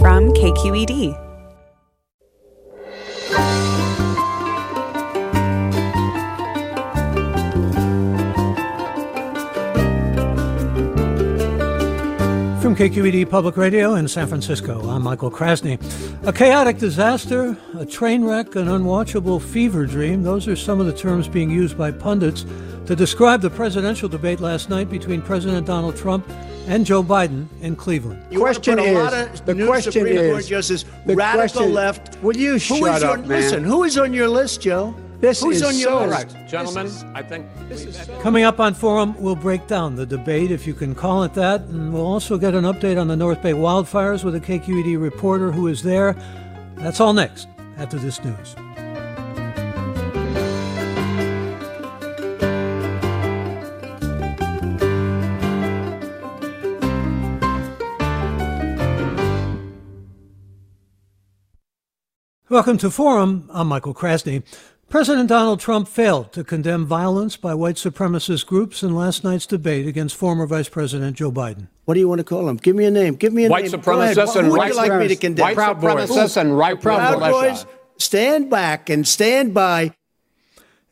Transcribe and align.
from 0.00 0.32
KQED. 0.32 1.14
From 12.62 12.76
KQED 12.76 13.28
Public 13.28 13.56
Radio 13.56 13.96
in 13.96 14.06
San 14.06 14.28
Francisco, 14.28 14.88
I'm 14.88 15.02
Michael 15.02 15.32
Krasny. 15.32 15.78
A 16.26 16.32
chaotic 16.32 16.78
disaster, 16.78 17.56
a 17.76 17.84
train 17.84 18.24
wreck, 18.24 18.54
an 18.54 18.66
unwatchable 18.66 19.42
fever 19.42 19.84
dream, 19.84 20.22
those 20.22 20.46
are 20.46 20.54
some 20.54 20.78
of 20.78 20.86
the 20.86 20.92
terms 20.92 21.26
being 21.26 21.50
used 21.50 21.76
by 21.76 21.90
pundits 21.90 22.44
to 22.86 22.94
describe 22.94 23.40
the 23.40 23.50
presidential 23.50 24.08
debate 24.08 24.40
last 24.40 24.70
night 24.70 24.88
between 24.90 25.22
President 25.22 25.66
Donald 25.66 25.96
Trump 25.96 26.28
and 26.68 26.84
Joe 26.86 27.02
Biden 27.02 27.46
in 27.62 27.74
Cleveland. 27.74 28.22
The 28.30 28.36
question 28.36 28.78
is, 28.78 29.40
the 29.40 29.66
question 29.66 29.92
Supreme 29.92 30.18
is, 30.18 30.32
Court 30.32 30.46
justice, 30.46 30.84
the 31.06 31.16
radical 31.16 31.46
question- 31.62 31.74
left. 31.74 32.22
Will 32.22 32.36
you 32.36 32.52
Who 32.52 32.58
shut 32.58 32.96
is 32.98 33.02
up, 33.02 33.12
on, 33.12 33.20
man? 33.22 33.28
Listen, 33.40 33.64
who 33.64 33.84
is 33.84 33.98
on 33.98 34.12
your 34.12 34.28
list, 34.28 34.60
Joe? 34.60 34.94
This 35.20 35.42
Who's 35.42 35.56
is 35.56 35.62
on 35.64 35.76
your 35.76 36.02
so 36.02 36.16
list? 36.16 36.36
Gentlemen, 36.48 36.92
I 37.12 37.22
think 37.22 37.46
this 37.68 37.84
is 37.84 38.08
Coming 38.22 38.44
up 38.44 38.60
on 38.60 38.72
Forum, 38.74 39.16
we'll 39.18 39.34
break 39.34 39.66
down 39.66 39.96
the 39.96 40.06
debate, 40.06 40.52
if 40.52 40.64
you 40.64 40.74
can 40.74 40.94
call 40.94 41.24
it 41.24 41.34
that, 41.34 41.62
and 41.62 41.92
we'll 41.92 42.06
also 42.06 42.38
get 42.38 42.54
an 42.54 42.62
update 42.64 43.00
on 43.00 43.08
the 43.08 43.16
North 43.16 43.42
Bay 43.42 43.52
wildfires 43.52 44.22
with 44.22 44.36
a 44.36 44.40
KQED 44.40 45.00
reporter 45.00 45.50
who 45.50 45.66
is 45.66 45.82
there. 45.82 46.14
That's 46.76 47.00
all 47.00 47.12
next 47.14 47.48
after 47.78 47.98
this 47.98 48.22
news. 48.22 48.54
Welcome 62.50 62.78
to 62.78 62.90
Forum. 62.90 63.46
I'm 63.52 63.66
Michael 63.66 63.92
Krasny. 63.92 64.42
President 64.88 65.28
Donald 65.28 65.60
Trump 65.60 65.86
failed 65.86 66.32
to 66.32 66.42
condemn 66.42 66.86
violence 66.86 67.36
by 67.36 67.52
white 67.52 67.74
supremacist 67.74 68.46
groups 68.46 68.82
in 68.82 68.94
last 68.94 69.22
night's 69.22 69.44
debate 69.44 69.86
against 69.86 70.16
former 70.16 70.46
Vice 70.46 70.70
President 70.70 71.14
Joe 71.18 71.30
Biden. 71.30 71.68
What 71.84 71.92
do 71.92 72.00
you 72.00 72.08
want 72.08 72.20
to 72.20 72.24
call 72.24 72.46
them? 72.46 72.56
Give 72.56 72.74
me 72.74 72.86
a 72.86 72.90
name. 72.90 73.16
Give 73.16 73.34
me 73.34 73.44
a 73.44 73.50
white 73.50 73.70
name. 73.70 73.78
Go 73.82 74.00
ahead. 74.00 74.16
supremacists 74.16 74.32
Who 74.32 74.38
and 74.38 74.50
would 74.50 74.56
right 74.56 74.70
you 74.70 74.76
like 74.76 74.98
me 74.98 75.08
to 75.08 75.16
condemn? 75.16 75.54
white 75.54 75.56
supremacists 75.58 76.38
and 76.38 76.56
right 76.56 76.80
Proud 76.80 77.20
militia. 77.20 77.32
Boys, 77.32 77.66
stand 77.98 78.48
back 78.48 78.88
and 78.88 79.06
stand 79.06 79.52
by. 79.52 79.92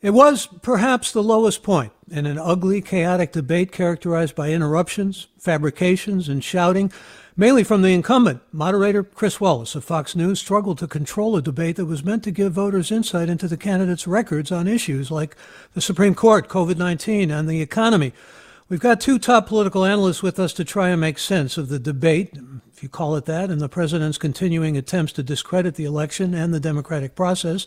It 0.02 0.10
was 0.10 0.46
perhaps 0.60 1.10
the 1.10 1.22
lowest 1.22 1.62
point 1.62 1.90
in 2.10 2.26
an 2.26 2.38
ugly, 2.38 2.82
chaotic 2.82 3.32
debate 3.32 3.72
characterized 3.72 4.34
by 4.34 4.50
interruptions, 4.50 5.28
fabrications, 5.38 6.28
and 6.28 6.44
shouting, 6.44 6.92
mainly 7.36 7.62
from 7.62 7.82
the 7.82 7.92
incumbent. 7.92 8.40
Moderator 8.50 9.02
Chris 9.02 9.40
Wallace 9.40 9.74
of 9.74 9.84
Fox 9.84 10.16
News 10.16 10.40
struggled 10.40 10.78
to 10.78 10.86
control 10.86 11.36
a 11.36 11.42
debate 11.42 11.76
that 11.76 11.84
was 11.84 12.04
meant 12.04 12.24
to 12.24 12.30
give 12.30 12.52
voters 12.52 12.90
insight 12.90 13.28
into 13.28 13.46
the 13.46 13.56
candidates' 13.56 14.06
records 14.06 14.50
on 14.50 14.66
issues 14.66 15.10
like 15.10 15.36
the 15.74 15.80
Supreme 15.80 16.14
Court, 16.14 16.48
COVID 16.48 16.76
19, 16.76 17.30
and 17.30 17.48
the 17.48 17.60
economy. 17.60 18.12
We've 18.68 18.80
got 18.80 19.00
two 19.00 19.20
top 19.20 19.46
political 19.46 19.84
analysts 19.84 20.24
with 20.24 20.40
us 20.40 20.52
to 20.54 20.64
try 20.64 20.88
and 20.88 21.00
make 21.00 21.20
sense 21.20 21.56
of 21.56 21.68
the 21.68 21.78
debate, 21.78 22.36
if 22.72 22.82
you 22.82 22.88
call 22.88 23.14
it 23.14 23.24
that, 23.26 23.48
and 23.48 23.60
the 23.60 23.68
president's 23.68 24.18
continuing 24.18 24.76
attempts 24.76 25.12
to 25.12 25.22
discredit 25.22 25.76
the 25.76 25.84
election 25.84 26.34
and 26.34 26.52
the 26.52 26.58
democratic 26.58 27.14
process. 27.14 27.64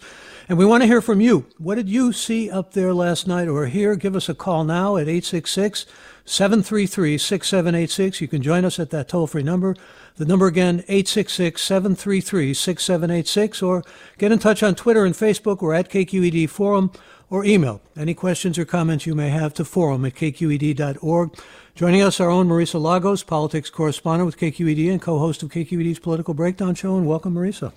And 0.49 0.57
we 0.57 0.65
want 0.65 0.83
to 0.83 0.87
hear 0.87 1.01
from 1.01 1.21
you. 1.21 1.45
What 1.57 1.75
did 1.75 1.87
you 1.87 2.11
see 2.11 2.51
up 2.51 2.73
there 2.73 2.93
last 2.93 3.27
night 3.27 3.47
or 3.47 3.67
here? 3.67 3.95
Give 3.95 4.13
us 4.13 4.27
a 4.27 4.35
call 4.35 4.65
now 4.65 4.97
at 4.97 5.07
866 5.07 5.85
733 6.29 7.17
6786. 7.17 8.21
You 8.21 8.27
can 8.27 8.43
join 8.43 8.63
us 8.63 8.79
at 8.79 8.91
that 8.91 9.09
toll 9.09 9.25
free 9.25 9.41
number. 9.41 9.75
The 10.17 10.25
number 10.25 10.45
again, 10.45 10.83
866 10.87 11.59
733 11.61 12.53
6786, 12.53 13.61
or 13.63 13.83
get 14.19 14.31
in 14.31 14.37
touch 14.37 14.61
on 14.61 14.75
Twitter 14.75 15.05
and 15.05 15.15
Facebook 15.15 15.63
or 15.63 15.73
at 15.73 15.89
KQED 15.89 16.47
Forum 16.47 16.91
or 17.31 17.43
email 17.43 17.81
any 17.97 18.13
questions 18.13 18.57
or 18.59 18.65
comments 18.65 19.05
you 19.05 19.15
may 19.15 19.29
have 19.29 19.53
to 19.55 19.65
forum 19.65 20.05
at 20.05 20.13
kqed.org. 20.13 21.31
Joining 21.73 22.01
us, 22.01 22.19
our 22.19 22.29
own 22.29 22.47
Marisa 22.47 22.79
Lagos, 22.79 23.23
politics 23.23 23.69
correspondent 23.69 24.25
with 24.25 24.37
KQED 24.37 24.91
and 24.91 25.01
co-host 25.01 25.41
of 25.41 25.49
KQED's 25.49 25.99
Political 25.99 26.33
Breakdown 26.35 26.75
Show. 26.75 26.97
And 26.97 27.07
welcome, 27.07 27.33
Marisa. 27.33 27.71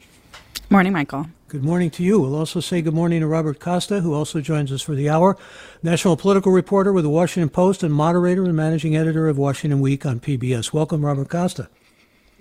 Morning, 0.70 0.92
Michael. 0.92 1.26
Good 1.48 1.64
morning 1.64 1.90
to 1.90 2.02
you. 2.02 2.18
We'll 2.18 2.34
also 2.34 2.60
say 2.60 2.80
good 2.80 2.94
morning 2.94 3.20
to 3.20 3.26
Robert 3.26 3.60
Costa, 3.60 4.00
who 4.00 4.14
also 4.14 4.40
joins 4.40 4.72
us 4.72 4.80
for 4.80 4.94
the 4.94 5.10
hour. 5.10 5.36
National 5.82 6.16
political 6.16 6.50
reporter 6.50 6.94
with 6.94 7.04
the 7.04 7.10
Washington 7.10 7.50
Post 7.50 7.82
and 7.82 7.92
moderator 7.92 8.44
and 8.44 8.56
managing 8.56 8.96
editor 8.96 9.28
of 9.28 9.36
Washington 9.36 9.80
Week 9.80 10.06
on 10.06 10.18
PBS. 10.18 10.72
Welcome, 10.72 11.04
Robert 11.04 11.28
Costa. 11.28 11.68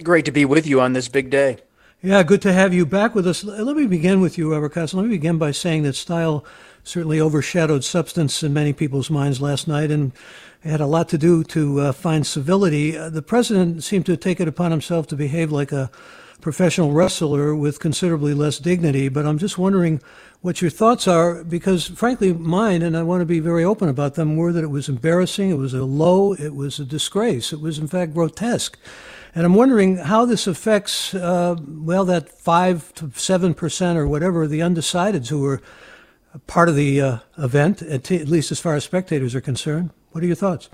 Great 0.01 0.23
to 0.25 0.31
be 0.31 0.45
with 0.45 0.65
you 0.65 0.79
on 0.79 0.93
this 0.93 1.09
big 1.09 1.29
day. 1.29 1.57
Yeah, 2.01 2.23
good 2.23 2.41
to 2.43 2.53
have 2.53 2.73
you 2.73 2.85
back 2.85 3.13
with 3.13 3.27
us. 3.27 3.43
Let 3.43 3.75
me 3.75 3.85
begin 3.85 4.21
with 4.21 4.37
you, 4.37 4.53
Robert 4.53 4.71
Costa. 4.71 4.95
Let 4.95 5.03
me 5.03 5.11
begin 5.11 5.37
by 5.37 5.51
saying 5.51 5.83
that 5.83 5.95
style 5.95 6.45
certainly 6.83 7.19
overshadowed 7.19 7.83
substance 7.83 8.41
in 8.43 8.53
many 8.53 8.73
people's 8.73 9.09
minds 9.09 9.41
last 9.41 9.67
night, 9.67 9.91
and 9.91 10.13
it 10.63 10.69
had 10.69 10.81
a 10.81 10.87
lot 10.87 11.09
to 11.09 11.17
do 11.17 11.43
to 11.43 11.79
uh, 11.81 11.91
find 11.91 12.25
civility. 12.25 12.97
Uh, 12.97 13.09
the 13.09 13.21
president 13.21 13.83
seemed 13.83 14.05
to 14.05 14.15
take 14.15 14.39
it 14.39 14.47
upon 14.47 14.71
himself 14.71 15.05
to 15.07 15.15
behave 15.15 15.51
like 15.51 15.71
a 15.71 15.91
professional 16.41 16.91
wrestler 16.91 17.55
with 17.55 17.79
considerably 17.79 18.33
less 18.33 18.59
dignity. 18.59 19.09
But 19.09 19.25
I'm 19.25 19.37
just 19.37 19.57
wondering 19.57 20.01
what 20.41 20.61
your 20.61 20.71
thoughts 20.71 21.07
are, 21.07 21.43
because 21.43 21.87
frankly, 21.87 22.33
mine, 22.33 22.81
and 22.81 22.97
I 22.97 23.03
want 23.03 23.21
to 23.21 23.25
be 23.25 23.39
very 23.39 23.63
open 23.63 23.89
about 23.89 24.15
them, 24.15 24.35
were 24.35 24.51
that 24.51 24.63
it 24.63 24.71
was 24.71 24.89
embarrassing, 24.89 25.51
it 25.51 25.57
was 25.57 25.73
a 25.73 25.85
low, 25.85 26.33
it 26.33 26.55
was 26.55 26.79
a 26.79 26.85
disgrace, 26.85 27.53
it 27.53 27.61
was 27.61 27.77
in 27.77 27.87
fact 27.87 28.13
grotesque. 28.13 28.77
And 29.33 29.45
I'm 29.45 29.55
wondering 29.55 29.97
how 29.97 30.25
this 30.25 30.47
affects, 30.47 31.13
uh, 31.13 31.55
well, 31.65 32.03
that 32.05 32.29
five 32.29 32.93
to 32.95 33.11
seven 33.15 33.53
percent 33.53 33.97
or 33.97 34.07
whatever 34.07 34.47
the 34.47 34.59
undecideds 34.59 35.29
who 35.29 35.41
were 35.41 35.61
part 36.47 36.69
of 36.69 36.75
the 36.75 37.01
uh, 37.01 37.17
event, 37.37 37.81
at, 37.81 38.03
t- 38.03 38.19
at 38.19 38.27
least 38.27 38.51
as 38.51 38.59
far 38.59 38.75
as 38.75 38.83
spectators 38.83 39.35
are 39.35 39.41
concerned. 39.41 39.91
What 40.11 40.23
are 40.23 40.27
your 40.27 40.35
thoughts? 40.35 40.69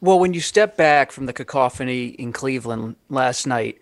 Well, 0.00 0.18
when 0.18 0.34
you 0.34 0.40
step 0.40 0.76
back 0.76 1.12
from 1.12 1.26
the 1.26 1.32
cacophony 1.32 2.06
in 2.06 2.32
Cleveland 2.32 2.96
last 3.08 3.46
night, 3.46 3.80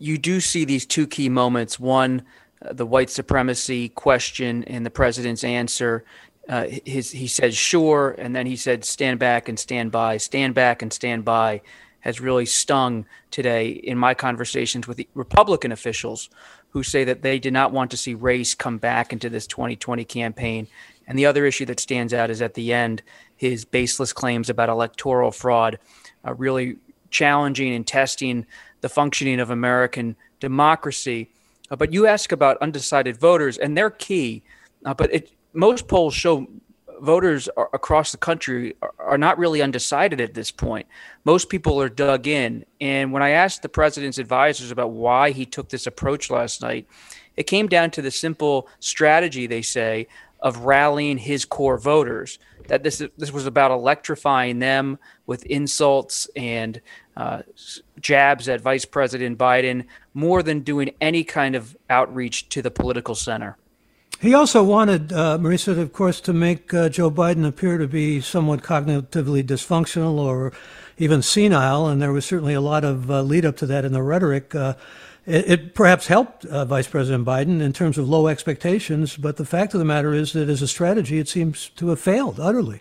you 0.00 0.16
do 0.18 0.40
see 0.40 0.64
these 0.64 0.86
two 0.86 1.06
key 1.06 1.28
moments. 1.28 1.78
One, 1.78 2.22
uh, 2.64 2.72
the 2.72 2.86
white 2.86 3.10
supremacy 3.10 3.90
question 3.90 4.64
and 4.64 4.84
the 4.84 4.90
president's 4.90 5.44
answer. 5.44 6.04
Uh, 6.48 6.66
his, 6.84 7.10
he 7.10 7.28
said, 7.28 7.54
sure. 7.54 8.14
And 8.18 8.34
then 8.34 8.46
he 8.46 8.56
said, 8.56 8.84
stand 8.84 9.18
back 9.18 9.48
and 9.48 9.58
stand 9.58 9.92
by, 9.92 10.16
stand 10.16 10.54
back 10.54 10.82
and 10.82 10.92
stand 10.92 11.24
by 11.24 11.60
has 12.00 12.18
really 12.18 12.46
stung 12.46 13.04
today 13.30 13.68
in 13.68 13.98
my 13.98 14.14
conversations 14.14 14.88
with 14.88 14.96
the 14.96 15.08
Republican 15.14 15.70
officials 15.70 16.30
who 16.70 16.82
say 16.82 17.04
that 17.04 17.20
they 17.20 17.38
did 17.38 17.52
not 17.52 17.72
want 17.72 17.90
to 17.90 17.96
see 17.96 18.14
race 18.14 18.54
come 18.54 18.78
back 18.78 19.12
into 19.12 19.28
this 19.28 19.46
2020 19.46 20.04
campaign. 20.06 20.66
And 21.06 21.18
the 21.18 21.26
other 21.26 21.44
issue 21.44 21.66
that 21.66 21.78
stands 21.78 22.14
out 22.14 22.30
is 22.30 22.40
at 22.40 22.54
the 22.54 22.72
end, 22.72 23.02
his 23.36 23.66
baseless 23.66 24.14
claims 24.14 24.48
about 24.48 24.70
electoral 24.70 25.30
fraud, 25.30 25.78
really 26.24 26.78
challenging 27.10 27.74
and 27.74 27.86
testing 27.86 28.46
the 28.80 28.88
functioning 28.88 29.40
of 29.40 29.50
American 29.50 30.16
democracy. 30.38 31.30
Uh, 31.70 31.76
but 31.76 31.92
you 31.92 32.06
ask 32.06 32.32
about 32.32 32.56
undecided 32.58 33.16
voters, 33.16 33.58
and 33.58 33.76
they're 33.76 33.90
key. 33.90 34.42
Uh, 34.84 34.94
but 34.94 35.12
it, 35.12 35.30
most 35.52 35.88
polls 35.88 36.14
show 36.14 36.46
voters 37.00 37.48
are, 37.56 37.70
across 37.72 38.12
the 38.12 38.18
country 38.18 38.74
are, 38.82 38.92
are 38.98 39.18
not 39.18 39.38
really 39.38 39.62
undecided 39.62 40.20
at 40.20 40.34
this 40.34 40.50
point. 40.50 40.86
Most 41.24 41.48
people 41.48 41.80
are 41.80 41.88
dug 41.88 42.26
in. 42.26 42.64
And 42.80 43.12
when 43.12 43.22
I 43.22 43.30
asked 43.30 43.62
the 43.62 43.68
president's 43.68 44.18
advisors 44.18 44.70
about 44.70 44.90
why 44.90 45.30
he 45.30 45.46
took 45.46 45.68
this 45.68 45.86
approach 45.86 46.30
last 46.30 46.62
night, 46.62 46.86
it 47.36 47.44
came 47.44 47.68
down 47.68 47.90
to 47.92 48.02
the 48.02 48.10
simple 48.10 48.68
strategy, 48.80 49.46
they 49.46 49.62
say, 49.62 50.08
of 50.40 50.58
rallying 50.58 51.18
his 51.18 51.44
core 51.44 51.78
voters. 51.78 52.38
That 52.68 52.82
this 52.82 53.02
this 53.16 53.32
was 53.32 53.46
about 53.46 53.70
electrifying 53.70 54.58
them 54.58 54.98
with 55.26 55.44
insults 55.46 56.28
and 56.36 56.80
uh, 57.20 57.42
jabs 58.00 58.48
at 58.48 58.62
Vice 58.62 58.86
President 58.86 59.36
Biden, 59.36 59.84
more 60.14 60.42
than 60.42 60.60
doing 60.60 60.90
any 61.02 61.22
kind 61.22 61.54
of 61.54 61.76
outreach 61.90 62.48
to 62.48 62.62
the 62.62 62.70
political 62.70 63.14
center. 63.14 63.58
He 64.20 64.32
also 64.32 64.62
wanted, 64.64 65.12
uh, 65.12 65.36
Marisa, 65.38 65.78
of 65.78 65.92
course, 65.92 66.20
to 66.22 66.32
make 66.32 66.72
uh, 66.72 66.88
Joe 66.88 67.10
Biden 67.10 67.46
appear 67.46 67.76
to 67.76 67.86
be 67.86 68.22
somewhat 68.22 68.62
cognitively 68.62 69.42
dysfunctional 69.42 70.18
or 70.18 70.52
even 70.96 71.20
senile, 71.20 71.86
and 71.86 72.00
there 72.00 72.12
was 72.12 72.24
certainly 72.24 72.54
a 72.54 72.60
lot 72.60 72.84
of 72.84 73.10
uh, 73.10 73.20
lead 73.22 73.44
up 73.44 73.56
to 73.58 73.66
that 73.66 73.84
in 73.84 73.92
the 73.92 74.02
rhetoric. 74.02 74.54
Uh, 74.54 74.74
it, 75.26 75.50
it, 75.50 75.74
perhaps 75.74 76.06
helped 76.06 76.46
uh, 76.46 76.64
Vice 76.64 76.88
President 76.88 77.26
Biden 77.26 77.60
in 77.60 77.74
terms 77.74 77.98
of 77.98 78.08
low 78.08 78.28
expectations, 78.28 79.16
but 79.16 79.36
the 79.36 79.44
fact 79.44 79.74
of 79.74 79.78
the 79.78 79.84
matter 79.84 80.14
is 80.14 80.32
that 80.32 80.48
as 80.48 80.62
a 80.62 80.68
strategy, 80.68 81.18
it 81.18 81.28
seems 81.28 81.68
to 81.76 81.88
have 81.88 82.00
failed 82.00 82.40
utterly. 82.40 82.80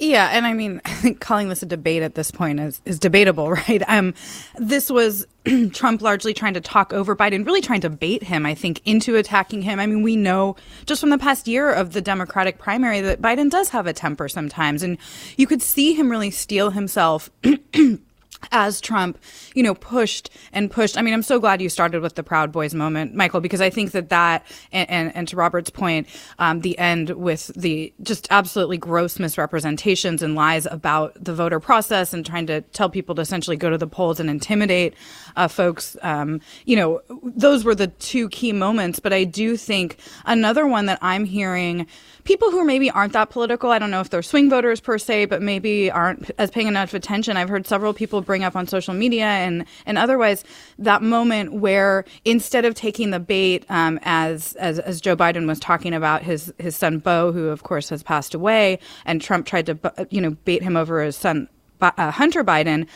Yeah, 0.00 0.30
and 0.32 0.46
I 0.46 0.54
mean, 0.54 0.80
I 0.86 0.90
think 0.94 1.20
calling 1.20 1.50
this 1.50 1.62
a 1.62 1.66
debate 1.66 2.02
at 2.02 2.14
this 2.14 2.30
point 2.30 2.58
is, 2.58 2.80
is 2.86 2.98
debatable, 2.98 3.50
right? 3.68 3.82
Um, 3.86 4.14
this 4.56 4.90
was 4.90 5.26
Trump 5.72 6.00
largely 6.00 6.32
trying 6.32 6.54
to 6.54 6.60
talk 6.60 6.92
over 6.92 7.14
Biden, 7.14 7.44
really 7.44 7.60
trying 7.60 7.82
to 7.82 7.90
bait 7.90 8.22
him, 8.22 8.46
I 8.46 8.54
think, 8.54 8.80
into 8.86 9.16
attacking 9.16 9.62
him. 9.62 9.78
I 9.78 9.86
mean, 9.86 10.02
we 10.02 10.16
know 10.16 10.56
just 10.86 11.00
from 11.00 11.10
the 11.10 11.18
past 11.18 11.46
year 11.46 11.70
of 11.70 11.92
the 11.92 12.00
Democratic 12.00 12.58
primary 12.58 13.02
that 13.02 13.20
Biden 13.20 13.50
does 13.50 13.68
have 13.68 13.86
a 13.86 13.92
temper 13.92 14.28
sometimes, 14.28 14.82
and 14.82 14.96
you 15.36 15.46
could 15.46 15.60
see 15.60 15.92
him 15.92 16.10
really 16.10 16.30
steel 16.30 16.70
himself. 16.70 17.30
as 18.52 18.80
Trump, 18.80 19.18
you 19.54 19.62
know, 19.62 19.74
pushed 19.74 20.30
and 20.52 20.70
pushed. 20.70 20.96
I 20.96 21.02
mean, 21.02 21.14
I'm 21.14 21.22
so 21.22 21.38
glad 21.38 21.60
you 21.60 21.68
started 21.68 22.00
with 22.00 22.14
the 22.14 22.22
Proud 22.22 22.50
Boys 22.50 22.74
moment, 22.74 23.14
Michael, 23.14 23.40
because 23.40 23.60
I 23.60 23.70
think 23.70 23.92
that 23.92 24.08
that, 24.08 24.46
and, 24.72 24.88
and, 24.90 25.16
and 25.16 25.28
to 25.28 25.36
Robert's 25.36 25.70
point, 25.70 26.08
um, 26.38 26.60
the 26.60 26.76
end 26.78 27.10
with 27.10 27.48
the 27.54 27.92
just 28.02 28.26
absolutely 28.30 28.78
gross 28.78 29.18
misrepresentations 29.18 30.22
and 30.22 30.34
lies 30.34 30.66
about 30.66 31.12
the 31.22 31.34
voter 31.34 31.60
process 31.60 32.12
and 32.12 32.24
trying 32.24 32.46
to 32.46 32.62
tell 32.62 32.88
people 32.88 33.14
to 33.16 33.22
essentially 33.22 33.56
go 33.56 33.70
to 33.70 33.78
the 33.78 33.86
polls 33.86 34.18
and 34.18 34.30
intimidate 34.30 34.94
uh, 35.36 35.48
folks, 35.48 35.96
um, 36.02 36.40
you 36.64 36.76
know, 36.76 37.02
those 37.22 37.64
were 37.64 37.74
the 37.74 37.88
two 37.88 38.28
key 38.30 38.52
moments. 38.52 39.00
But 39.00 39.12
I 39.12 39.24
do 39.24 39.56
think 39.56 39.98
another 40.24 40.66
one 40.66 40.86
that 40.86 40.98
I'm 41.02 41.24
hearing 41.24 41.86
people 42.24 42.50
who 42.50 42.64
maybe 42.64 42.90
aren't 42.90 43.12
that 43.12 43.30
political, 43.30 43.70
I 43.70 43.78
don't 43.78 43.90
know 43.90 44.00
if 44.00 44.10
they're 44.10 44.22
swing 44.22 44.50
voters 44.50 44.80
per 44.80 44.98
se, 44.98 45.26
but 45.26 45.42
maybe 45.42 45.90
aren't 45.90 46.30
as 46.38 46.50
paying 46.50 46.66
enough 46.66 46.94
attention. 46.94 47.36
I've 47.36 47.48
heard 47.48 47.66
several 47.66 47.92
people 47.92 48.19
bring 48.20 48.44
up 48.44 48.56
on 48.56 48.66
social 48.66 48.94
media 48.94 49.26
and, 49.26 49.64
and 49.86 49.98
otherwise 49.98 50.44
that 50.78 51.02
moment 51.02 51.54
where 51.54 52.04
instead 52.24 52.64
of 52.64 52.74
taking 52.74 53.10
the 53.10 53.20
bait, 53.20 53.64
um, 53.68 53.98
as, 54.02 54.54
as, 54.54 54.78
as 54.78 55.00
Joe 55.00 55.16
Biden 55.16 55.46
was 55.46 55.60
talking 55.60 55.94
about 55.94 56.22
his, 56.22 56.52
his 56.58 56.76
son 56.76 56.98
Beau, 56.98 57.32
who 57.32 57.48
of 57.48 57.62
course 57.62 57.88
has 57.88 58.02
passed 58.02 58.34
away, 58.34 58.78
and 59.04 59.20
Trump 59.20 59.46
tried 59.46 59.66
to, 59.66 60.06
you 60.10 60.20
know, 60.20 60.30
bait 60.44 60.62
him 60.62 60.76
over 60.76 61.02
his 61.02 61.16
son, 61.16 61.48
uh, 61.80 62.10
Hunter 62.10 62.44
Biden, 62.44 62.86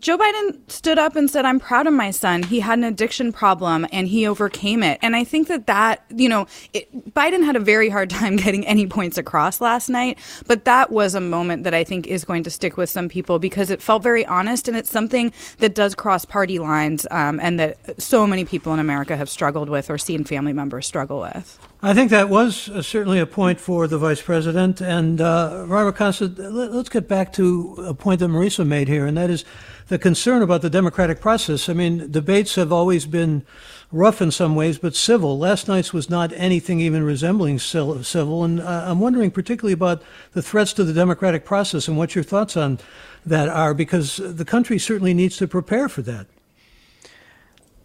Joe 0.00 0.16
Biden 0.16 0.58
stood 0.70 0.98
up 0.98 1.14
and 1.14 1.30
said, 1.30 1.44
I'm 1.44 1.60
proud 1.60 1.86
of 1.86 1.92
my 1.92 2.10
son. 2.10 2.42
He 2.42 2.60
had 2.60 2.78
an 2.78 2.84
addiction 2.84 3.32
problem 3.32 3.86
and 3.92 4.08
he 4.08 4.26
overcame 4.26 4.82
it. 4.82 4.98
And 5.02 5.14
I 5.14 5.24
think 5.24 5.48
that 5.48 5.66
that, 5.66 6.04
you 6.08 6.28
know, 6.28 6.46
it, 6.72 7.12
Biden 7.12 7.44
had 7.44 7.54
a 7.54 7.60
very 7.60 7.90
hard 7.90 8.08
time 8.08 8.36
getting 8.44 8.66
any 8.66 8.86
points 8.86 9.18
across 9.18 9.60
last 9.60 9.90
night, 9.90 10.18
but 10.46 10.64
that 10.64 10.90
was 10.90 11.14
a 11.14 11.20
moment 11.20 11.64
that 11.64 11.74
I 11.74 11.84
think 11.84 12.06
is 12.06 12.24
going 12.24 12.42
to 12.44 12.50
stick 12.50 12.78
with 12.78 12.88
some 12.88 13.10
people 13.10 13.38
because 13.38 13.68
it 13.68 13.82
felt 13.82 14.02
very 14.02 14.24
honest 14.24 14.68
and 14.68 14.76
it's 14.76 14.90
something 14.90 15.32
that 15.58 15.74
does 15.74 15.94
cross 15.94 16.24
party 16.24 16.58
lines 16.58 17.06
um, 17.10 17.38
and 17.38 17.60
that 17.60 18.00
so 18.00 18.26
many 18.26 18.46
people 18.46 18.72
in 18.72 18.80
America 18.80 19.18
have 19.18 19.28
struggled 19.28 19.68
with 19.68 19.90
or 19.90 19.98
seen 19.98 20.24
family 20.24 20.54
members 20.54 20.86
struggle 20.86 21.20
with. 21.20 21.58
I 21.82 21.94
think 21.94 22.10
that 22.10 22.28
was 22.28 22.68
uh, 22.68 22.82
certainly 22.82 23.20
a 23.20 23.26
point 23.26 23.58
for 23.58 23.86
the 23.86 23.96
vice 23.96 24.20
president. 24.20 24.82
And 24.82 25.18
uh, 25.18 25.64
Robert 25.66 25.96
Costa, 25.96 26.26
let, 26.26 26.70
us 26.72 26.90
get 26.90 27.08
back 27.08 27.32
to 27.34 27.74
a 27.86 27.94
point 27.94 28.20
that 28.20 28.28
Marisa 28.28 28.66
made 28.66 28.86
here, 28.86 29.06
and 29.06 29.16
that 29.16 29.30
is 29.30 29.46
the 29.88 29.98
concern 29.98 30.42
about 30.42 30.60
the 30.60 30.68
democratic 30.68 31.22
process. 31.22 31.70
I 31.70 31.72
mean, 31.72 32.10
debates 32.10 32.56
have 32.56 32.70
always 32.70 33.06
been 33.06 33.46
rough 33.90 34.20
in 34.20 34.30
some 34.30 34.54
ways, 34.54 34.76
but 34.76 34.94
civil. 34.94 35.38
Last 35.38 35.68
night's 35.68 35.90
was 35.90 36.10
not 36.10 36.34
anything 36.34 36.80
even 36.80 37.02
resembling 37.02 37.58
civil. 37.58 38.44
And 38.44 38.60
uh, 38.60 38.84
I'm 38.86 39.00
wondering 39.00 39.30
particularly 39.30 39.72
about 39.72 40.02
the 40.32 40.42
threats 40.42 40.74
to 40.74 40.84
the 40.84 40.92
democratic 40.92 41.46
process 41.46 41.88
and 41.88 41.96
what 41.96 42.14
your 42.14 42.24
thoughts 42.24 42.58
on 42.58 42.78
that 43.24 43.48
are, 43.48 43.72
because 43.72 44.18
the 44.18 44.44
country 44.44 44.78
certainly 44.78 45.14
needs 45.14 45.38
to 45.38 45.48
prepare 45.48 45.88
for 45.88 46.02
that. 46.02 46.26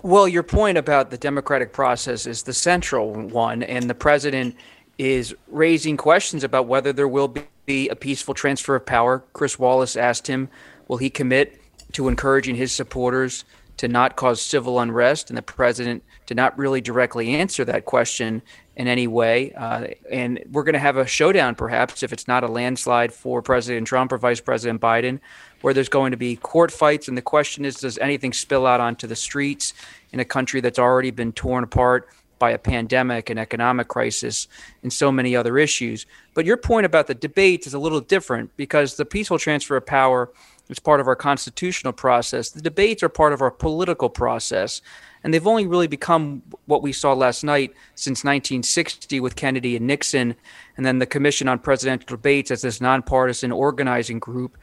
Well, 0.05 0.27
your 0.27 0.43
point 0.43 0.77
about 0.77 1.09
the 1.09 1.17
democratic 1.17 1.73
process 1.73 2.27
is 2.27 2.43
the 2.43 2.53
central 2.53 3.11
one, 3.11 3.63
and 3.63 3.89
the 3.89 3.95
president 3.95 4.55
is 4.99 5.33
raising 5.47 5.97
questions 5.97 6.43
about 6.43 6.67
whether 6.67 6.93
there 6.93 7.07
will 7.07 7.33
be 7.65 7.89
a 7.89 7.95
peaceful 7.95 8.35
transfer 8.35 8.75
of 8.75 8.85
power. 8.85 9.23
Chris 9.33 9.57
Wallace 9.57 9.95
asked 9.97 10.27
him, 10.27 10.47
will 10.87 10.97
he 10.97 11.09
commit 11.09 11.59
to 11.93 12.07
encouraging 12.07 12.53
his 12.53 12.71
supporters 12.71 13.45
to 13.77 13.87
not 13.87 14.15
cause 14.15 14.41
civil 14.41 14.79
unrest? 14.79 15.29
And 15.29 15.37
the 15.37 15.41
president 15.41 16.03
did 16.25 16.37
not 16.37 16.57
really 16.57 16.81
directly 16.81 17.35
answer 17.35 17.65
that 17.65 17.85
question 17.85 18.41
in 18.75 18.87
any 18.87 19.07
way. 19.07 19.53
Uh, 19.53 19.87
and 20.11 20.43
we're 20.51 20.63
going 20.63 20.73
to 20.73 20.79
have 20.79 20.97
a 20.97 21.07
showdown, 21.07 21.55
perhaps, 21.55 22.03
if 22.03 22.11
it's 22.11 22.27
not 22.27 22.43
a 22.43 22.47
landslide 22.47 23.13
for 23.13 23.41
President 23.41 23.87
Trump 23.87 24.11
or 24.11 24.17
Vice 24.17 24.41
President 24.41 24.81
Biden, 24.81 25.19
where 25.61 25.73
there's 25.73 25.89
going 25.89 26.11
to 26.11 26.17
be 26.17 26.35
court 26.35 26.71
fights. 26.71 27.07
And 27.07 27.17
the 27.17 27.21
question 27.21 27.65
is 27.65 27.75
does 27.75 27.97
anything 27.99 28.33
spill 28.33 28.65
out 28.65 28.81
onto 28.81 29.07
the 29.07 29.15
streets 29.15 29.73
in 30.11 30.19
a 30.19 30.25
country 30.25 30.61
that's 30.61 30.79
already 30.79 31.11
been 31.11 31.31
torn 31.31 31.63
apart? 31.63 32.09
By 32.37 32.51
a 32.51 32.57
pandemic, 32.57 33.29
an 33.29 33.37
economic 33.37 33.87
crisis, 33.87 34.49
and 34.83 34.91
so 34.91 35.09
many 35.09 35.37
other 35.37 35.57
issues. 35.57 36.05
But 36.33 36.45
your 36.45 36.57
point 36.57 36.85
about 36.85 37.07
the 37.07 37.15
debates 37.15 37.65
is 37.65 37.73
a 37.73 37.79
little 37.79 38.01
different 38.01 38.55
because 38.57 38.97
the 38.97 39.05
peaceful 39.05 39.39
transfer 39.39 39.77
of 39.77 39.85
power 39.85 40.29
is 40.69 40.79
part 40.79 40.99
of 40.99 41.07
our 41.07 41.15
constitutional 41.15 41.93
process. 41.93 42.49
The 42.49 42.61
debates 42.61 43.03
are 43.03 43.09
part 43.09 43.33
of 43.33 43.41
our 43.41 43.51
political 43.51 44.09
process 44.09 44.81
and 45.25 45.33
they've 45.33 45.47
only 45.47 45.65
really 45.65 45.87
become 45.87 46.43
what 46.67 46.83
we 46.83 46.93
saw 46.93 47.13
last 47.13 47.43
night 47.43 47.73
since 47.95 48.23
1960 48.23 49.19
with 49.19 49.35
Kennedy 49.35 49.75
and 49.75 49.87
Nixon, 49.87 50.35
and 50.77 50.85
then 50.85 50.99
the 50.99 51.07
Commission 51.07 51.47
on 51.47 51.57
Presidential 51.57 52.05
Debates 52.05 52.51
as 52.51 52.61
this 52.61 52.79
nonpartisan 52.79 53.51
organizing 53.51 54.19
group, 54.19 54.55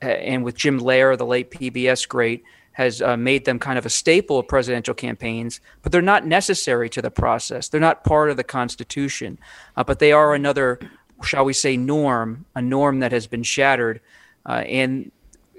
and 0.00 0.44
with 0.44 0.54
Jim 0.54 0.78
Lehrer, 0.78 1.18
the 1.18 1.26
late 1.26 1.50
PBS 1.50 2.06
great, 2.06 2.44
has 2.74 3.02
uh, 3.02 3.16
made 3.16 3.44
them 3.44 3.58
kind 3.58 3.76
of 3.76 3.86
a 3.86 3.90
staple 3.90 4.38
of 4.38 4.46
presidential 4.46 4.94
campaigns, 4.94 5.60
but 5.82 5.90
they're 5.90 6.00
not 6.00 6.24
necessary 6.24 6.88
to 6.90 7.02
the 7.02 7.10
process. 7.10 7.68
They're 7.68 7.80
not 7.80 8.04
part 8.04 8.30
of 8.30 8.36
the 8.36 8.44
Constitution, 8.44 9.36
uh, 9.76 9.82
but 9.82 9.98
they 9.98 10.12
are 10.12 10.32
another, 10.32 10.78
shall 11.24 11.44
we 11.44 11.52
say, 11.52 11.76
norm, 11.76 12.44
a 12.54 12.62
norm 12.62 13.00
that 13.00 13.10
has 13.10 13.26
been 13.26 13.42
shattered. 13.42 14.00
Uh, 14.46 14.62
and 14.68 15.10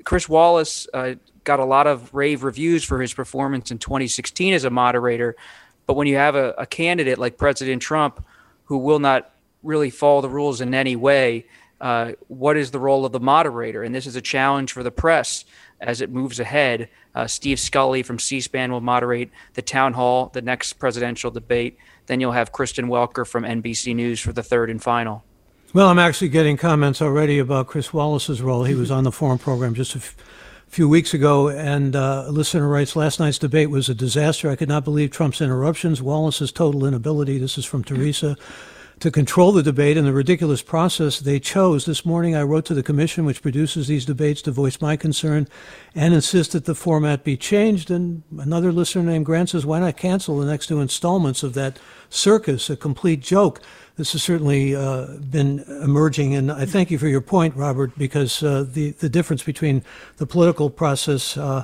Chris 0.05 0.29
Wallace 0.29 0.87
uh, 0.93 1.15
got 1.43 1.59
a 1.59 1.65
lot 1.65 1.87
of 1.87 2.13
rave 2.13 2.43
reviews 2.43 2.83
for 2.83 3.01
his 3.01 3.13
performance 3.13 3.71
in 3.71 3.79
2016 3.79 4.53
as 4.53 4.63
a 4.63 4.69
moderator. 4.69 5.35
But 5.87 5.95
when 5.95 6.07
you 6.07 6.15
have 6.15 6.35
a, 6.35 6.53
a 6.57 6.65
candidate 6.65 7.17
like 7.17 7.37
President 7.37 7.81
Trump 7.81 8.23
who 8.65 8.77
will 8.77 8.99
not 8.99 9.31
really 9.63 9.89
follow 9.89 10.21
the 10.21 10.29
rules 10.29 10.61
in 10.61 10.73
any 10.73 10.95
way, 10.95 11.45
uh, 11.81 12.13
what 12.27 12.55
is 12.55 12.71
the 12.71 12.79
role 12.79 13.05
of 13.05 13.11
the 13.11 13.19
moderator? 13.19 13.83
And 13.83 13.93
this 13.93 14.07
is 14.07 14.15
a 14.15 14.21
challenge 14.21 14.71
for 14.71 14.83
the 14.83 14.91
press 14.91 15.43
as 15.81 16.01
it 16.01 16.09
moves 16.09 16.39
ahead. 16.39 16.89
Uh, 17.13 17.27
Steve 17.27 17.59
Scully 17.59 18.01
from 18.01 18.19
C 18.19 18.39
SPAN 18.39 18.71
will 18.71 18.81
moderate 18.81 19.31
the 19.53 19.61
town 19.61 19.93
hall, 19.93 20.29
the 20.33 20.41
next 20.41 20.73
presidential 20.73 21.31
debate. 21.31 21.77
Then 22.05 22.19
you'll 22.19 22.31
have 22.31 22.51
Kristen 22.51 22.87
Welker 22.87 23.27
from 23.27 23.43
NBC 23.43 23.95
News 23.95 24.19
for 24.19 24.33
the 24.33 24.43
third 24.43 24.69
and 24.69 24.81
final. 24.81 25.23
Well, 25.75 25.89
I'm 25.89 25.99
actually 25.99 26.29
getting 26.29 26.55
comments 26.55 27.01
already 27.01 27.37
about 27.37 27.67
Chris 27.67 27.91
Wallace's 27.91 28.41
role. 28.41 28.63
He 28.63 28.75
was 28.75 28.91
on 28.91 29.03
the 29.03 29.11
forum 29.11 29.37
program 29.37 29.73
just 29.73 29.93
a 29.93 29.99
few 30.69 30.87
weeks 30.87 31.13
ago, 31.13 31.49
and 31.49 31.97
uh, 31.97 32.23
a 32.27 32.31
listener 32.31 32.69
writes, 32.69 32.95
Last 32.95 33.19
night's 33.19 33.37
debate 33.37 33.69
was 33.69 33.89
a 33.89 33.93
disaster. 33.93 34.49
I 34.49 34.55
could 34.55 34.69
not 34.69 34.85
believe 34.85 35.11
Trump's 35.11 35.41
interruptions, 35.41 36.01
Wallace's 36.01 36.53
total 36.53 36.85
inability, 36.85 37.39
this 37.39 37.57
is 37.57 37.65
from 37.65 37.83
Teresa, 37.83 38.37
to 39.01 39.11
control 39.11 39.51
the 39.51 39.61
debate 39.61 39.97
and 39.97 40.07
the 40.07 40.13
ridiculous 40.13 40.61
process 40.61 41.19
they 41.19 41.41
chose. 41.41 41.85
This 41.85 42.05
morning 42.05 42.37
I 42.37 42.43
wrote 42.43 42.63
to 42.67 42.73
the 42.73 42.81
commission 42.81 43.25
which 43.25 43.41
produces 43.41 43.87
these 43.87 44.05
debates 44.05 44.41
to 44.43 44.51
voice 44.51 44.79
my 44.79 44.95
concern 44.95 45.45
and 45.93 46.13
insist 46.13 46.53
that 46.53 46.63
the 46.63 46.73
format 46.73 47.25
be 47.25 47.35
changed. 47.35 47.91
And 47.91 48.23
another 48.39 48.71
listener 48.71 49.03
named 49.03 49.25
Grant 49.25 49.49
says, 49.49 49.65
Why 49.65 49.81
not 49.81 49.97
cancel 49.97 50.39
the 50.39 50.45
next 50.45 50.67
two 50.67 50.79
installments 50.79 51.43
of 51.43 51.53
that 51.55 51.79
circus, 52.09 52.69
a 52.69 52.77
complete 52.77 53.19
joke? 53.19 53.61
This 53.97 54.11
has 54.11 54.23
certainly 54.23 54.75
uh, 54.75 55.05
been 55.29 55.59
emerging. 55.81 56.35
And 56.35 56.51
I 56.51 56.65
thank 56.65 56.91
you 56.91 56.97
for 56.97 57.07
your 57.07 57.21
point, 57.21 57.55
Robert, 57.55 57.97
because 57.97 58.43
uh, 58.43 58.65
the, 58.67 58.91
the 58.91 59.09
difference 59.09 59.43
between 59.43 59.83
the 60.17 60.25
political 60.25 60.69
process 60.69 61.37
uh, 61.37 61.63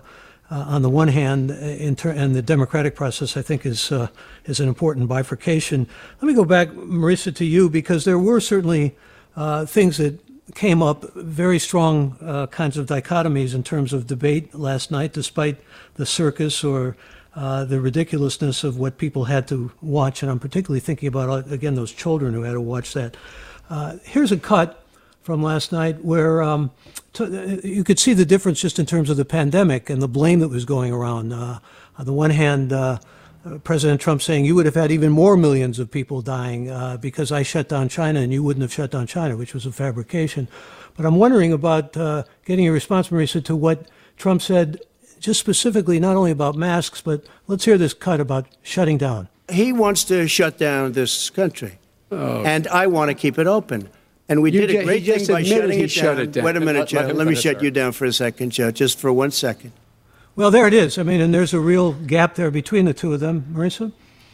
uh 0.50 0.56
on 0.68 0.82
the 0.82 0.90
one 0.90 1.08
hand 1.08 1.50
ter- 1.98 2.10
and 2.10 2.36
the 2.36 2.42
democratic 2.42 2.96
process, 2.96 3.38
I 3.38 3.42
think, 3.42 3.66
is, 3.66 3.92
uh, 3.92 4.08
is 4.46 4.60
an 4.60 4.68
important 4.68 5.08
bifurcation. 5.08 5.88
Let 6.22 6.28
me 6.28 6.34
go 6.34 6.46
back, 6.46 6.70
Marisa, 6.70 7.36
to 7.36 7.46
you, 7.46 7.70
because 7.70 8.06
there 8.06 8.20
were 8.20 8.40
certainly 8.40 8.96
uh, 9.36 9.66
things 9.66 9.98
that 9.98 10.20
came 10.56 10.82
up, 10.82 11.14
very 11.16 11.60
strong 11.60 12.18
kinds 12.52 12.78
of 12.78 12.88
dichotomies 12.88 13.54
in 13.54 13.64
terms 13.64 13.94
of 13.94 14.06
debate 14.08 14.54
last 14.54 14.92
night, 14.92 15.14
despite 15.14 15.58
the 15.96 16.06
circus 16.06 16.62
or 16.64 16.98
uh, 17.36 17.64
the 17.64 17.80
ridiculousness 17.80 18.64
of 18.64 18.78
what 18.78 18.98
people 18.98 19.26
had 19.26 19.48
to 19.48 19.72
watch, 19.82 20.22
and 20.22 20.30
I'm 20.30 20.40
particularly 20.40 20.82
thinking 20.82 21.08
about 21.08 21.30
uh, 21.30 21.54
again 21.54 21.76
those 21.76 21.92
children 21.94 22.34
who 22.34 22.42
had 22.42 22.54
to 22.54 22.62
watch 22.62 22.94
that. 22.94 23.16
Uh, 23.70 23.98
here's 24.04 24.34
a 24.34 24.38
cut 24.38 24.84
from 25.22 25.42
last 25.42 25.72
night 25.72 26.04
where 26.04 26.42
um, 26.42 26.72
uh, 27.20 27.26
you 27.64 27.86
could 27.86 28.00
see 28.00 28.14
the 28.14 28.26
difference 28.26 28.60
just 28.60 28.80
in 28.80 28.86
terms 28.86 29.10
of 29.10 29.16
the 29.16 29.24
pandemic 29.24 29.90
and 29.90 30.02
the 30.02 30.08
blame 30.08 30.40
that 30.40 30.50
was 30.50 30.66
going 30.66 30.92
around. 30.92 31.32
Uh, 31.32 31.60
on 31.98 32.06
the 32.06 32.14
one 32.14 32.32
hand. 32.32 32.74
President 33.64 34.00
Trump 34.00 34.22
saying 34.22 34.46
you 34.46 34.54
would 34.54 34.68
have 34.68 34.76
had 34.76 34.92
even 34.92 35.12
more 35.12 35.36
millions 35.36 35.80
of 35.80 35.90
people 35.90 36.22
dying 36.22 36.66
because 36.98 37.32
I 37.32 37.42
shut 37.42 37.68
down 37.68 37.90
China 37.90 38.20
and 38.20 38.32
you 38.32 38.44
wouldn't 38.44 38.62
have 38.62 38.72
shut 38.72 38.92
down 38.92 39.08
China, 39.08 39.36
which 39.36 39.56
was 39.56 39.66
a 39.66 39.72
fabrication. 39.72 40.48
But 40.96 41.08
I'm 41.08 41.16
wondering 41.16 41.52
about 41.52 41.94
getting 42.46 42.68
a 42.68 42.72
response, 42.72 43.10
Marisa, 43.10 43.44
to 43.46 43.56
what 43.56 43.88
Trump 44.16 44.44
said 44.44 44.80
just 45.22 45.40
specifically 45.40 46.00
not 46.00 46.18
only 46.18 46.32
about 46.32 46.56
masks, 46.56 47.00
but 47.02 47.26
let's 47.48 47.64
hear 47.64 47.78
this 47.78 47.94
cut 47.94 48.20
about 48.20 48.48
shutting 48.64 48.98
down. 48.98 49.30
He 49.50 49.72
wants 49.72 50.04
to 50.06 50.28
shut 50.28 50.58
down 50.58 50.94
this 50.94 51.30
country, 51.30 51.78
oh. 52.12 52.44
and 52.44 52.68
I 52.68 52.88
want 52.88 53.10
to 53.10 53.16
keep 53.16 53.38
it 53.38 53.48
open. 53.48 53.90
And 54.28 54.42
we 54.42 54.52
you 54.52 54.66
did 54.66 54.76
a 54.76 54.84
great 54.84 55.06
thing 55.06 55.28
by 55.28 55.44
shutting 55.44 55.80
it 55.80 55.94
down. 55.94 56.20
it 56.20 56.32
down. 56.32 56.44
Wait 56.44 56.56
a 56.56 56.60
minute, 56.60 56.80
let, 56.80 56.88
Joe. 56.88 57.02
Let, 57.02 57.16
let 57.18 57.28
me 57.28 57.36
shut 57.36 57.62
you 57.62 57.70
down 57.70 57.92
for 57.92 58.06
a 58.06 58.14
second, 58.14 58.52
Joe, 58.52 58.72
just 58.72 58.98
for 58.98 59.12
one 59.12 59.32
second. 59.32 59.74
Well, 60.36 60.52
there 60.52 60.68
it 60.68 60.74
is. 60.74 60.98
I 60.98 61.04
mean, 61.04 61.20
and 61.20 61.34
there's 61.34 61.54
a 61.54 61.60
real 61.60 61.92
gap 61.94 62.36
there 62.36 62.50
between 62.50 62.86
the 62.86 62.94
two 62.94 63.14
of 63.14 63.20
them, 63.20 63.46
Marisa. 63.54 63.92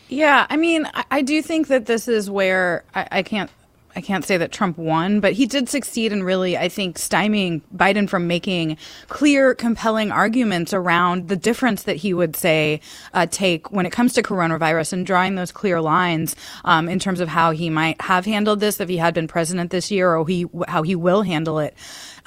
Yeah, 0.08 0.46
I 0.50 0.56
mean, 0.56 0.86
I, 0.94 1.04
I 1.12 1.22
do 1.22 1.42
think 1.42 1.68
that 1.68 1.88
this 1.88 2.08
is 2.08 2.30
where 2.30 2.84
I, 2.94 3.08
I 3.12 3.24
can't 3.24 3.50
I 3.96 4.02
can't 4.02 4.24
say 4.24 4.38
that 4.38 4.52
Trump 4.52 4.78
won, 4.78 5.20
but 5.20 5.34
he 5.34 5.48
did 5.48 5.70
succeed 5.70 6.12
in 6.12 6.22
really, 6.22 6.56
I 6.58 6.70
think, 6.70 6.98
stymieing 6.98 7.62
Biden 7.76 8.08
from 8.08 8.28
making 8.28 8.78
clear, 9.08 9.56
compelling 9.56 10.12
arguments 10.12 10.74
around 10.74 11.30
the 11.30 11.36
difference 11.36 11.84
that 11.84 11.96
he 11.96 12.14
would 12.14 12.36
say 12.36 12.80
uh, 13.14 13.26
take 13.26 13.72
when 13.72 13.86
it 13.86 13.92
comes 13.92 14.14
to 14.14 14.22
coronavirus 14.22 14.94
and 14.94 15.06
drawing 15.06 15.36
those 15.36 15.52
clear 15.52 15.82
lines 15.82 16.36
um, 16.64 16.88
in 16.88 17.00
terms 17.00 17.20
of 17.20 17.28
how 17.28 17.52
he 17.52 17.70
might 17.70 18.00
have 18.02 18.26
handled 18.26 18.60
this 18.60 18.80
if 18.80 18.88
he 18.88 18.98
had 18.98 19.14
been 19.14 19.28
president 19.28 19.72
this 19.72 19.90
year, 19.90 20.16
or 20.16 20.28
he 20.28 20.46
how 20.68 20.84
he 20.84 20.96
will 20.96 21.24
handle 21.24 21.58
it 21.58 21.74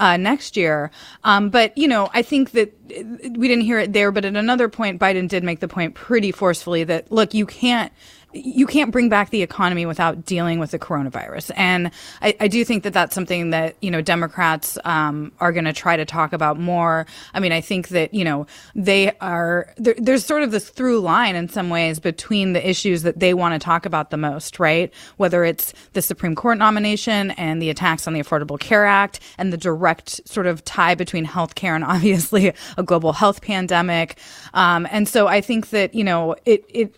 uh, 0.00 0.16
next 0.16 0.56
year. 0.56 0.90
Um, 1.22 1.50
but 1.50 1.76
you 1.78 1.86
know, 1.86 2.10
I 2.12 2.22
think 2.22 2.50
that 2.52 2.74
we 2.88 3.46
didn't 3.46 3.64
hear 3.64 3.78
it 3.78 3.92
there, 3.92 4.10
but 4.10 4.24
at 4.24 4.34
another 4.34 4.68
point, 4.68 5.00
Biden 5.00 5.28
did 5.28 5.44
make 5.44 5.60
the 5.60 5.68
point 5.68 5.94
pretty 5.94 6.32
forcefully 6.32 6.82
that 6.84 7.12
look, 7.12 7.32
you 7.32 7.46
can't 7.46 7.92
you 8.32 8.66
can't 8.66 8.90
bring 8.90 9.08
back 9.08 9.30
the 9.30 9.42
economy 9.42 9.86
without 9.86 10.24
dealing 10.24 10.58
with 10.58 10.70
the 10.70 10.78
coronavirus. 10.78 11.50
And 11.56 11.90
I, 12.22 12.36
I 12.40 12.48
do 12.48 12.64
think 12.64 12.84
that 12.84 12.92
that's 12.92 13.14
something 13.14 13.50
that, 13.50 13.76
you 13.80 13.90
know, 13.90 14.00
Democrats 14.00 14.78
um, 14.84 15.32
are 15.40 15.52
going 15.52 15.64
to 15.64 15.72
try 15.72 15.96
to 15.96 16.04
talk 16.04 16.32
about 16.32 16.58
more. 16.58 17.06
I 17.34 17.40
mean, 17.40 17.52
I 17.52 17.60
think 17.60 17.88
that, 17.88 18.14
you 18.14 18.24
know, 18.24 18.46
they 18.74 19.12
are, 19.20 19.72
there, 19.76 19.94
there's 19.98 20.24
sort 20.24 20.42
of 20.42 20.52
this 20.52 20.68
through 20.68 21.00
line 21.00 21.34
in 21.34 21.48
some 21.48 21.70
ways 21.70 21.98
between 21.98 22.52
the 22.52 22.68
issues 22.68 23.02
that 23.02 23.18
they 23.18 23.34
want 23.34 23.54
to 23.54 23.58
talk 23.58 23.84
about 23.84 24.10
the 24.10 24.16
most, 24.16 24.60
right? 24.60 24.92
Whether 25.16 25.44
it's 25.44 25.72
the 25.92 26.02
Supreme 26.02 26.34
Court 26.34 26.58
nomination 26.58 27.32
and 27.32 27.60
the 27.60 27.70
attacks 27.70 28.06
on 28.06 28.12
the 28.12 28.20
Affordable 28.20 28.60
Care 28.60 28.86
Act 28.86 29.20
and 29.38 29.52
the 29.52 29.58
direct 29.58 30.26
sort 30.28 30.46
of 30.46 30.64
tie 30.64 30.94
between 30.94 31.26
healthcare 31.26 31.74
and 31.74 31.84
obviously 31.90 32.52
a 32.76 32.82
global 32.82 33.12
health 33.12 33.42
pandemic. 33.42 34.18
Um, 34.54 34.86
and 34.90 35.08
so 35.08 35.26
I 35.26 35.40
think 35.40 35.70
that, 35.70 35.94
you 35.94 36.04
know, 36.04 36.36
it, 36.44 36.64
it, 36.68 36.94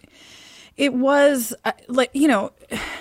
it 0.77 0.95
was 0.95 1.55
uh, 1.65 1.73
like 1.89 2.11
you 2.13 2.29
know 2.29 2.53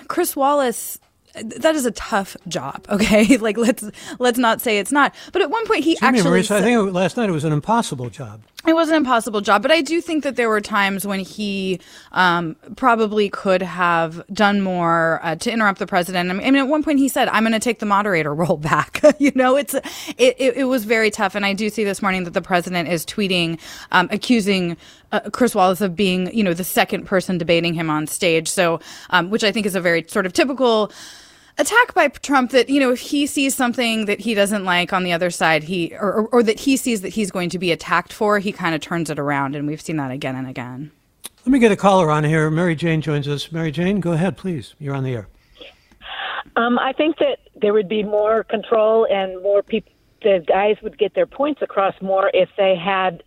chris 0.08 0.36
wallace 0.36 1.00
that 1.44 1.76
is 1.76 1.86
a 1.86 1.92
tough 1.92 2.36
job 2.48 2.86
okay 2.90 3.38
like 3.38 3.58
let's 3.58 3.90
let's 4.20 4.38
not 4.38 4.62
say 4.62 4.80
it's 4.80 4.92
not 4.92 5.14
but 5.32 5.42
at 5.42 5.50
one 5.50 5.66
point 5.66 5.84
he 5.84 5.94
Excuse 5.94 6.20
actually 6.20 6.32
me, 6.32 6.40
Marisa, 6.40 6.48
said, 6.48 6.64
i 6.64 6.66
think 6.66 6.94
last 6.94 7.18
night 7.18 7.30
it 7.30 7.34
was 7.34 7.46
an 7.46 7.54
impossible 7.54 8.10
job 8.10 8.42
it 8.68 8.74
was 8.74 8.90
an 8.90 8.96
impossible 8.96 9.42
job, 9.42 9.64
but 9.64 9.72
I 9.72 9.82
do 9.82 10.02
think 10.02 10.24
that 10.24 10.36
there 10.36 10.48
were 10.48 10.62
times 10.62 11.06
when 11.08 11.20
he 11.20 11.80
um, 12.12 12.56
probably 12.76 13.28
could 13.28 13.64
have 13.64 14.24
done 14.32 14.62
more 14.62 15.20
uh, 15.24 15.36
to 15.38 15.52
interrupt 15.52 15.80
the 15.80 15.88
president. 15.88 16.30
I 16.30 16.34
mean, 16.34 16.56
at 16.56 16.68
one 16.68 16.84
point 16.84 17.00
he 17.00 17.08
said, 17.08 17.28
"I'm 17.30 17.42
going 17.42 17.54
to 17.54 17.60
take 17.60 17.80
the 17.80 17.88
moderator 17.88 18.36
role 18.36 18.58
back." 18.58 19.02
you 19.20 19.32
know, 19.34 19.56
it's 19.56 19.74
it, 19.74 20.36
it, 20.38 20.58
it, 20.58 20.64
was 20.66 20.86
very 20.86 21.10
tough, 21.10 21.34
and 21.34 21.44
I 21.44 21.54
do 21.54 21.70
see 21.70 21.84
this 21.84 22.04
morning 22.04 22.24
that 22.26 22.36
the 22.36 22.42
president 22.42 22.88
is 22.88 23.04
tweeting, 23.04 23.60
um, 23.92 24.08
accusing 24.12 24.78
uh, 25.12 25.22
Chris 25.32 25.56
Wallace 25.56 25.82
of 25.82 25.96
being, 25.96 26.34
you 26.36 26.44
know, 26.44 26.54
the 26.54 26.64
second 26.64 27.06
person 27.06 27.38
debating 27.38 27.74
him 27.74 27.90
on 27.90 28.08
stage. 28.08 28.48
So, 28.48 28.80
um, 29.10 29.30
which 29.30 29.44
I 29.44 29.52
think 29.52 29.66
is 29.66 29.76
a 29.76 29.82
very 29.82 30.06
sort 30.08 30.26
of 30.26 30.34
typical 30.34 30.92
attack 31.58 31.94
by 31.94 32.08
Trump 32.08 32.52
that 32.52 32.70
you 32.70 32.80
know 32.80 32.92
if 32.92 33.00
he 33.00 33.28
sees 33.28 33.56
something 33.56 34.06
that 34.06 34.20
he 34.20 34.34
doesn't 34.34 34.64
like 34.64 34.94
on 34.94 35.04
the 35.04 35.14
other 35.14 35.30
side, 35.30 35.64
he 35.64 35.96
or, 35.96 36.14
or, 36.14 36.28
or 36.28 36.44
that 36.44 36.60
he 36.60 36.78
sees 36.78 37.02
that 37.02 37.10
he's 37.10 37.32
going 37.32 37.50
to 37.50 37.60
be 37.60 37.72
attacked 37.72 38.14
for, 38.14 38.40
he 38.40 38.52
kind 38.52 38.76
of 38.76 38.82
turns 38.82 39.10
it 39.10 39.20
around, 39.20 39.56
and 39.56 39.68
we've 39.68 39.82
seen 39.82 39.98
that 39.98 40.12
again 40.12 40.36
and 40.36 40.48
again. 40.48 40.92
Let 41.46 41.52
me 41.52 41.60
get 41.60 41.72
a 41.72 41.76
caller 41.76 42.12
on 42.12 42.24
here. 42.24 42.50
Mary 42.52 42.76
Jane 42.76 43.02
joins 43.02 43.28
us. 43.28 43.52
Mary 43.52 43.72
Jane, 43.72 44.00
go 44.00 44.12
ahead, 44.12 44.38
please. 44.38 44.76
You're 44.80 44.94
on 44.94 45.04
the 45.04 45.14
air. 45.16 45.28
Um, 46.56 46.78
I 46.78 46.94
think 46.94 47.18
that 47.18 47.40
there 47.56 47.74
would 47.74 47.90
be 47.90 48.04
more 48.04 48.44
control 48.44 49.08
and 49.10 49.42
more 49.42 49.64
people. 49.64 49.92
The 50.22 50.44
guys 50.48 50.76
would 50.84 51.00
get 51.00 51.16
their 51.16 51.26
points 51.26 51.64
across 51.64 51.96
more 52.00 52.30
if 52.32 52.50
they 52.56 52.76
had 52.76 53.24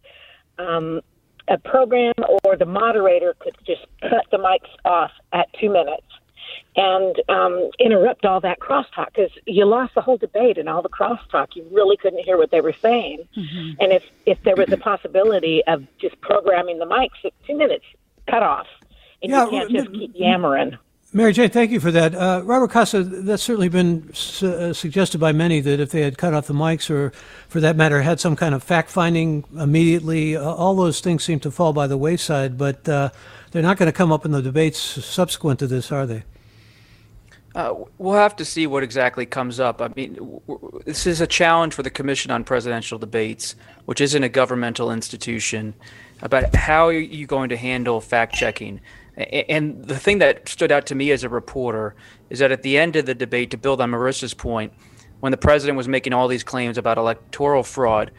um, 0.58 1.00
a 1.48 1.58
program 1.58 2.14
or 2.44 2.56
the 2.56 2.66
moderator 2.66 3.34
could 3.38 3.56
just 3.66 3.86
cut 4.00 4.24
the 4.30 4.38
mics 4.38 4.70
off 4.84 5.10
at 5.32 5.48
two 5.60 5.70
minutes 5.70 6.06
and 6.76 7.22
um, 7.28 7.70
interrupt 7.78 8.24
all 8.24 8.40
that 8.40 8.58
crosstalk 8.58 9.06
because 9.06 9.30
you 9.46 9.64
lost 9.64 9.94
the 9.94 10.00
whole 10.00 10.16
debate 10.16 10.58
and 10.58 10.68
all 10.68 10.82
the 10.82 10.88
crosstalk. 10.88 11.54
You 11.54 11.66
really 11.70 11.96
couldn't 11.96 12.24
hear 12.24 12.36
what 12.36 12.50
they 12.50 12.60
were 12.60 12.72
saying. 12.72 13.28
Mm-hmm. 13.36 13.80
And 13.80 13.92
if 13.92 14.04
if 14.26 14.42
there 14.42 14.56
was 14.56 14.72
a 14.72 14.76
possibility 14.76 15.62
of 15.66 15.86
just 15.98 16.20
programming 16.20 16.78
the 16.78 16.86
mics 16.86 17.24
at 17.24 17.32
two 17.46 17.56
minutes 17.56 17.84
cut 18.28 18.42
off, 18.42 18.66
and 19.22 19.30
yeah, 19.30 19.44
you 19.44 19.50
can't 19.50 19.70
just 19.70 19.92
keep 19.92 20.12
yammering. 20.14 20.76
Mary 21.16 21.32
Jane, 21.32 21.48
thank 21.48 21.70
you 21.70 21.78
for 21.78 21.92
that. 21.92 22.12
Uh, 22.12 22.42
Robert 22.44 22.72
Costa, 22.72 23.04
that's 23.04 23.44
certainly 23.44 23.68
been 23.68 24.12
su- 24.12 24.48
uh, 24.48 24.72
suggested 24.72 25.18
by 25.18 25.30
many 25.30 25.60
that 25.60 25.78
if 25.78 25.92
they 25.92 26.00
had 26.00 26.18
cut 26.18 26.34
off 26.34 26.48
the 26.48 26.54
mics 26.54 26.90
or, 26.90 27.12
for 27.48 27.60
that 27.60 27.76
matter, 27.76 28.02
had 28.02 28.18
some 28.18 28.34
kind 28.34 28.52
of 28.52 28.64
fact 28.64 28.90
finding 28.90 29.44
immediately, 29.56 30.36
uh, 30.36 30.42
all 30.42 30.74
those 30.74 31.00
things 31.00 31.22
seem 31.22 31.38
to 31.38 31.52
fall 31.52 31.72
by 31.72 31.86
the 31.86 31.96
wayside, 31.96 32.58
but 32.58 32.88
uh, 32.88 33.10
they're 33.52 33.62
not 33.62 33.76
going 33.76 33.86
to 33.86 33.96
come 33.96 34.10
up 34.10 34.24
in 34.24 34.32
the 34.32 34.42
debates 34.42 34.76
subsequent 34.76 35.60
to 35.60 35.68
this, 35.68 35.92
are 35.92 36.04
they? 36.04 36.24
Uh, 37.54 37.72
we'll 37.98 38.14
have 38.14 38.34
to 38.34 38.44
see 38.44 38.66
what 38.66 38.82
exactly 38.82 39.24
comes 39.24 39.60
up. 39.60 39.80
I 39.80 39.92
mean, 39.94 40.40
this 40.84 41.06
is 41.06 41.20
a 41.20 41.28
challenge 41.28 41.74
for 41.74 41.84
the 41.84 41.90
Commission 41.90 42.32
on 42.32 42.42
Presidential 42.42 42.98
Debates, 42.98 43.54
which 43.84 44.00
isn't 44.00 44.24
a 44.24 44.28
governmental 44.28 44.90
institution, 44.90 45.74
about 46.22 46.56
how 46.56 46.88
are 46.88 46.92
you 46.92 47.28
going 47.28 47.50
to 47.50 47.56
handle 47.56 48.00
fact 48.00 48.34
checking. 48.34 48.80
And 49.16 49.84
the 49.84 49.98
thing 49.98 50.18
that 50.18 50.48
stood 50.48 50.72
out 50.72 50.86
to 50.86 50.94
me 50.94 51.12
as 51.12 51.22
a 51.22 51.28
reporter 51.28 51.94
is 52.30 52.40
that 52.40 52.50
at 52.50 52.62
the 52.62 52.76
end 52.78 52.96
of 52.96 53.06
the 53.06 53.14
debate, 53.14 53.50
to 53.52 53.56
build 53.56 53.80
on 53.80 53.90
Marisa's 53.90 54.34
point, 54.34 54.72
when 55.20 55.30
the 55.30 55.38
president 55.38 55.76
was 55.76 55.86
making 55.86 56.12
all 56.12 56.26
these 56.26 56.42
claims 56.42 56.76
about 56.76 56.98
electoral 56.98 57.62
fraud, 57.62 58.10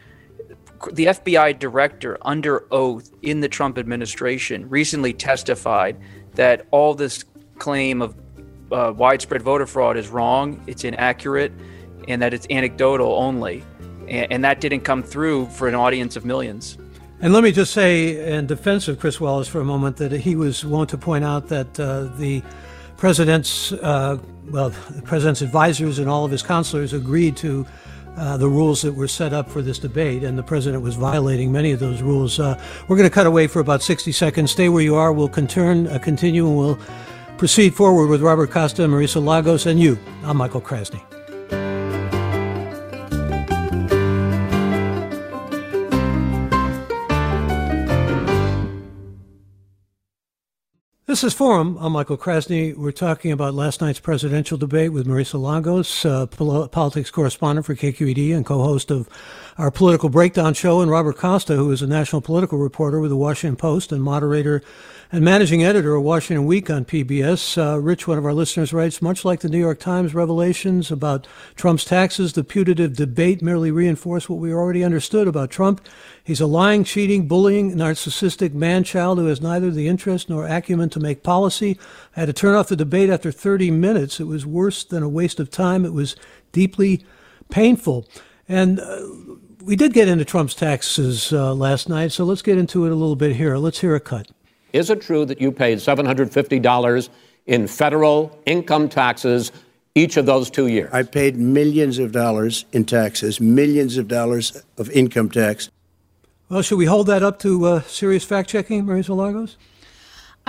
the 0.92 1.06
FBI 1.06 1.58
director, 1.58 2.18
under 2.22 2.66
oath 2.72 3.10
in 3.22 3.40
the 3.40 3.48
Trump 3.48 3.78
administration, 3.78 4.68
recently 4.68 5.12
testified 5.12 5.98
that 6.34 6.66
all 6.70 6.94
this 6.94 7.24
claim 7.58 8.02
of 8.02 8.14
uh, 8.72 8.92
widespread 8.96 9.42
voter 9.42 9.66
fraud 9.66 9.96
is 9.96 10.08
wrong, 10.08 10.62
it's 10.66 10.84
inaccurate, 10.84 11.52
and 12.08 12.20
that 12.20 12.34
it's 12.34 12.46
anecdotal 12.50 13.14
only. 13.14 13.64
And, 14.08 14.32
and 14.32 14.44
that 14.44 14.60
didn't 14.60 14.80
come 14.80 15.02
through 15.02 15.46
for 15.46 15.68
an 15.68 15.74
audience 15.74 16.16
of 16.16 16.24
millions. 16.24 16.78
And 17.20 17.32
let 17.32 17.42
me 17.42 17.50
just 17.50 17.72
say, 17.72 18.36
in 18.36 18.46
defense 18.46 18.88
of 18.88 19.00
Chris 19.00 19.18
Wallace 19.18 19.48
for 19.48 19.60
a 19.60 19.64
moment, 19.64 19.96
that 19.96 20.12
he 20.12 20.36
was 20.36 20.64
wont 20.66 20.90
to 20.90 20.98
point 20.98 21.24
out 21.24 21.48
that 21.48 21.80
uh, 21.80 22.04
the 22.18 22.42
president's, 22.98 23.72
uh, 23.72 24.18
well, 24.50 24.70
the 24.90 25.02
president's 25.02 25.40
advisors 25.40 25.98
and 25.98 26.10
all 26.10 26.26
of 26.26 26.30
his 26.30 26.42
counselors 26.42 26.92
agreed 26.92 27.34
to 27.38 27.66
uh, 28.18 28.36
the 28.36 28.48
rules 28.48 28.82
that 28.82 28.92
were 28.92 29.08
set 29.08 29.32
up 29.32 29.48
for 29.48 29.62
this 29.62 29.78
debate, 29.78 30.24
and 30.24 30.36
the 30.36 30.42
president 30.42 30.82
was 30.82 30.94
violating 30.94 31.50
many 31.50 31.72
of 31.72 31.80
those 31.80 32.02
rules. 32.02 32.38
Uh, 32.38 32.60
we're 32.86 32.96
going 32.96 33.08
to 33.08 33.14
cut 33.14 33.26
away 33.26 33.46
for 33.46 33.60
about 33.60 33.82
60 33.82 34.12
seconds. 34.12 34.50
Stay 34.50 34.68
where 34.68 34.82
you 34.82 34.94
are. 34.94 35.10
We'll 35.10 35.26
uh, 35.26 35.98
continue, 35.98 36.46
and 36.46 36.56
we'll 36.56 36.78
proceed 37.38 37.74
forward 37.74 38.08
with 38.08 38.20
Robert 38.20 38.50
Costa, 38.50 38.82
Marisa 38.82 39.24
Lagos, 39.24 39.64
and 39.64 39.80
you. 39.80 39.98
I'm 40.22 40.36
Michael 40.36 40.60
Krasny. 40.60 41.15
This 51.06 51.22
is 51.22 51.34
Forum. 51.34 51.78
I'm 51.80 51.92
Michael 51.92 52.18
Krasny. 52.18 52.76
We're 52.76 52.90
talking 52.90 53.30
about 53.30 53.54
last 53.54 53.80
night's 53.80 54.00
presidential 54.00 54.58
debate 54.58 54.92
with 54.92 55.06
Marisa 55.06 55.40
Lagos, 55.40 56.04
uh, 56.04 56.26
politics 56.26 57.12
correspondent 57.12 57.64
for 57.64 57.76
KQED 57.76 58.34
and 58.34 58.44
co-host 58.44 58.90
of 58.90 59.08
our 59.56 59.70
political 59.70 60.08
breakdown 60.08 60.52
show, 60.52 60.80
and 60.80 60.90
Robert 60.90 61.16
Costa, 61.16 61.54
who 61.54 61.70
is 61.70 61.80
a 61.80 61.86
national 61.86 62.22
political 62.22 62.58
reporter 62.58 62.98
with 62.98 63.10
the 63.10 63.16
Washington 63.16 63.54
Post 63.54 63.92
and 63.92 64.02
moderator 64.02 64.64
and 65.12 65.24
managing 65.24 65.62
editor 65.62 65.94
of 65.94 66.02
Washington 66.02 66.46
Week 66.46 66.68
on 66.68 66.84
PBS. 66.84 67.56
Uh, 67.56 67.78
Rich, 67.78 68.08
one 68.08 68.18
of 68.18 68.26
our 68.26 68.32
listeners, 68.32 68.72
writes 68.72 69.00
Much 69.00 69.24
like 69.24 69.40
the 69.40 69.48
New 69.48 69.58
York 69.58 69.78
Times 69.78 70.14
revelations 70.14 70.90
about 70.90 71.26
Trump's 71.54 71.84
taxes, 71.84 72.32
the 72.32 72.42
putative 72.42 72.96
debate 72.96 73.40
merely 73.40 73.70
reinforced 73.70 74.28
what 74.28 74.40
we 74.40 74.52
already 74.52 74.82
understood 74.82 75.28
about 75.28 75.50
Trump. 75.50 75.86
He's 76.24 76.40
a 76.40 76.46
lying, 76.46 76.82
cheating, 76.82 77.28
bullying, 77.28 77.72
narcissistic 77.76 78.52
man 78.52 78.82
child 78.82 79.18
who 79.18 79.26
has 79.26 79.40
neither 79.40 79.70
the 79.70 79.86
interest 79.86 80.28
nor 80.28 80.46
acumen 80.46 80.90
to 80.90 81.00
make 81.00 81.22
policy. 81.22 81.78
I 82.16 82.20
had 82.20 82.26
to 82.26 82.32
turn 82.32 82.56
off 82.56 82.68
the 82.68 82.76
debate 82.76 83.10
after 83.10 83.30
30 83.30 83.70
minutes. 83.70 84.18
It 84.18 84.26
was 84.26 84.44
worse 84.44 84.82
than 84.82 85.02
a 85.02 85.08
waste 85.08 85.38
of 85.38 85.50
time. 85.50 85.84
It 85.84 85.92
was 85.92 86.16
deeply 86.50 87.04
painful. 87.48 88.08
And 88.48 88.80
uh, 88.80 89.02
we 89.62 89.76
did 89.76 89.92
get 89.92 90.08
into 90.08 90.24
Trump's 90.24 90.54
taxes 90.54 91.32
uh, 91.32 91.54
last 91.54 91.88
night, 91.88 92.12
so 92.12 92.24
let's 92.24 92.42
get 92.42 92.58
into 92.58 92.86
it 92.86 92.92
a 92.92 92.94
little 92.94 93.16
bit 93.16 93.36
here. 93.36 93.56
Let's 93.56 93.80
hear 93.80 93.94
a 93.94 94.00
cut. 94.00 94.28
Is 94.76 94.90
it 94.90 95.00
true 95.00 95.24
that 95.24 95.40
you 95.40 95.50
paid 95.50 95.78
$750 95.78 97.08
in 97.46 97.66
federal 97.66 98.38
income 98.44 98.90
taxes 98.90 99.50
each 99.94 100.18
of 100.18 100.26
those 100.26 100.50
two 100.50 100.66
years? 100.66 100.90
I 100.92 101.02
paid 101.02 101.38
millions 101.38 101.98
of 101.98 102.12
dollars 102.12 102.66
in 102.72 102.84
taxes, 102.84 103.40
millions 103.40 103.96
of 103.96 104.06
dollars 104.06 104.62
of 104.76 104.90
income 104.90 105.30
tax. 105.30 105.70
Well, 106.50 106.60
should 106.60 106.76
we 106.76 106.84
hold 106.84 107.06
that 107.06 107.22
up 107.22 107.38
to 107.38 107.64
uh, 107.64 107.80
serious 107.84 108.22
fact 108.22 108.50
checking, 108.50 108.84
Marisa 108.84 109.16
Lagos? 109.16 109.56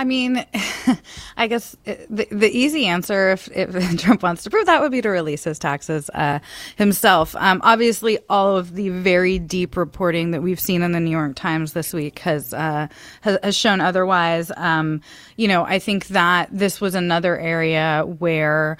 I 0.00 0.04
mean, 0.04 0.46
I 1.36 1.48
guess 1.48 1.76
the, 1.84 2.28
the 2.30 2.48
easy 2.56 2.86
answer, 2.86 3.30
if, 3.30 3.48
if, 3.48 4.00
Trump 4.00 4.22
wants 4.22 4.44
to 4.44 4.50
prove 4.50 4.66
that, 4.66 4.80
would 4.80 4.92
be 4.92 5.02
to 5.02 5.08
release 5.08 5.42
his 5.44 5.58
taxes 5.58 6.08
uh, 6.14 6.38
himself. 6.76 7.34
Um, 7.36 7.60
obviously, 7.64 8.18
all 8.28 8.56
of 8.56 8.74
the 8.74 8.90
very 8.90 9.40
deep 9.40 9.76
reporting 9.76 10.30
that 10.30 10.42
we've 10.42 10.60
seen 10.60 10.82
in 10.82 10.92
the 10.92 11.00
New 11.00 11.10
York 11.10 11.34
Times 11.34 11.72
this 11.72 11.92
week 11.92 12.20
has 12.20 12.54
uh, 12.54 12.86
has, 13.22 13.38
has, 13.42 13.56
shown 13.56 13.80
otherwise. 13.80 14.52
Um, 14.56 15.00
you 15.36 15.48
know, 15.48 15.64
I 15.64 15.80
think 15.80 16.06
that 16.08 16.48
this 16.52 16.80
was 16.80 16.94
another 16.94 17.36
area 17.36 18.04
where 18.06 18.78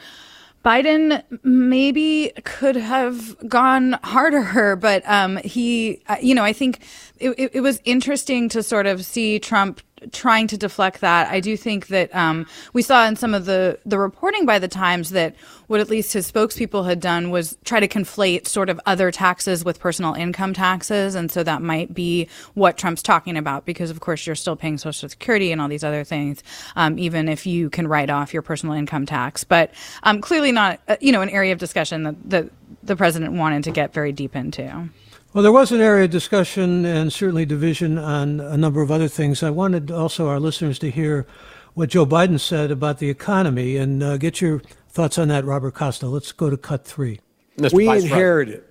Biden 0.65 1.23
maybe 1.43 2.33
could 2.45 2.77
have 2.77 3.37
gone 3.49 3.99
harder, 4.05 4.77
but 4.81 5.03
um, 5.07 5.39
he, 5.39 6.03
uh, 6.09 6.17
you 6.21 6.35
know, 6.35 6.45
I 6.45 6.53
think 6.53 6.81
it, 7.19 7.51
it, 7.55 7.61
was 7.61 7.81
interesting 7.85 8.49
to 8.51 8.63
sort 8.63 8.87
of 8.87 9.05
see 9.05 9.39
Trump 9.39 9.81
trying 10.13 10.47
to 10.49 10.57
deflect 10.57 11.01
that. 11.01 11.29
I 11.29 11.41
do 11.41 11.57
think 11.57 11.89
that 11.89 12.15
um, 12.15 12.47
we 12.73 12.83
saw 12.83 13.07
in 13.07 13.17
some 13.17 13.35
of 13.35 13.45
the 13.45 13.79
the 13.85 13.99
reporting 13.99 14.47
by 14.47 14.59
the 14.59 14.69
Times 14.69 15.11
that 15.11 15.35
what 15.67 15.81
at 15.81 15.91
least 15.91 16.13
his 16.13 16.31
spokespeople 16.31 16.87
had 16.87 17.01
done 17.01 17.31
was 17.31 17.57
try 17.65 17.81
to 17.81 17.89
conflate 17.89 18.47
sort 18.47 18.71
of 18.71 18.81
other 18.87 19.11
taxes 19.11 19.65
with 19.65 19.81
personal 19.81 20.15
income 20.15 20.55
taxes, 20.55 21.15
and 21.15 21.31
so 21.31 21.43
that 21.43 21.63
might 21.63 21.93
be 21.95 22.29
what 22.55 22.77
Trump's 22.77 23.03
talking 23.03 23.37
about 23.37 23.65
because 23.65 23.91
of 23.91 24.01
course 24.01 24.27
you're 24.27 24.37
still 24.37 24.57
paying 24.57 24.79
Social 24.79 25.09
Security 25.09 25.53
and 25.53 25.61
all 25.61 25.69
these 25.69 25.85
other 25.85 26.05
things, 26.05 26.43
um, 26.77 26.99
even 26.99 27.29
if 27.29 27.47
you 27.47 27.71
can 27.71 27.87
write 27.87 28.11
off 28.11 28.33
your 28.33 28.43
personal 28.43 28.75
income 28.75 29.07
tax. 29.07 29.45
But 29.45 29.73
um, 30.03 30.21
clearly 30.21 30.53
not, 30.53 30.81
uh, 30.89 30.97
you 31.01 31.13
know, 31.13 31.23
an 31.23 31.31
area 31.31 31.53
of 31.53 31.59
discussion 31.59 32.05
that, 32.05 32.31
that 32.31 32.51
the 32.83 32.97
president 32.97 33.35
wanted 33.35 33.65
to 33.65 33.71
get 33.71 33.93
very 33.93 34.13
deep 34.13 34.35
into. 34.37 34.89
Well, 35.35 35.43
there 35.43 35.53
was 35.53 35.73
an 35.73 35.83
area 35.83 36.07
of 36.07 36.11
discussion 36.11 36.87
and 36.87 37.13
certainly 37.13 37.45
division 37.45 37.99
on 37.99 38.41
a 38.41 38.57
number 38.57 38.81
of 38.81 38.91
other 38.91 39.09
things. 39.09 39.43
I 39.43 39.51
wanted 39.51 39.91
also 39.91 40.27
our 40.27 40.41
listeners 40.41 40.79
to 40.79 40.91
hear 40.91 41.27
what 41.75 41.91
Joe 41.91 42.07
Biden 42.07 42.41
said 42.41 42.71
about 42.71 42.99
the 42.99 43.11
economy 43.11 43.77
and 43.77 44.03
uh, 44.03 44.17
get 44.17 44.41
your 44.41 44.63
thoughts 44.89 45.19
on 45.19 45.29
that, 45.29 45.45
Robert 45.45 45.75
Costa. 45.75 46.07
Let's 46.07 46.33
go 46.33 46.49
to 46.49 46.57
cut 46.57 46.87
three. 46.87 47.21
Mr. 47.59 47.75
We 47.75 47.85
Vice 47.85 48.05
inherited 48.05 48.65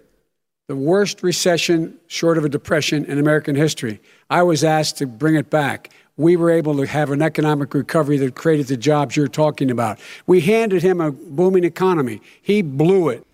the 0.67 0.75
worst 0.75 1.21
recession 1.21 1.95
short 2.07 2.39
of 2.39 2.43
a 2.43 2.49
depression 2.49 3.05
in 3.05 3.19
American 3.19 3.55
history. 3.55 4.01
I 4.31 4.41
was 4.41 4.63
asked 4.63 4.97
to 4.97 5.05
bring 5.05 5.35
it 5.35 5.51
back. 5.51 5.91
We 6.17 6.35
were 6.37 6.49
able 6.49 6.75
to 6.77 6.87
have 6.87 7.11
an 7.11 7.21
economic 7.21 7.75
recovery 7.75 8.17
that 8.17 8.33
created 8.33 8.65
the 8.65 8.77
jobs 8.77 9.15
you're 9.15 9.27
talking 9.27 9.69
about. 9.69 9.99
We 10.25 10.41
handed 10.41 10.81
him 10.81 11.01
a 11.01 11.11
booming 11.11 11.65
economy. 11.65 12.19
He 12.41 12.63
blew 12.63 13.09
it. 13.09 13.26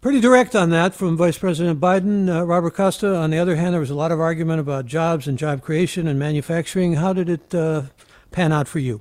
Pretty 0.00 0.20
direct 0.20 0.54
on 0.54 0.70
that 0.70 0.94
from 0.94 1.16
Vice 1.16 1.38
President 1.38 1.80
Biden. 1.80 2.32
Uh, 2.32 2.44
Robert 2.44 2.74
Costa, 2.74 3.16
on 3.16 3.30
the 3.30 3.38
other 3.38 3.56
hand, 3.56 3.72
there 3.72 3.80
was 3.80 3.90
a 3.90 3.96
lot 3.96 4.12
of 4.12 4.20
argument 4.20 4.60
about 4.60 4.86
jobs 4.86 5.26
and 5.26 5.36
job 5.36 5.60
creation 5.60 6.06
and 6.06 6.16
manufacturing. 6.16 6.92
How 6.92 7.12
did 7.12 7.28
it 7.28 7.52
uh, 7.52 7.82
pan 8.30 8.52
out 8.52 8.68
for 8.68 8.78
you? 8.78 9.00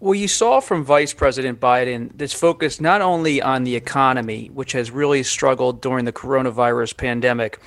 Well, 0.00 0.16
you 0.16 0.26
saw 0.26 0.58
from 0.58 0.84
Vice 0.84 1.14
President 1.14 1.60
Biden 1.60 2.10
this 2.12 2.32
focus 2.32 2.80
not 2.80 3.02
only 3.02 3.40
on 3.40 3.62
the 3.62 3.76
economy, 3.76 4.50
which 4.52 4.72
has 4.72 4.90
really 4.90 5.22
struggled 5.22 5.80
during 5.80 6.06
the 6.06 6.12
coronavirus 6.12 6.96
pandemic, 6.96 7.60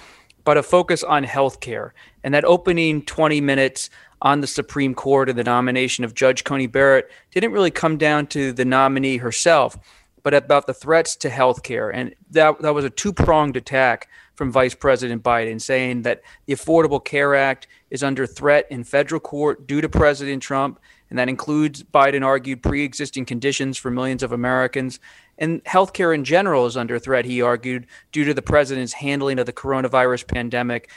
but 0.43 0.57
a 0.57 0.63
focus 0.63 1.01
on 1.01 1.23
healthcare. 1.23 1.91
And 2.25 2.33
that 2.33 2.43
opening 2.43 3.03
20 3.03 3.39
minutes 3.39 3.89
on 4.21 4.41
the 4.41 4.47
Supreme 4.47 4.95
Court 4.95 5.29
and 5.29 5.39
the 5.39 5.45
nomination 5.45 6.03
of 6.03 6.13
Judge 6.13 6.43
Coney 6.43 6.67
Barrett 6.67 7.09
didn't 7.31 7.53
really 7.53 7.71
come 7.71 7.97
down 7.97 8.27
to 8.27 8.51
the 8.51 8.65
nominee 8.65 9.15
herself 9.15 9.77
but 10.25 10.33
about 10.33 10.65
the 10.65 10.73
threats 10.73 11.15
to 11.15 11.29
healthcare. 11.29 11.91
And 11.93 12.15
that, 12.31 12.59
that 12.63 12.73
was 12.73 12.83
a 12.83 12.89
two 12.89 13.13
pronged 13.13 13.55
attack 13.55 14.09
from 14.33 14.51
Vice 14.51 14.73
President 14.73 15.21
Biden, 15.21 15.61
saying 15.61 16.01
that 16.01 16.23
the 16.47 16.53
Affordable 16.53 17.01
Care 17.05 17.35
Act 17.35 17.67
is 17.91 18.01
under 18.01 18.25
threat 18.25 18.65
in 18.71 18.83
federal 18.83 19.21
court 19.21 19.67
due 19.67 19.81
to 19.81 19.87
President 19.87 20.41
Trump. 20.41 20.79
And 21.11 21.19
that 21.19 21.29
includes, 21.29 21.83
Biden 21.83 22.25
argued, 22.25 22.63
pre 22.63 22.83
existing 22.83 23.25
conditions 23.25 23.77
for 23.77 23.91
millions 23.91 24.23
of 24.23 24.31
Americans. 24.31 24.99
And 25.37 25.63
healthcare 25.65 26.15
in 26.15 26.23
general 26.23 26.65
is 26.65 26.75
under 26.75 26.97
threat, 26.97 27.25
he 27.25 27.43
argued, 27.43 27.85
due 28.11 28.25
to 28.25 28.33
the 28.33 28.41
president's 28.41 28.93
handling 28.93 29.37
of 29.37 29.45
the 29.45 29.53
coronavirus 29.53 30.27
pandemic 30.27 30.89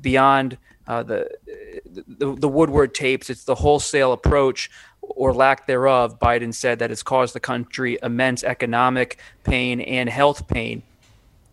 beyond 0.00 0.58
uh, 0.88 1.04
the, 1.04 1.30
the, 1.84 2.34
the 2.34 2.48
Woodward 2.48 2.94
tapes. 2.94 3.30
It's 3.30 3.44
the 3.44 3.54
wholesale 3.54 4.12
approach 4.12 4.70
or 5.08 5.32
lack 5.32 5.66
thereof, 5.66 6.18
Biden 6.18 6.52
said 6.52 6.78
that 6.80 6.90
it's 6.90 7.02
caused 7.02 7.34
the 7.34 7.40
country 7.40 7.98
immense 8.02 8.44
economic 8.44 9.18
pain 9.44 9.80
and 9.80 10.08
health 10.08 10.46
pain. 10.48 10.82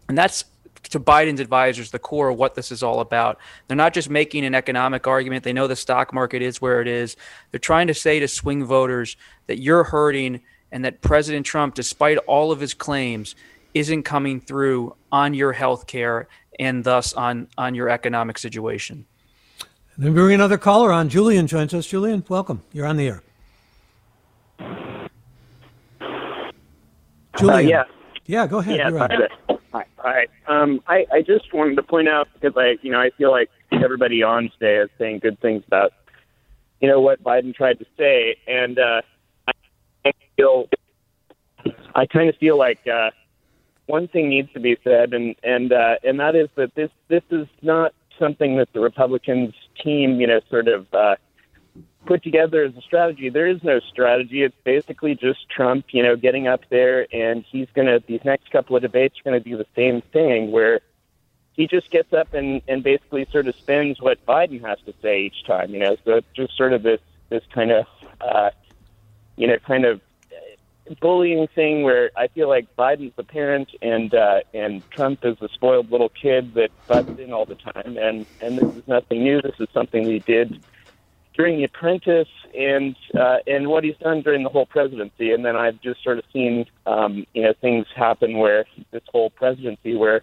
And 0.10 0.17
that's 0.17 0.45
to 0.89 1.00
Biden's 1.00 1.39
advisors 1.39 1.91
the 1.91 2.00
core 2.00 2.29
of 2.29 2.38
what 2.38 2.55
this 2.55 2.72
is 2.72 2.83
all 2.83 3.00
about. 3.00 3.39
They're 3.67 3.77
not 3.77 3.93
just 3.93 4.10
making 4.10 4.45
an 4.45 4.53
economic 4.53 5.07
argument. 5.07 5.43
They 5.43 5.53
know 5.53 5.67
the 5.67 5.75
stock 5.75 6.13
market 6.13 6.41
is 6.41 6.62
where 6.62 6.81
it 6.81 6.88
is. 6.88 7.15
They're 7.51 7.59
trying 7.59 7.87
to 7.87 7.94
say 7.94 8.20
to 8.20 8.27
swing 8.27 8.66
voters 8.66 9.18
that 9.48 9.59
you're 9.59 9.83
hurting 9.83 10.42
and 10.72 10.85
that 10.85 11.01
President 11.01 11.46
Trump, 11.46 11.75
despite 11.75 12.18
all 12.20 12.51
of 12.51 12.59
his 12.59 12.74
claims, 12.74 13.35
isn't 13.74 14.03
coming 14.03 14.39
through 14.39 14.96
on 15.11 15.33
your 15.33 15.53
health 15.53 15.87
care 15.87 16.27
and 16.59 16.83
thus 16.83 17.13
on, 17.13 17.48
on 17.57 17.75
your 17.75 17.89
economic 17.89 18.37
situation. 18.37 19.05
And 19.96 20.05
then 20.05 20.13
bring 20.13 20.33
another 20.33 20.57
caller 20.57 20.92
on. 20.92 21.09
Julian 21.09 21.48
joins 21.48 21.74
us. 21.74 21.87
Julian, 21.87 22.24
welcome. 22.27 22.63
You're 22.72 22.87
on 22.87 22.98
the 22.98 23.07
air. 23.07 23.24
Uh, 27.41 27.57
yeah. 27.57 27.83
Yeah, 28.25 28.47
go 28.47 28.59
ahead. 28.59 28.77
Yeah, 28.77 28.89
You're 28.89 28.97
right. 28.97 29.31
Hi. 29.73 29.85
All 29.97 30.11
right. 30.11 30.29
Um, 30.47 30.81
I, 30.87 31.05
I 31.11 31.21
just 31.21 31.53
wanted 31.53 31.75
to 31.75 31.83
point 31.83 32.07
out 32.07 32.27
because 32.33 32.55
I, 32.55 32.77
you 32.81 32.91
know, 32.91 32.99
I 32.99 33.09
feel 33.17 33.31
like 33.31 33.49
everybody 33.71 34.23
on 34.23 34.49
today 34.57 34.77
is 34.77 34.89
saying 34.97 35.19
good 35.19 35.39
things 35.41 35.63
about, 35.67 35.91
you 36.79 36.87
know, 36.87 37.01
what 37.01 37.23
Biden 37.23 37.53
tried 37.53 37.79
to 37.79 37.85
say, 37.97 38.37
and 38.47 38.77
uh, 38.77 39.01
I 40.05 40.11
feel, 40.35 40.67
I 41.95 42.05
kind 42.05 42.29
of 42.29 42.35
feel 42.37 42.57
like 42.57 42.79
uh, 42.87 43.11
one 43.87 44.07
thing 44.07 44.29
needs 44.29 44.51
to 44.53 44.59
be 44.59 44.77
said, 44.83 45.13
and 45.13 45.35
and 45.43 45.71
uh, 45.71 45.95
and 46.03 46.19
that 46.19 46.35
is 46.35 46.49
that 46.55 46.75
this 46.75 46.89
this 47.07 47.23
is 47.31 47.47
not 47.61 47.93
something 48.19 48.57
that 48.57 48.67
the 48.73 48.79
Republicans 48.79 49.53
team, 49.81 50.19
you 50.19 50.27
know, 50.27 50.41
sort 50.49 50.67
of. 50.67 50.87
Uh, 50.93 51.15
put 52.05 52.24
together 52.24 52.63
as 52.63 52.75
a 52.75 52.81
strategy. 52.81 53.29
There 53.29 53.48
is 53.48 53.63
no 53.63 53.79
strategy. 53.79 54.44
It's 54.44 54.55
basically 54.63 55.16
just 55.16 55.50
Trump, 55.50 55.87
you 55.92 56.03
know, 56.03 56.16
getting 56.16 56.48
up 56.48 56.61
there 56.70 57.07
and 57.13 57.44
he's 57.50 57.68
going 57.74 57.87
to, 57.87 58.03
these 58.05 58.24
next 58.24 58.51
couple 58.51 58.75
of 58.75 58.81
debates 58.81 59.20
are 59.20 59.29
going 59.29 59.42
to 59.42 59.50
do 59.50 59.57
the 59.57 59.68
same 59.75 60.01
thing 60.01 60.51
where 60.51 60.81
he 61.53 61.68
just 61.68 61.92
gets 61.92 62.13
up 62.13 62.33
and, 62.33 62.61
and 62.68 62.83
basically 62.83 63.25
sort 63.31 63.48
of 63.48 63.55
spins 63.55 64.01
what 64.01 64.25
Biden 64.25 64.61
has 64.61 64.79
to 64.85 64.94
say 65.01 65.22
each 65.22 65.46
time, 65.46 65.74
you 65.74 65.79
know, 65.79 65.96
so 66.03 66.16
it's 66.18 66.27
just 66.35 66.57
sort 66.57 66.74
of 66.74 66.83
this, 66.83 67.01
this 67.29 67.44
kind 67.53 67.72
of, 67.72 67.85
uh, 68.20 68.50
you 69.35 69.48
know, 69.48 69.57
kind 69.59 69.85
of 69.85 70.01
bullying 71.00 71.48
thing 71.48 71.83
where 71.83 72.11
I 72.16 72.27
feel 72.27 72.50
like 72.50 72.75
Biden's 72.75 73.16
the 73.16 73.24
parent 73.24 73.70
and 73.81 74.13
uh, 74.13 74.42
and 74.53 74.87
Trump 74.92 75.24
is 75.24 75.37
the 75.39 75.50
spoiled 75.50 75.92
little 75.92 76.09
kid 76.09 76.53
that 76.55 76.72
butts 76.87 77.20
in 77.20 77.31
all 77.31 77.46
the 77.46 77.55
time. 77.55 77.98
And 77.98 78.25
and 78.42 78.57
this 78.57 78.75
is 78.75 78.87
nothing 78.87 79.24
new. 79.24 79.42
This 79.42 79.55
is 79.59 79.68
something 79.74 80.05
we 80.05 80.20
did 80.20 80.61
during 81.35 81.57
The 81.57 81.65
Apprentice 81.65 82.27
and 82.57 82.96
uh, 83.19 83.37
and 83.48 83.67
what 83.67 83.83
he's 83.83 83.98
done 83.98 84.22
during 84.22 84.43
the 84.43 84.50
whole 84.50 84.65
presidency. 84.65 85.31
And 85.31 85.43
then 85.43 85.55
I've 85.55 85.81
just 85.81 86.03
sort 86.03 86.19
of 86.19 86.25
seen 86.31 86.65
um, 86.85 87.25
you 87.33 87.43
know 87.43 87.53
things 87.59 87.85
happen 87.96 88.37
where 88.37 88.65
this 88.91 89.03
whole 89.11 89.29
presidency 89.29 89.96
where 89.96 90.22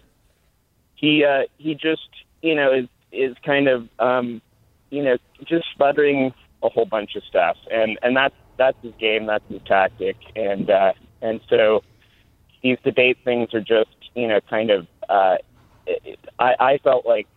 he 0.95 1.25
uh, 1.25 1.47
he 1.57 1.73
just 1.73 2.09
you 2.41 2.55
know 2.55 2.73
is 2.73 2.87
is 3.11 3.35
kind 3.45 3.67
of 3.67 3.87
um, 3.99 4.41
you 4.89 5.03
know 5.03 5.17
just 5.45 5.65
sputtering 5.73 6.33
a 6.63 6.69
whole 6.69 6.85
bunch 6.85 7.15
of 7.15 7.23
stuff, 7.23 7.57
and 7.71 7.99
and 8.01 8.15
that's 8.15 8.35
that's 8.57 8.77
his 8.81 8.93
game, 8.99 9.25
that's 9.25 9.43
his 9.49 9.61
tactic, 9.65 10.15
and 10.35 10.69
uh, 10.69 10.93
and 11.21 11.41
so 11.49 11.83
these 12.61 12.77
debate 12.83 13.17
things 13.25 13.53
are 13.53 13.61
just 13.61 13.89
you 14.15 14.27
know 14.27 14.39
kind 14.49 14.69
of. 14.69 14.87
Uh, 15.09 15.37
I, 16.39 16.53
I 16.59 16.77
felt 16.83 17.05
like 17.05 17.27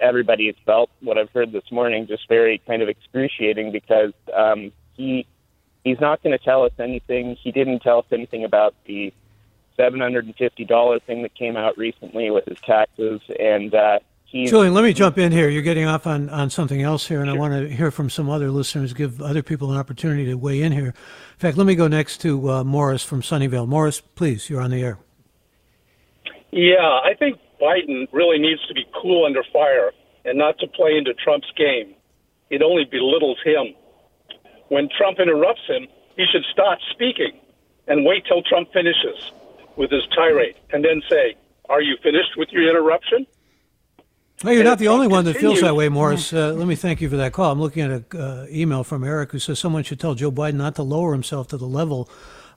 everybody 0.00 0.46
has 0.46 0.56
felt 0.64 0.90
what 1.00 1.18
I've 1.18 1.30
heard 1.30 1.52
this 1.52 1.70
morning 1.70 2.06
just 2.06 2.28
very 2.28 2.58
kind 2.66 2.82
of 2.82 2.88
excruciating 2.88 3.72
because 3.72 4.12
um, 4.34 4.72
he 4.94 5.26
he's 5.84 6.00
not 6.00 6.22
going 6.22 6.36
to 6.36 6.44
tell 6.44 6.64
us 6.64 6.72
anything. 6.78 7.36
He 7.36 7.52
didn't 7.52 7.80
tell 7.80 8.00
us 8.00 8.06
anything 8.12 8.44
about 8.44 8.74
the 8.86 9.12
seven 9.76 10.00
hundred 10.00 10.26
and 10.26 10.36
fifty 10.36 10.64
dollar 10.64 11.00
thing 11.00 11.22
that 11.22 11.34
came 11.34 11.56
out 11.56 11.76
recently 11.78 12.30
with 12.30 12.44
his 12.46 12.58
taxes 12.60 13.20
and. 13.38 13.74
Uh, 13.74 13.98
Julian, 14.32 14.74
let 14.74 14.84
me 14.84 14.92
jump 14.92 15.18
in 15.18 15.32
here. 15.32 15.48
You're 15.48 15.60
getting 15.60 15.86
off 15.86 16.06
on, 16.06 16.28
on 16.28 16.50
something 16.50 16.80
else 16.80 17.08
here, 17.08 17.18
and 17.18 17.26
sure. 17.26 17.34
I 17.34 17.38
want 17.40 17.52
to 17.52 17.68
hear 17.68 17.90
from 17.90 18.08
some 18.08 18.30
other 18.30 18.48
listeners, 18.48 18.92
give 18.92 19.20
other 19.20 19.42
people 19.42 19.72
an 19.72 19.76
opportunity 19.76 20.24
to 20.26 20.36
weigh 20.36 20.62
in 20.62 20.70
here. 20.70 20.86
In 20.86 21.38
fact, 21.38 21.56
let 21.56 21.66
me 21.66 21.74
go 21.74 21.88
next 21.88 22.18
to 22.18 22.48
uh, 22.48 22.62
Morris 22.62 23.02
from 23.02 23.22
Sunnyvale. 23.22 23.66
Morris, 23.66 24.00
please, 24.00 24.48
you're 24.48 24.60
on 24.60 24.70
the 24.70 24.84
air. 24.84 24.98
Yeah, 26.52 26.76
I 26.78 27.14
think 27.18 27.40
Biden 27.60 28.08
really 28.12 28.38
needs 28.38 28.66
to 28.68 28.74
be 28.74 28.86
cool 29.00 29.24
under 29.24 29.42
fire 29.52 29.92
and 30.24 30.38
not 30.38 30.58
to 30.58 30.66
play 30.66 30.96
into 30.96 31.14
Trump's 31.14 31.50
game. 31.56 31.94
It 32.50 32.62
only 32.62 32.84
belittles 32.84 33.38
him. 33.44 33.74
When 34.68 34.88
Trump 34.96 35.18
interrupts 35.18 35.66
him, 35.66 35.86
he 36.16 36.24
should 36.30 36.44
stop 36.52 36.78
speaking 36.90 37.32
and 37.86 38.04
wait 38.04 38.24
till 38.26 38.42
Trump 38.42 38.72
finishes 38.72 39.32
with 39.76 39.90
his 39.90 40.02
tirade 40.14 40.56
and 40.72 40.84
then 40.84 41.02
say, 41.08 41.36
Are 41.68 41.82
you 41.82 41.96
finished 42.02 42.36
with 42.36 42.48
your 42.50 42.68
interruption? 42.68 43.26
Well, 44.42 44.54
you're 44.54 44.62
and 44.62 44.70
not 44.70 44.78
the 44.78 44.88
only 44.88 45.06
one 45.06 45.26
that 45.26 45.36
feels 45.36 45.60
that 45.60 45.76
way, 45.76 45.90
Morris. 45.90 46.32
Uh, 46.32 46.54
let 46.54 46.66
me 46.66 46.74
thank 46.74 47.02
you 47.02 47.10
for 47.10 47.16
that 47.16 47.32
call. 47.32 47.52
I'm 47.52 47.60
looking 47.60 47.82
at 47.82 47.90
an 47.90 48.20
uh, 48.20 48.46
email 48.48 48.84
from 48.84 49.04
Eric 49.04 49.32
who 49.32 49.38
says 49.38 49.58
someone 49.58 49.82
should 49.82 50.00
tell 50.00 50.14
Joe 50.14 50.32
Biden 50.32 50.54
not 50.54 50.76
to 50.76 50.82
lower 50.82 51.12
himself 51.12 51.48
to 51.48 51.58
the 51.58 51.66
level 51.66 52.08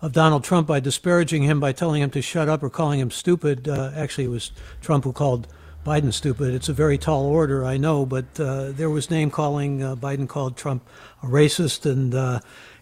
of 0.01 0.11
Donald 0.11 0.43
Trump 0.43 0.67
by 0.67 0.79
disparaging 0.79 1.43
him 1.43 1.59
by 1.59 1.71
telling 1.71 2.01
him 2.01 2.09
to 2.11 2.21
shut 2.21 2.49
up 2.49 2.63
or 2.63 2.69
calling 2.69 2.99
him 2.99 3.11
stupid. 3.11 3.67
Uh, 3.67 3.91
actually, 3.95 4.25
it 4.25 4.29
was 4.29 4.51
Trump 4.81 5.03
who 5.03 5.13
called 5.13 5.47
Biden 5.85 6.13
stupid. 6.13 6.53
It's 6.53 6.69
a 6.69 6.73
very 6.73 6.97
tall 6.97 7.25
order, 7.25 7.65
I 7.65 7.77
know, 7.77 8.05
but 8.05 8.39
uh, 8.39 8.71
there 8.71 8.89
was 8.89 9.09
name 9.09 9.29
calling. 9.29 9.83
Uh, 9.83 9.95
Biden 9.95 10.27
called 10.27 10.55
Trump 10.55 10.87
a 11.21 11.27
racist, 11.27 11.89
and 11.89 12.15
uh, 12.15 12.39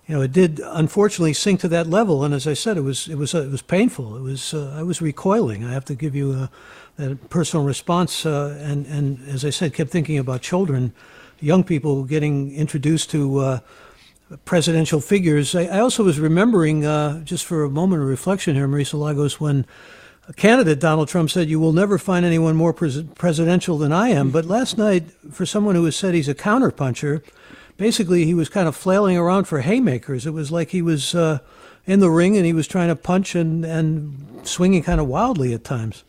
you 0.07 0.15
know, 0.15 0.21
it 0.21 0.31
did 0.31 0.61
unfortunately 0.63 1.33
sink 1.33 1.59
to 1.61 1.67
that 1.69 1.87
level. 1.87 2.23
And 2.23 2.33
as 2.33 2.45
I 2.45 2.53
said, 2.53 2.77
it 2.77 2.81
was 2.81 3.07
it 3.07 3.15
was 3.15 3.33
uh, 3.33 3.43
it 3.43 3.51
was 3.51 3.61
painful. 3.61 4.17
It 4.17 4.21
was 4.21 4.53
uh, 4.53 4.75
I 4.77 4.83
was 4.83 5.01
recoiling. 5.01 5.63
I 5.63 5.71
have 5.71 5.85
to 5.85 5.95
give 5.95 6.15
you 6.15 6.33
a, 6.33 6.49
a 6.99 7.15
personal 7.15 7.65
response. 7.65 8.25
Uh, 8.25 8.57
and 8.61 8.85
and 8.85 9.27
as 9.27 9.43
I 9.43 9.49
said, 9.49 9.73
kept 9.73 9.89
thinking 9.89 10.19
about 10.19 10.41
children, 10.41 10.93
young 11.39 11.63
people 11.63 12.03
getting 12.03 12.53
introduced 12.53 13.09
to. 13.11 13.61
Presidential 14.45 15.01
figures. 15.01 15.55
I, 15.55 15.65
I, 15.65 15.79
also 15.79 16.03
was 16.03 16.19
remembering, 16.19 16.85
uh, 16.85 17.23
just 17.23 17.45
for 17.45 17.63
a 17.63 17.69
moment 17.69 18.01
of 18.01 18.07
reflection 18.07 18.55
here, 18.55 18.67
Marisa 18.67 18.99
Lagos, 18.99 19.39
when 19.39 19.65
candidate 20.35 20.79
Donald 20.79 21.09
Trump 21.09 21.29
said, 21.29 21.49
You 21.49 21.59
will 21.59 21.73
never 21.73 21.97
find 21.97 22.25
anyone 22.25 22.55
more 22.55 22.73
pres- 22.73 23.03
presidential 23.15 23.77
than 23.77 23.91
I 23.91 24.09
am. 24.09 24.31
But 24.31 24.45
last 24.45 24.77
night, 24.77 25.09
for 25.31 25.45
someone 25.45 25.75
who 25.75 25.85
has 25.85 25.95
said 25.95 26.13
he's 26.13 26.29
a 26.29 26.35
counterpuncher, 26.35 27.23
basically 27.77 28.25
he 28.25 28.33
was 28.33 28.47
kind 28.47 28.67
of 28.67 28.75
flailing 28.75 29.17
around 29.17 29.45
for 29.45 29.61
haymakers. 29.61 30.25
It 30.25 30.31
was 30.31 30.51
like 30.51 30.69
he 30.69 30.81
was 30.81 31.13
uh, 31.15 31.39
in 31.85 31.99
the 31.99 32.09
ring 32.09 32.37
and 32.37 32.45
he 32.45 32.53
was 32.53 32.67
trying 32.67 32.89
to 32.89 32.95
punch 32.95 33.35
and, 33.35 33.65
and 33.65 34.41
swinging 34.43 34.83
kind 34.83 35.01
of 35.01 35.07
wildly 35.07 35.53
at 35.53 35.63
times. 35.63 36.03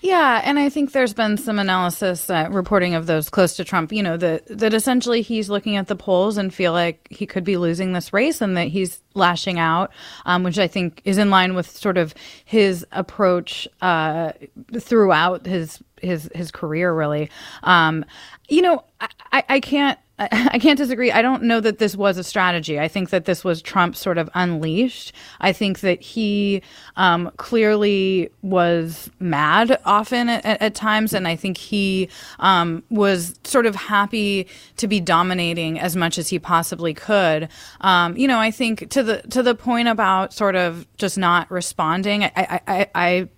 Yeah, 0.00 0.40
and 0.44 0.60
I 0.60 0.68
think 0.68 0.92
there's 0.92 1.12
been 1.12 1.36
some 1.36 1.58
analysis 1.58 2.30
uh, 2.30 2.48
reporting 2.50 2.94
of 2.94 3.06
those 3.06 3.28
close 3.28 3.56
to 3.56 3.64
Trump, 3.64 3.92
you 3.92 4.02
know, 4.02 4.16
that 4.16 4.46
that 4.46 4.72
essentially 4.72 5.22
he's 5.22 5.50
looking 5.50 5.76
at 5.76 5.88
the 5.88 5.96
polls 5.96 6.36
and 6.36 6.54
feel 6.54 6.72
like 6.72 7.08
he 7.10 7.26
could 7.26 7.42
be 7.42 7.56
losing 7.56 7.92
this 7.92 8.12
race 8.12 8.40
and 8.40 8.56
that 8.56 8.68
he's 8.68 9.02
lashing 9.14 9.58
out, 9.58 9.90
um, 10.24 10.44
which 10.44 10.58
I 10.58 10.68
think 10.68 11.02
is 11.04 11.18
in 11.18 11.30
line 11.30 11.54
with 11.54 11.68
sort 11.68 11.98
of 11.98 12.14
his 12.44 12.86
approach 12.92 13.66
uh, 13.82 14.32
throughout 14.78 15.46
his 15.46 15.82
his 16.02 16.30
his 16.34 16.50
career, 16.50 16.92
really. 16.92 17.30
Um, 17.62 18.04
you 18.48 18.62
know, 18.62 18.84
I, 19.32 19.44
I 19.48 19.60
can't 19.60 19.98
I 20.18 20.58
can't 20.58 20.76
disagree. 20.76 21.12
I 21.12 21.22
don't 21.22 21.44
know 21.44 21.60
that 21.60 21.78
this 21.78 21.96
was 21.96 22.18
a 22.18 22.24
strategy. 22.24 22.80
I 22.80 22.88
think 22.88 23.10
that 23.10 23.24
this 23.24 23.44
was 23.44 23.62
Trump 23.62 23.94
sort 23.94 24.18
of 24.18 24.28
unleashed. 24.34 25.12
I 25.40 25.52
think 25.52 25.78
that 25.80 26.00
he 26.00 26.62
um, 26.96 27.30
clearly 27.36 28.30
was 28.42 29.10
mad 29.20 29.78
often 29.84 30.28
at, 30.28 30.44
at, 30.44 30.74
times, 30.74 31.12
and 31.12 31.28
I 31.28 31.36
think 31.36 31.56
he 31.56 32.08
um, 32.40 32.82
was 32.90 33.38
sort 33.44 33.66
of 33.66 33.76
happy 33.76 34.48
to 34.78 34.88
be 34.88 34.98
dominating 34.98 35.78
as 35.78 35.94
much 35.94 36.18
as 36.18 36.28
he 36.28 36.40
possibly 36.40 36.94
could. 36.94 37.48
Um, 37.80 38.16
you 38.16 38.26
know, 38.26 38.40
I 38.40 38.50
think 38.50 38.90
to 38.90 39.04
the 39.04 39.22
to 39.30 39.42
the 39.44 39.54
point 39.54 39.86
about 39.86 40.32
sort 40.32 40.56
of 40.56 40.84
just 40.96 41.16
not 41.16 41.48
responding. 41.48 42.24
I, 42.24 42.60
I, 42.66 42.86
I 42.94 43.28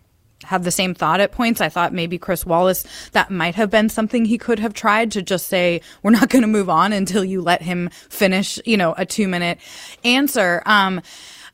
have 0.45 0.65
the 0.65 0.71
same 0.71 0.95
thought 0.95 1.21
at 1.21 1.33
points. 1.33 1.61
I 1.61 1.69
thought 1.69 1.93
maybe 1.93 2.19
Chris 2.19 2.47
Wallace, 2.47 2.85
that 3.13 3.31
might 3.31 3.55
have 3.55 3.71
been 3.71 3.89
something 3.89 4.25
he 4.25 4.39
could 4.39 4.59
have 4.59 4.75
tried 4.75 5.11
to 5.13 5.23
just 5.23 5.49
say, 5.49 5.81
we're 6.03 6.11
not 6.11 6.29
going 6.31 6.43
to 6.43 6.49
move 6.49 6.71
on 6.71 6.93
until 6.93 7.25
you 7.25 7.43
let 7.43 7.63
him 7.63 7.91
finish, 8.09 8.59
you 8.65 8.77
know, 8.77 8.95
a 8.97 9.05
two 9.05 9.29
minute 9.29 9.59
answer. 10.05 10.63
Um, 10.67 11.03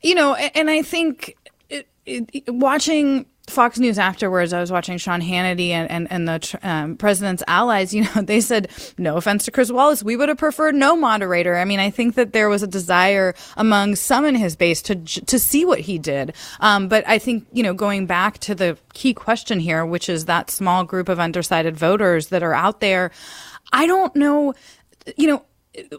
you 0.01 0.15
know, 0.15 0.35
and 0.35 0.69
I 0.69 0.81
think 0.81 1.37
it, 1.69 1.87
it, 2.05 2.53
watching 2.53 3.25
Fox 3.47 3.79
News 3.79 3.97
afterwards, 3.97 4.51
I 4.51 4.59
was 4.59 4.71
watching 4.71 4.97
Sean 4.97 5.21
Hannity 5.21 5.69
and, 5.69 5.89
and, 5.89 6.11
and 6.11 6.27
the 6.27 6.59
um, 6.61 6.97
president's 6.97 7.43
allies, 7.47 7.93
you 7.93 8.03
know, 8.03 8.21
they 8.21 8.41
said, 8.41 8.69
no 8.97 9.17
offense 9.17 9.45
to 9.45 9.51
Chris 9.51 9.71
Wallace, 9.71 10.03
we 10.03 10.15
would 10.15 10.29
have 10.29 10.37
preferred 10.37 10.75
no 10.75 10.95
moderator. 10.95 11.55
I 11.55 11.65
mean, 11.65 11.79
I 11.79 11.89
think 11.89 12.15
that 12.15 12.33
there 12.33 12.49
was 12.49 12.61
a 12.61 12.67
desire 12.67 13.33
among 13.55 13.95
some 13.95 14.25
in 14.25 14.35
his 14.35 14.55
base 14.55 14.81
to, 14.83 14.95
to 14.95 15.39
see 15.39 15.65
what 15.65 15.79
he 15.79 15.97
did. 15.97 16.33
Um, 16.59 16.89
but 16.89 17.07
I 17.07 17.19
think, 17.19 17.47
you 17.53 17.63
know, 17.63 17.73
going 17.73 18.05
back 18.05 18.37
to 18.39 18.53
the 18.53 18.77
key 18.93 19.13
question 19.13 19.59
here, 19.59 19.85
which 19.85 20.09
is 20.09 20.25
that 20.25 20.51
small 20.51 20.83
group 20.83 21.07
of 21.07 21.19
undecided 21.19 21.77
voters 21.77 22.27
that 22.27 22.43
are 22.43 22.53
out 22.53 22.81
there, 22.81 23.11
I 23.71 23.87
don't 23.87 24.15
know, 24.15 24.53
you 25.15 25.27
know, 25.27 25.45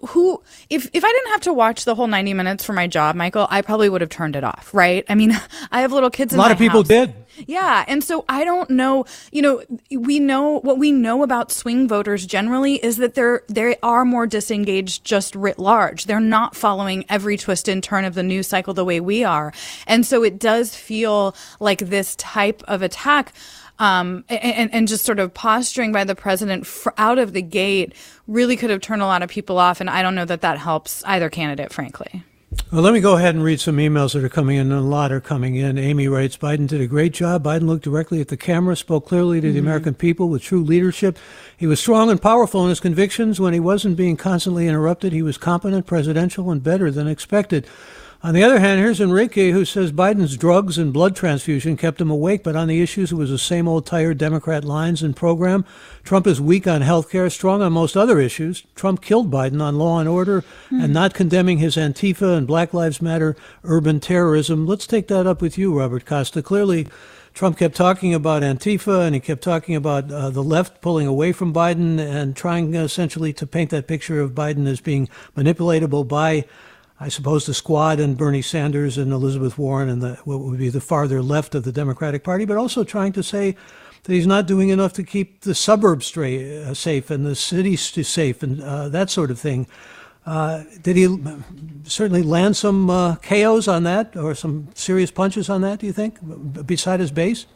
who 0.08 0.42
if 0.70 0.88
if 0.92 1.04
I 1.04 1.08
didn't 1.12 1.30
have 1.30 1.40
to 1.42 1.52
watch 1.52 1.84
the 1.84 1.94
whole 1.94 2.06
90 2.06 2.34
minutes 2.34 2.64
for 2.64 2.72
my 2.72 2.86
job, 2.86 3.16
Michael, 3.16 3.46
I 3.50 3.62
probably 3.62 3.88
would 3.88 4.00
have 4.00 4.10
turned 4.10 4.36
it 4.36 4.44
off, 4.44 4.70
right? 4.72 5.04
I 5.08 5.14
mean, 5.14 5.32
I 5.72 5.80
have 5.82 5.92
little 5.92 6.10
kids 6.10 6.34
A 6.34 6.36
lot 6.36 6.50
of 6.50 6.58
people 6.58 6.80
house. 6.80 6.88
did. 6.88 7.14
Yeah, 7.46 7.84
and 7.86 8.02
so 8.02 8.24
I 8.28 8.44
don't 8.44 8.68
know, 8.70 9.04
you 9.30 9.42
know, 9.42 9.62
we 9.92 10.18
know 10.18 10.58
what 10.60 10.78
we 10.78 10.90
know 10.90 11.22
about 11.22 11.52
swing 11.52 11.86
voters 11.86 12.26
generally 12.26 12.74
is 12.84 12.96
that 12.96 13.14
they're 13.14 13.42
they 13.48 13.76
are 13.82 14.04
more 14.04 14.26
disengaged 14.26 15.04
just 15.04 15.36
writ 15.36 15.58
large. 15.58 16.04
They're 16.06 16.18
not 16.20 16.56
following 16.56 17.04
every 17.08 17.36
twist 17.36 17.68
and 17.68 17.82
turn 17.82 18.04
of 18.04 18.14
the 18.14 18.24
news 18.24 18.48
cycle 18.48 18.74
the 18.74 18.84
way 18.84 18.98
we 19.00 19.22
are. 19.22 19.52
And 19.86 20.04
so 20.04 20.24
it 20.24 20.38
does 20.40 20.74
feel 20.74 21.36
like 21.60 21.78
this 21.78 22.16
type 22.16 22.62
of 22.66 22.82
attack 22.82 23.32
um, 23.78 24.24
and, 24.28 24.72
and, 24.72 24.88
just 24.88 25.04
sort 25.04 25.20
of 25.20 25.32
posturing 25.32 25.92
by 25.92 26.04
the 26.04 26.16
president 26.16 26.66
out 26.96 27.18
of 27.18 27.32
the 27.32 27.42
gate 27.42 27.94
really 28.26 28.56
could 28.56 28.70
have 28.70 28.80
turned 28.80 29.02
a 29.02 29.06
lot 29.06 29.22
of 29.22 29.30
people 29.30 29.58
off. 29.58 29.80
And 29.80 29.88
I 29.88 30.02
don't 30.02 30.16
know 30.16 30.24
that 30.24 30.40
that 30.40 30.58
helps 30.58 31.04
either 31.04 31.30
candidate, 31.30 31.72
frankly. 31.72 32.24
Well, 32.72 32.82
let 32.82 32.92
me 32.92 33.00
go 33.00 33.16
ahead 33.16 33.34
and 33.34 33.44
read 33.44 33.60
some 33.60 33.76
emails 33.76 34.14
that 34.14 34.24
are 34.24 34.28
coming 34.28 34.56
in. 34.56 34.72
A 34.72 34.80
lot 34.80 35.12
are 35.12 35.20
coming 35.20 35.56
in. 35.56 35.78
Amy 35.78 36.08
writes 36.08 36.36
Biden 36.36 36.66
did 36.66 36.80
a 36.80 36.86
great 36.86 37.12
job. 37.12 37.44
Biden 37.44 37.66
looked 37.66 37.84
directly 37.84 38.20
at 38.20 38.28
the 38.28 38.36
camera, 38.36 38.74
spoke 38.74 39.06
clearly 39.06 39.40
to 39.40 39.46
mm-hmm. 39.46 39.54
the 39.54 39.60
American 39.60 39.94
people 39.94 40.28
with 40.28 40.42
true 40.42 40.64
leadership. 40.64 41.18
He 41.56 41.66
was 41.66 41.78
strong 41.78 42.10
and 42.10 42.20
powerful 42.20 42.62
in 42.64 42.70
his 42.70 42.80
convictions. 42.80 43.38
When 43.38 43.52
he 43.52 43.60
wasn't 43.60 43.96
being 43.96 44.16
constantly 44.16 44.66
interrupted, 44.66 45.12
he 45.12 45.22
was 45.22 45.38
competent, 45.38 45.86
presidential, 45.86 46.50
and 46.50 46.62
better 46.62 46.90
than 46.90 47.06
expected. 47.06 47.66
On 48.20 48.34
the 48.34 48.42
other 48.42 48.58
hand, 48.58 48.80
here's 48.80 49.00
Enrique 49.00 49.52
who 49.52 49.64
says 49.64 49.92
Biden's 49.92 50.36
drugs 50.36 50.76
and 50.76 50.92
blood 50.92 51.14
transfusion 51.14 51.76
kept 51.76 52.00
him 52.00 52.10
awake, 52.10 52.42
but 52.42 52.56
on 52.56 52.66
the 52.66 52.82
issues, 52.82 53.12
it 53.12 53.14
was 53.14 53.30
the 53.30 53.38
same 53.38 53.68
old 53.68 53.86
tired 53.86 54.18
Democrat 54.18 54.64
lines 54.64 55.04
and 55.04 55.14
program. 55.14 55.64
Trump 56.02 56.26
is 56.26 56.40
weak 56.40 56.66
on 56.66 56.82
health 56.82 57.10
care, 57.10 57.30
strong 57.30 57.62
on 57.62 57.72
most 57.72 57.96
other 57.96 58.18
issues. 58.18 58.64
Trump 58.74 59.02
killed 59.02 59.30
Biden 59.30 59.62
on 59.62 59.78
law 59.78 60.00
and 60.00 60.08
order 60.08 60.42
mm. 60.68 60.82
and 60.82 60.92
not 60.92 61.14
condemning 61.14 61.58
his 61.58 61.76
Antifa 61.76 62.36
and 62.36 62.44
Black 62.44 62.74
Lives 62.74 63.00
Matter 63.00 63.36
urban 63.62 64.00
terrorism. 64.00 64.66
Let's 64.66 64.88
take 64.88 65.06
that 65.06 65.28
up 65.28 65.40
with 65.40 65.56
you, 65.56 65.78
Robert 65.78 66.04
Costa. 66.04 66.42
Clearly, 66.42 66.88
Trump 67.34 67.56
kept 67.56 67.76
talking 67.76 68.14
about 68.14 68.42
Antifa 68.42 69.06
and 69.06 69.14
he 69.14 69.20
kept 69.20 69.44
talking 69.44 69.76
about 69.76 70.10
uh, 70.10 70.28
the 70.30 70.42
left 70.42 70.80
pulling 70.80 71.06
away 71.06 71.30
from 71.30 71.54
Biden 71.54 72.00
and 72.00 72.34
trying 72.34 72.74
essentially 72.74 73.32
to 73.34 73.46
paint 73.46 73.70
that 73.70 73.86
picture 73.86 74.20
of 74.20 74.32
Biden 74.32 74.66
as 74.66 74.80
being 74.80 75.08
manipulatable 75.36 76.08
by 76.08 76.46
I 77.00 77.08
suppose 77.08 77.46
the 77.46 77.54
squad 77.54 78.00
and 78.00 78.16
Bernie 78.16 78.42
Sanders 78.42 78.98
and 78.98 79.12
Elizabeth 79.12 79.56
Warren 79.56 79.88
and 79.88 80.02
the, 80.02 80.14
what 80.24 80.40
would 80.40 80.58
be 80.58 80.68
the 80.68 80.80
farther 80.80 81.22
left 81.22 81.54
of 81.54 81.62
the 81.62 81.70
Democratic 81.70 82.24
Party, 82.24 82.44
but 82.44 82.56
also 82.56 82.82
trying 82.82 83.12
to 83.12 83.22
say 83.22 83.56
that 84.02 84.12
he's 84.12 84.26
not 84.26 84.46
doing 84.46 84.70
enough 84.70 84.92
to 84.94 85.04
keep 85.04 85.42
the 85.42 85.54
suburbs 85.54 86.06
straight, 86.06 86.62
uh, 86.62 86.74
safe 86.74 87.10
and 87.10 87.24
the 87.24 87.36
cities 87.36 87.80
safe 88.06 88.42
and 88.42 88.60
uh, 88.62 88.88
that 88.88 89.10
sort 89.10 89.30
of 89.30 89.38
thing. 89.38 89.68
Uh, 90.26 90.64
did 90.82 90.96
he 90.96 91.06
certainly 91.84 92.22
land 92.22 92.56
some 92.56 92.90
uh, 92.90 93.16
KOs 93.16 93.68
on 93.68 93.84
that 93.84 94.16
or 94.16 94.34
some 94.34 94.68
serious 94.74 95.10
punches 95.10 95.48
on 95.48 95.60
that, 95.62 95.78
do 95.78 95.86
you 95.86 95.92
think, 95.92 96.18
beside 96.66 97.00
his 97.00 97.12
base? 97.12 97.46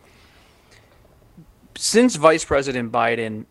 Since 1.77 2.17
Vice 2.17 2.45
President 2.45 2.93
Biden 2.93 3.47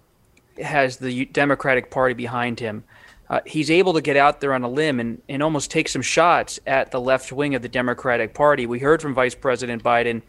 has 0.61 0.97
the 0.97 1.25
Democratic 1.25 1.91
Party 1.91 2.13
behind 2.13 2.59
him, 2.59 2.83
uh, 3.31 3.39
he's 3.45 3.71
able 3.71 3.93
to 3.93 4.01
get 4.01 4.17
out 4.17 4.41
there 4.41 4.53
on 4.53 4.61
a 4.61 4.67
limb 4.67 4.99
and, 4.99 5.21
and 5.29 5.41
almost 5.41 5.71
take 5.71 5.87
some 5.87 6.01
shots 6.01 6.59
at 6.67 6.91
the 6.91 6.99
left 6.99 7.31
wing 7.31 7.55
of 7.55 7.61
the 7.61 7.69
Democratic 7.69 8.33
Party. 8.33 8.65
We 8.65 8.77
heard 8.77 9.01
from 9.01 9.13
Vice 9.13 9.35
President 9.35 9.81
Biden 9.81 10.21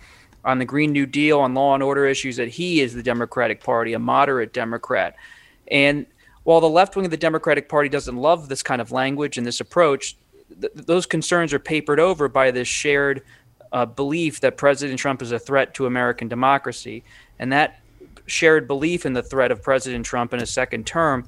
on 0.44 0.60
the 0.60 0.64
Green 0.64 0.92
New 0.92 1.06
Deal, 1.06 1.40
on 1.40 1.52
law 1.52 1.74
and 1.74 1.82
order 1.82 2.06
issues, 2.06 2.36
that 2.36 2.46
he 2.46 2.80
is 2.80 2.94
the 2.94 3.02
Democratic 3.02 3.60
Party, 3.60 3.92
a 3.92 3.98
moderate 3.98 4.52
Democrat. 4.52 5.16
And 5.66 6.06
while 6.44 6.60
the 6.60 6.68
left 6.68 6.94
wing 6.94 7.04
of 7.04 7.10
the 7.10 7.16
Democratic 7.16 7.68
Party 7.68 7.88
doesn't 7.88 8.16
love 8.16 8.48
this 8.48 8.62
kind 8.62 8.80
of 8.80 8.92
language 8.92 9.36
and 9.36 9.44
this 9.44 9.58
approach, 9.58 10.16
th- 10.60 10.72
those 10.72 11.04
concerns 11.04 11.52
are 11.52 11.58
papered 11.58 11.98
over 11.98 12.28
by 12.28 12.52
this 12.52 12.68
shared 12.68 13.24
uh, 13.72 13.84
belief 13.84 14.38
that 14.42 14.56
President 14.56 15.00
Trump 15.00 15.22
is 15.22 15.32
a 15.32 15.40
threat 15.40 15.74
to 15.74 15.86
American 15.86 16.28
democracy. 16.28 17.02
And 17.40 17.52
that 17.52 17.80
shared 18.26 18.68
belief 18.68 19.04
in 19.04 19.12
the 19.12 19.24
threat 19.24 19.50
of 19.50 19.60
President 19.60 20.06
Trump 20.06 20.32
in 20.32 20.40
a 20.40 20.46
second 20.46 20.86
term 20.86 21.26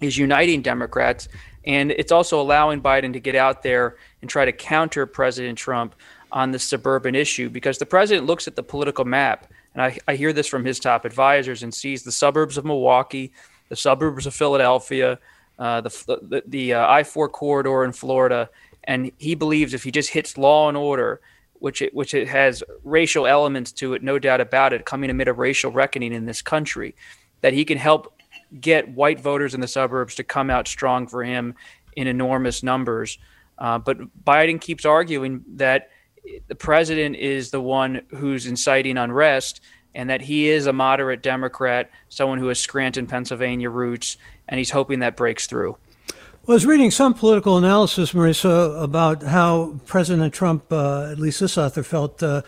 is 0.00 0.16
uniting 0.16 0.62
Democrats, 0.62 1.28
and 1.64 1.90
it's 1.92 2.12
also 2.12 2.40
allowing 2.40 2.80
Biden 2.80 3.12
to 3.12 3.20
get 3.20 3.34
out 3.34 3.62
there 3.62 3.96
and 4.22 4.30
try 4.30 4.44
to 4.44 4.52
counter 4.52 5.06
President 5.06 5.58
Trump 5.58 5.94
on 6.32 6.52
the 6.52 6.58
suburban 6.58 7.14
issue 7.14 7.48
because 7.48 7.78
the 7.78 7.86
president 7.86 8.26
looks 8.26 8.46
at 8.46 8.56
the 8.56 8.62
political 8.62 9.04
map, 9.04 9.50
and 9.74 9.82
I, 9.82 9.98
I 10.06 10.16
hear 10.16 10.32
this 10.32 10.46
from 10.46 10.64
his 10.64 10.78
top 10.78 11.04
advisors 11.04 11.62
and 11.62 11.72
sees 11.72 12.02
the 12.02 12.12
suburbs 12.12 12.56
of 12.58 12.64
Milwaukee, 12.64 13.32
the 13.68 13.76
suburbs 13.76 14.26
of 14.26 14.34
Philadelphia, 14.34 15.18
uh, 15.58 15.80
the 15.80 15.90
the, 16.22 16.42
the 16.46 16.74
uh, 16.74 16.90
I 16.90 17.02
four 17.02 17.28
corridor 17.28 17.84
in 17.84 17.92
Florida, 17.92 18.50
and 18.84 19.10
he 19.18 19.34
believes 19.34 19.74
if 19.74 19.84
he 19.84 19.90
just 19.90 20.10
hits 20.10 20.38
law 20.38 20.68
and 20.68 20.76
order, 20.76 21.20
which 21.54 21.82
it 21.82 21.94
which 21.94 22.14
it 22.14 22.28
has 22.28 22.62
racial 22.84 23.26
elements 23.26 23.72
to 23.72 23.94
it, 23.94 24.02
no 24.02 24.18
doubt 24.18 24.40
about 24.40 24.72
it, 24.72 24.84
coming 24.84 25.10
amid 25.10 25.28
a 25.28 25.32
racial 25.32 25.70
reckoning 25.70 26.12
in 26.12 26.26
this 26.26 26.42
country, 26.42 26.94
that 27.40 27.52
he 27.52 27.64
can 27.64 27.78
help 27.78 28.14
get 28.60 28.88
white 28.88 29.20
voters 29.20 29.54
in 29.54 29.60
the 29.60 29.68
suburbs 29.68 30.14
to 30.16 30.24
come 30.24 30.50
out 30.50 30.68
strong 30.68 31.06
for 31.06 31.22
him 31.24 31.54
in 31.96 32.06
enormous 32.06 32.62
numbers. 32.62 33.18
Uh, 33.58 33.78
but 33.78 33.98
Biden 34.24 34.60
keeps 34.60 34.84
arguing 34.84 35.44
that 35.56 35.90
the 36.46 36.54
president 36.54 37.16
is 37.16 37.50
the 37.50 37.60
one 37.60 38.02
who's 38.10 38.46
inciting 38.46 38.96
unrest 38.96 39.60
and 39.94 40.10
that 40.10 40.20
he 40.20 40.48
is 40.48 40.66
a 40.66 40.72
moderate 40.72 41.22
Democrat, 41.22 41.90
someone 42.08 42.38
who 42.38 42.48
has 42.48 42.58
Scranton, 42.58 43.06
Pennsylvania 43.06 43.70
roots, 43.70 44.16
and 44.48 44.58
he's 44.58 44.70
hoping 44.70 45.00
that 45.00 45.16
breaks 45.16 45.46
through. 45.46 45.76
I 46.48 46.52
was 46.52 46.64
reading 46.64 46.90
some 46.90 47.14
political 47.14 47.58
analysis, 47.58 48.12
Marisa, 48.12 48.82
about 48.82 49.22
how 49.22 49.80
President 49.86 50.32
Trump, 50.32 50.72
uh, 50.72 51.10
at 51.10 51.18
least 51.18 51.40
this 51.40 51.58
author, 51.58 51.82
felt 51.82 52.22
uh, 52.22 52.42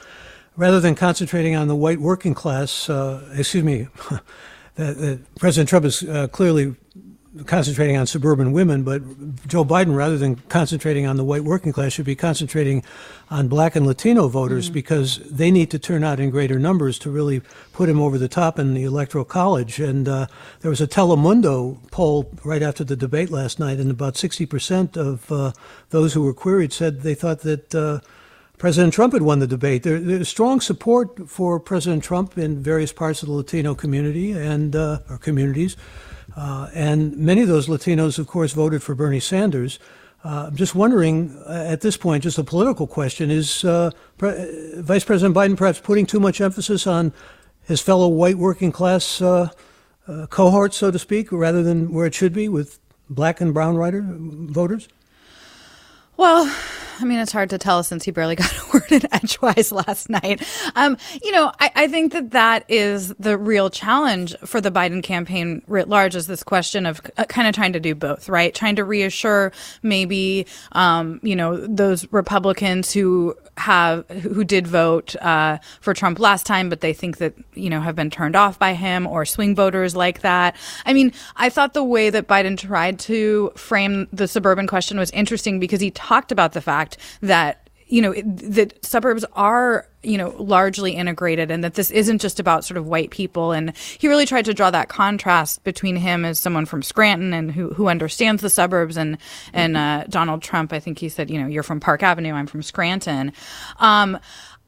rather 0.56 0.80
than 0.80 0.94
concentrating 0.94 1.54
on 1.54 1.68
the 1.68 1.76
white 1.76 2.00
working 2.00 2.34
class, 2.34 2.88
uh, 2.88 3.28
excuse 3.34 3.64
me, 3.64 3.88
that, 4.76 4.96
that, 4.98 5.35
President 5.37 5.68
Trump 5.68 5.85
is 5.85 6.02
uh, 6.02 6.28
clearly 6.28 6.76
concentrating 7.46 7.96
on 7.96 8.06
suburban 8.06 8.52
women, 8.52 8.83
but 8.83 9.02
Joe 9.46 9.64
Biden, 9.64 9.94
rather 9.94 10.18
than 10.18 10.37
concentrating 10.48 11.06
on 11.06 11.16
the 11.16 11.24
white 11.24 11.44
working 11.44 11.72
class, 11.72 11.92
should 11.92 12.04
be 12.04 12.16
concentrating 12.16 12.83
on 13.30 13.46
black 13.46 13.76
and 13.76 13.87
Latino 13.87 14.26
voters 14.26 14.66
mm-hmm. 14.66 14.74
because 14.74 15.18
they 15.18 15.50
need 15.50 15.70
to 15.70 15.78
turn 15.78 16.02
out 16.02 16.18
in 16.18 16.30
greater 16.30 16.59
numbers 16.59 16.98
to 17.00 17.11
really 17.11 17.40
put 17.72 17.88
him 17.88 18.00
over 18.00 18.18
the 18.18 18.28
top 18.28 18.59
in 18.59 18.74
the 18.74 18.83
electoral 18.83 19.24
college. 19.24 19.78
And 19.78 20.09
uh, 20.09 20.26
there 20.61 20.70
was 20.70 20.80
a 20.80 20.88
Telemundo 20.88 21.78
poll 21.92 22.28
right 22.44 22.62
after 22.62 22.83
the 22.83 22.96
debate 22.96 23.30
last 23.30 23.61
night, 23.61 23.78
and 23.78 23.90
about 23.90 24.14
60% 24.14 24.96
of 24.96 25.30
uh, 25.30 25.52
those 25.90 26.14
who 26.14 26.22
were 26.22 26.35
queried 26.35 26.72
said 26.72 27.02
they 27.02 27.14
thought 27.14 27.40
that. 27.40 27.74
Uh, 27.74 28.00
President 28.61 28.92
Trump 28.92 29.14
had 29.14 29.23
won 29.23 29.38
the 29.38 29.46
debate. 29.46 29.85
There, 29.85 29.99
there's 29.99 30.29
strong 30.29 30.61
support 30.61 31.31
for 31.31 31.59
President 31.59 32.05
Trump 32.05 32.37
in 32.37 32.62
various 32.62 32.92
parts 32.92 33.23
of 33.23 33.29
the 33.29 33.35
Latino 33.35 33.75
community 33.75 34.33
and 34.33 34.77
uh, 34.77 34.99
or 35.09 35.16
communities. 35.16 35.79
Uh, 36.37 36.68
and 36.75 37.16
many 37.16 37.40
of 37.40 37.49
those 37.49 37.68
Latinos, 37.68 38.18
of 38.18 38.27
course, 38.27 38.53
voted 38.53 38.83
for 38.83 38.94
Bernie 38.94 39.18
Sanders. 39.18 39.79
Uh, 40.23 40.49
I'm 40.49 40.57
just 40.57 40.75
wondering, 40.75 41.42
uh, 41.46 41.64
at 41.68 41.81
this 41.81 41.96
point, 41.96 42.23
just 42.23 42.37
a 42.37 42.44
political 42.44 42.87
question: 42.87 43.31
Is 43.31 43.64
uh, 43.64 43.92
Pre- 44.18 44.75
Vice 44.77 45.05
President 45.05 45.35
Biden 45.35 45.57
perhaps 45.57 45.81
putting 45.81 46.05
too 46.05 46.20
much 46.20 46.38
emphasis 46.42 46.87
on 46.87 47.14
his 47.62 47.81
fellow 47.81 48.09
white 48.09 48.37
working 48.37 48.73
class 48.73 49.23
uh, 49.23 49.49
cohort, 50.29 50.75
so 50.75 50.90
to 50.90 50.99
speak, 50.99 51.33
rather 51.33 51.62
than 51.62 51.94
where 51.94 52.05
it 52.05 52.14
should 52.14 52.35
be 52.35 52.46
with 52.46 52.79
black 53.09 53.40
and 53.40 53.55
brown 53.55 53.79
writer 53.79 54.05
voters? 54.07 54.87
Well, 56.18 56.55
I 57.00 57.04
mean, 57.04 57.18
it's 57.18 57.32
hard 57.32 57.50
to 57.50 57.58
tell 57.58 57.82
since 57.82 58.04
he 58.04 58.10
barely 58.10 58.36
got 58.36 58.52
a 58.52 58.72
word 58.72 58.92
in 58.92 59.02
edgewise 59.12 59.72
last 59.72 60.08
night. 60.10 60.42
Um, 60.76 60.96
you 61.22 61.32
know, 61.32 61.52
I, 61.58 61.70
I, 61.74 61.88
think 61.88 62.12
that 62.12 62.30
that 62.32 62.64
is 62.68 63.08
the 63.18 63.36
real 63.36 63.70
challenge 63.70 64.36
for 64.44 64.60
the 64.60 64.70
Biden 64.70 65.02
campaign 65.02 65.62
writ 65.66 65.88
large 65.88 66.14
is 66.14 66.26
this 66.26 66.42
question 66.42 66.86
of 66.86 67.00
uh, 67.16 67.24
kind 67.24 67.48
of 67.48 67.54
trying 67.54 67.72
to 67.72 67.80
do 67.80 67.94
both, 67.94 68.28
right? 68.28 68.54
Trying 68.54 68.76
to 68.76 68.84
reassure 68.84 69.52
maybe, 69.82 70.46
um, 70.72 71.20
you 71.22 71.34
know, 71.34 71.56
those 71.66 72.10
Republicans 72.12 72.92
who 72.92 73.34
have, 73.56 74.08
who 74.08 74.44
did 74.44 74.66
vote, 74.66 75.16
uh, 75.16 75.58
for 75.80 75.94
Trump 75.94 76.18
last 76.18 76.46
time, 76.46 76.68
but 76.68 76.80
they 76.80 76.92
think 76.92 77.18
that, 77.18 77.34
you 77.54 77.70
know, 77.70 77.80
have 77.80 77.96
been 77.96 78.10
turned 78.10 78.36
off 78.36 78.58
by 78.58 78.74
him 78.74 79.06
or 79.06 79.24
swing 79.24 79.54
voters 79.54 79.96
like 79.96 80.20
that. 80.20 80.56
I 80.86 80.92
mean, 80.92 81.12
I 81.36 81.48
thought 81.48 81.74
the 81.74 81.84
way 81.84 82.10
that 82.10 82.28
Biden 82.28 82.56
tried 82.58 82.98
to 83.00 83.52
frame 83.56 84.08
the 84.12 84.28
suburban 84.28 84.66
question 84.66 84.98
was 84.98 85.10
interesting 85.10 85.58
because 85.60 85.80
he 85.80 85.90
talked 85.90 86.32
about 86.32 86.52
the 86.52 86.60
fact 86.60 86.89
that 87.20 87.68
you 87.90 88.00
know 88.00 88.14
that 88.14 88.85
suburbs 88.85 89.24
are 89.33 89.87
you 90.03 90.16
know 90.16 90.31
largely 90.38 90.92
integrated 90.92 91.50
and 91.50 91.62
that 91.64 91.74
this 91.74 91.90
isn't 91.90 92.20
just 92.20 92.40
about 92.40 92.64
sort 92.64 92.79
of 92.79 92.87
white 92.87 93.11
people 93.11 93.53
and 93.53 93.76
he 93.98 94.09
really 94.09 94.26
tried 94.26 94.44
to 94.44 94.55
draw 94.55 94.70
that 94.70 94.88
contrast 94.88 95.62
between 95.64 95.96
him 95.96 96.24
as 96.24 96.38
someone 96.38 96.64
from 96.64 96.83
Scranton 96.83 97.35
and 97.35 97.50
who 97.50 97.70
who 97.74 97.88
understands 97.88 98.42
the 98.42 98.50
suburbs 98.50 98.96
and 98.96 99.18
and 99.53 99.76
uh, 99.76 100.05
Donald 100.09 100.42
Trump 100.42 100.72
I 100.72 100.81
think 100.81 100.98
he 100.98 101.09
said 101.09 101.31
you 101.31 101.40
know 101.40 101.48
you're 101.48 101.62
from 101.62 101.81
Park 101.81 102.03
Avenue 102.03 102.33
I'm 102.33 102.46
from 102.46 102.62
Scranton 102.62 103.33
um, 103.79 104.18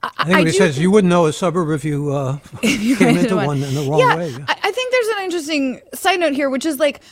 I, 0.02 0.10
I 0.18 0.24
think 0.24 0.38
what 0.38 0.46
he 0.48 0.52
says 0.52 0.78
you 0.78 0.90
wouldn't 0.90 1.10
know 1.10 1.26
a 1.26 1.32
suburb 1.32 1.70
if 1.70 1.84
you, 1.84 2.12
uh, 2.12 2.38
if 2.62 2.82
you 2.82 2.96
came 2.96 3.16
into 3.16 3.36
one. 3.36 3.46
one 3.46 3.62
in 3.62 3.74
the 3.74 3.82
wrong 3.82 4.00
yeah, 4.00 4.16
way. 4.16 4.34
I, 4.48 4.58
I 4.64 4.72
think 4.72 4.92
there's 4.92 5.16
an 5.16 5.24
interesting 5.24 5.80
side 5.94 6.18
note 6.18 6.32
here, 6.32 6.50
which 6.50 6.66
is 6.66 6.80
like 6.80 7.02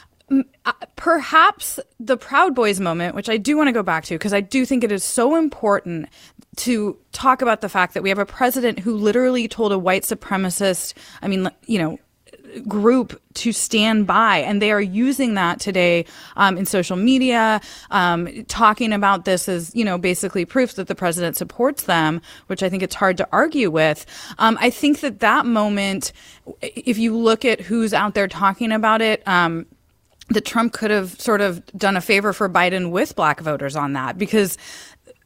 perhaps 0.96 1.80
the 1.98 2.16
Proud 2.16 2.54
Boys 2.54 2.80
moment, 2.80 3.14
which 3.14 3.28
I 3.28 3.36
do 3.36 3.56
want 3.56 3.68
to 3.68 3.72
go 3.72 3.82
back 3.82 4.04
to 4.04 4.14
because 4.14 4.32
I 4.32 4.40
do 4.40 4.64
think 4.64 4.84
it 4.84 4.92
is 4.92 5.04
so 5.04 5.36
important 5.36 6.08
to 6.56 6.98
talk 7.12 7.42
about 7.42 7.60
the 7.60 7.68
fact 7.68 7.94
that 7.94 8.02
we 8.02 8.08
have 8.08 8.18
a 8.18 8.26
president 8.26 8.80
who 8.80 8.94
literally 8.94 9.48
told 9.48 9.72
a 9.72 9.78
white 9.78 10.02
supremacist, 10.02 10.94
I 11.22 11.28
mean, 11.28 11.50
you 11.66 11.78
know, 11.78 11.98
group 12.66 13.20
to 13.34 13.52
stand 13.52 14.06
by 14.06 14.38
and 14.38 14.60
they 14.60 14.72
are 14.72 14.80
using 14.80 15.34
that 15.34 15.60
today 15.60 16.04
um, 16.36 16.58
in 16.58 16.66
social 16.66 16.96
media 16.96 17.60
um, 17.90 18.44
talking 18.46 18.92
about 18.92 19.24
this 19.24 19.48
as 19.48 19.74
you 19.74 19.84
know 19.84 19.96
basically 19.96 20.44
proof 20.44 20.74
that 20.74 20.88
the 20.88 20.94
president 20.94 21.36
supports 21.36 21.84
them 21.84 22.20
which 22.48 22.62
i 22.62 22.68
think 22.68 22.82
it's 22.82 22.96
hard 22.96 23.16
to 23.16 23.28
argue 23.30 23.70
with. 23.70 24.04
Um, 24.38 24.58
i 24.60 24.68
think 24.68 25.00
that 25.00 25.20
that 25.20 25.46
moment 25.46 26.12
if 26.60 26.98
you 26.98 27.16
look 27.16 27.44
at 27.44 27.60
who's 27.60 27.94
out 27.94 28.14
there 28.14 28.26
talking 28.26 28.72
about 28.72 29.00
it 29.00 29.26
um, 29.28 29.66
that 30.30 30.44
Trump 30.44 30.72
could 30.72 30.90
have 30.90 31.20
sort 31.20 31.40
of 31.40 31.64
done 31.76 31.96
a 31.96 32.00
favor 32.00 32.32
for 32.32 32.48
Biden 32.48 32.90
with 32.90 33.14
black 33.16 33.40
voters 33.40 33.76
on 33.76 33.92
that 33.94 34.18
because 34.18 34.56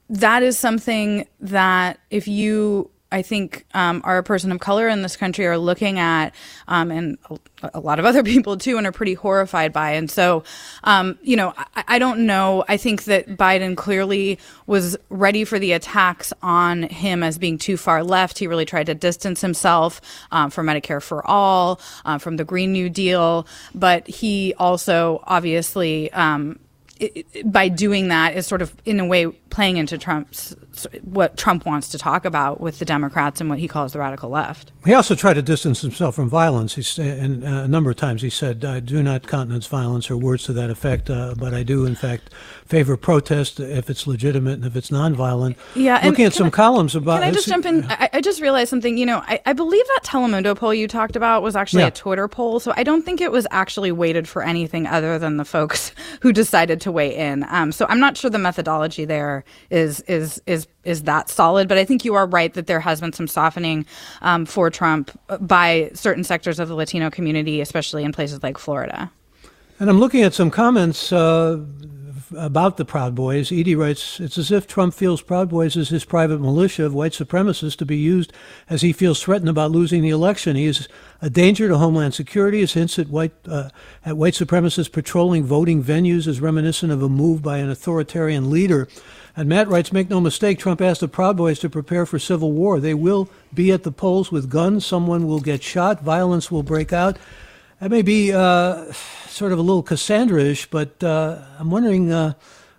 that 0.09 0.43
is 0.43 0.59
something 0.59 1.27
that 1.41 1.99
if 2.11 2.29
you 2.29 2.91
I 3.13 3.23
think 3.23 3.65
um, 3.75 4.03
are 4.05 4.19
a 4.19 4.25
person 4.25 4.51
of 4.51 4.59
color 4.59 4.89
in 4.89 5.03
this 5.03 5.17
country 5.17 5.47
are 5.47 5.57
looking 5.57 6.01
at, 6.01 6.35
um, 6.67 6.91
and 6.91 7.19
a, 7.63 7.79
lot 7.79 7.99
of 7.99 8.05
other 8.07 8.25
people 8.25 8.57
too, 8.57 8.77
and 8.77 8.87
are 8.87 8.93
pretty 8.93 9.15
horrified 9.15 9.73
by. 9.73 9.93
And 9.93 10.11
so, 10.11 10.43
um, 10.83 11.19
you 11.23 11.37
know, 11.37 11.55
I, 11.57 11.85
I, 11.89 11.99
don't 11.99 12.27
know. 12.27 12.65
I 12.69 12.77
think 12.77 13.05
that 13.05 13.29
Biden 13.37 13.77
clearly 13.77 14.39
was 14.67 14.97
ready 15.11 15.45
for 15.45 15.59
the 15.59 15.73
attacks 15.73 16.33
on 16.43 16.85
him 16.85 17.23
as 17.23 17.39
being 17.39 17.57
too 17.57 17.77
far 17.77 18.03
left. 18.03 18.39
He 18.39 18.47
really 18.49 18.65
tried 18.65 18.87
to 18.87 18.95
distance 18.95 19.41
himself 19.41 20.01
um, 20.33 20.51
from 20.51 20.67
Medicare 20.67 21.03
for 21.03 21.25
all, 21.27 21.81
uh, 22.05 22.19
from 22.19 22.37
the 22.37 22.45
Green 22.45 22.73
New 22.73 22.91
Deal, 22.91 23.47
but 23.75 24.09
he 24.09 24.55
also 24.59 25.23
obviously 25.25 26.11
it, 27.05 27.53
by 27.53 27.69
doing 27.69 28.09
that 28.09 28.37
is 28.37 28.47
sort 28.47 28.63
of 28.63 28.75
in 28.85 29.01
a 29.01 29.05
way 29.05 29.27
playing 29.27 29.77
into 29.77 29.97
Trump's 29.97 30.55
what 31.03 31.37
Trump 31.37 31.65
wants 31.65 31.89
to 31.89 31.99
talk 31.99 32.25
about 32.25 32.61
with 32.61 32.79
the 32.79 32.85
Democrats 32.85 33.41
and 33.41 33.49
what 33.49 33.59
he 33.59 33.69
calls 33.69 33.93
the 33.93 33.99
radical 33.99 34.29
left. 34.29 34.73
He 34.85 34.93
also 34.93 35.15
tried 35.15 35.35
to 35.35 35.43
distance 35.43 35.81
himself 35.81 36.17
from 36.17 36.29
violence. 36.29 36.75
He's 36.75 36.99
and 36.99 37.45
uh, 37.45 37.63
a 37.63 37.69
number 37.69 37.91
of 37.91 37.97
times 37.97 38.23
he 38.23 38.31
said, 38.31 38.65
"I 38.65 38.81
do 38.81 39.03
not 39.03 39.27
countenance 39.27 39.67
violence" 39.67 40.11
or 40.11 40.17
words 40.17 40.45
to 40.45 40.53
that 40.55 40.71
effect. 40.71 41.09
Uh, 41.09 41.35
but 41.39 41.55
I 41.55 41.63
do, 41.63 41.87
in 41.87 41.95
fact, 41.95 42.31
favor 42.67 42.97
protest 42.97 43.61
if 43.61 43.89
it's 43.89 44.07
legitimate 44.07 44.55
and 44.55 44.65
if 44.65 44.77
it's 44.77 44.91
nonviolent. 44.91 45.57
Yeah, 45.75 46.01
looking 46.05 46.25
at 46.25 46.35
some 46.35 46.49
I, 46.49 46.51
columns 46.51 46.95
about. 46.95 47.21
Can 47.21 47.29
I 47.29 47.31
just 47.31 47.49
jump 47.49 47.67
in? 47.67 47.85
I, 47.89 48.11
I, 48.15 48.21
just 48.21 48.41
realized 48.41 48.71
something. 48.71 48.99
You 48.99 49.07
know, 49.07 49.19
I, 49.19 49.41
I, 49.47 49.53
believe 49.53 49.85
that 49.87 50.01
Telemundo 50.05 50.57
poll 50.57 50.75
you 50.75 50.89
talked 50.89 51.17
about 51.17 51.43
was 51.43 51.57
actually 51.57 51.83
yeah. 51.83 51.89
a 51.89 51.93
Twitter 51.93 52.29
poll, 52.29 52.61
so 52.61 52.73
I 52.77 52.83
don't 52.83 53.03
think 53.03 53.21
it 53.21 53.33
was 53.33 53.47
actually 53.51 53.93
weighted 53.93 54.29
for 54.29 54.43
anything 54.43 54.87
other 54.87 55.19
than 55.19 55.37
the 55.37 55.45
folks 55.45 55.93
who 56.21 56.33
decided 56.33 56.81
to 56.83 56.93
weigh 56.95 57.15
in. 57.15 57.45
Um, 57.51 57.73
so 57.73 57.87
I'm 57.89 58.01
not 58.01 58.17
sure 58.17 58.31
the 58.31 58.39
methodology 58.39 59.05
there 59.05 59.45
is 59.71 60.01
is 60.03 60.41
is 60.47 60.67
is 60.85 61.03
that 61.03 61.29
solid. 61.29 61.69
But 61.69 61.77
I 61.77 61.85
think 61.85 62.05
you 62.05 62.15
are 62.15 62.27
right 62.27 62.55
that 62.55 62.67
there 62.67 62.81
has 62.81 63.01
been 63.01 63.13
some 63.13 63.29
softening 63.29 63.85
um, 64.23 64.47
for 64.47 64.71
Trump 64.71 65.11
by 65.41 65.91
certain 65.93 66.25
sectors 66.25 66.59
of 66.59 66.69
the 66.69 66.75
Latino 66.75 67.11
community, 67.11 67.61
especially 67.61 68.05
in 68.05 68.13
places 68.13 68.43
like 68.43 68.57
Florida. 68.57 69.11
And 69.81 69.91
I'm 69.91 69.99
looking 69.99 70.23
at 70.23 70.33
some 70.33 70.51
comments 70.51 71.13
uh, 71.13 71.61
about 72.37 72.77
the 72.77 72.85
Proud 72.85 73.15
Boys. 73.15 73.51
Edie 73.51 73.75
writes, 73.75 74.21
It's 74.21 74.39
as 74.39 74.51
if 74.51 74.67
Trump 74.67 74.95
feels 74.95 75.23
Proud 75.23 75.49
Boys 75.49 75.77
as 75.77 75.89
his 75.89 76.05
private 76.05 76.41
militia 76.41 76.85
of 76.85 76.95
white 76.95 77.13
supremacists 77.13 77.77
to 77.77 77.87
be 77.87 77.97
used 77.97 78.33
as 78.69 78.83
he 78.83 78.93
feels 78.93 79.23
threatened 79.23 79.49
about 79.49 79.71
losing 79.71 80.03
the 80.03 80.11
election. 80.11 80.57
He 80.57 80.67
is 80.67 80.89
a 81.21 81.31
danger 81.31 81.69
to 81.69 81.79
Homeland 81.79 82.15
Security. 82.15 82.61
His 82.61 82.75
hints 82.75 82.99
at 82.99 83.09
white, 83.09 83.33
uh, 83.49 83.71
at 84.05 84.17
white 84.17 84.35
supremacists 84.35 84.93
patrolling 84.93 85.45
voting 85.45 85.83
venues 85.83 86.27
is 86.27 86.41
reminiscent 86.41 86.93
of 86.93 87.03
a 87.03 87.09
move 87.09 87.43
by 87.43 87.59
an 87.59 87.71
authoritarian 87.71 88.51
leader. 88.51 88.89
And 89.37 89.49
Matt 89.49 89.69
writes, 89.69 89.93
make 89.93 90.11
no 90.11 90.21
mistake, 90.21 90.59
Trump 90.59 90.81
asked 90.81 91.01
the 91.01 91.09
Proud 91.09 91.37
Boys 91.37 91.59
to 91.61 91.69
prepare 91.69 92.07
for 92.07 92.19
civil 92.19 92.53
war. 92.53 92.79
They 92.79 92.95
will 92.95 93.29
be 93.53 93.73
at 93.73 93.83
the 93.83 93.91
polls 93.91 94.31
with 94.31 94.51
guns. 94.51 94.87
Someone 94.87 95.27
will 95.27 95.41
get 95.41 95.63
shot. 95.63 96.03
Violence 96.03 96.51
will 96.51 96.63
break 96.63 96.93
out. 96.93 97.19
That 97.85 97.91
may 97.91 98.01
be 98.01 98.33
uh, 98.33 98.91
sort 99.29 99.53
of 99.53 99.59
a 99.59 99.61
little 99.61 99.83
Cassandra-ish, 99.83 100.71
but 100.71 101.05
uh, 101.05 101.43
I'm 101.59 101.71
wondering 101.71 102.11
uh, 102.11 102.33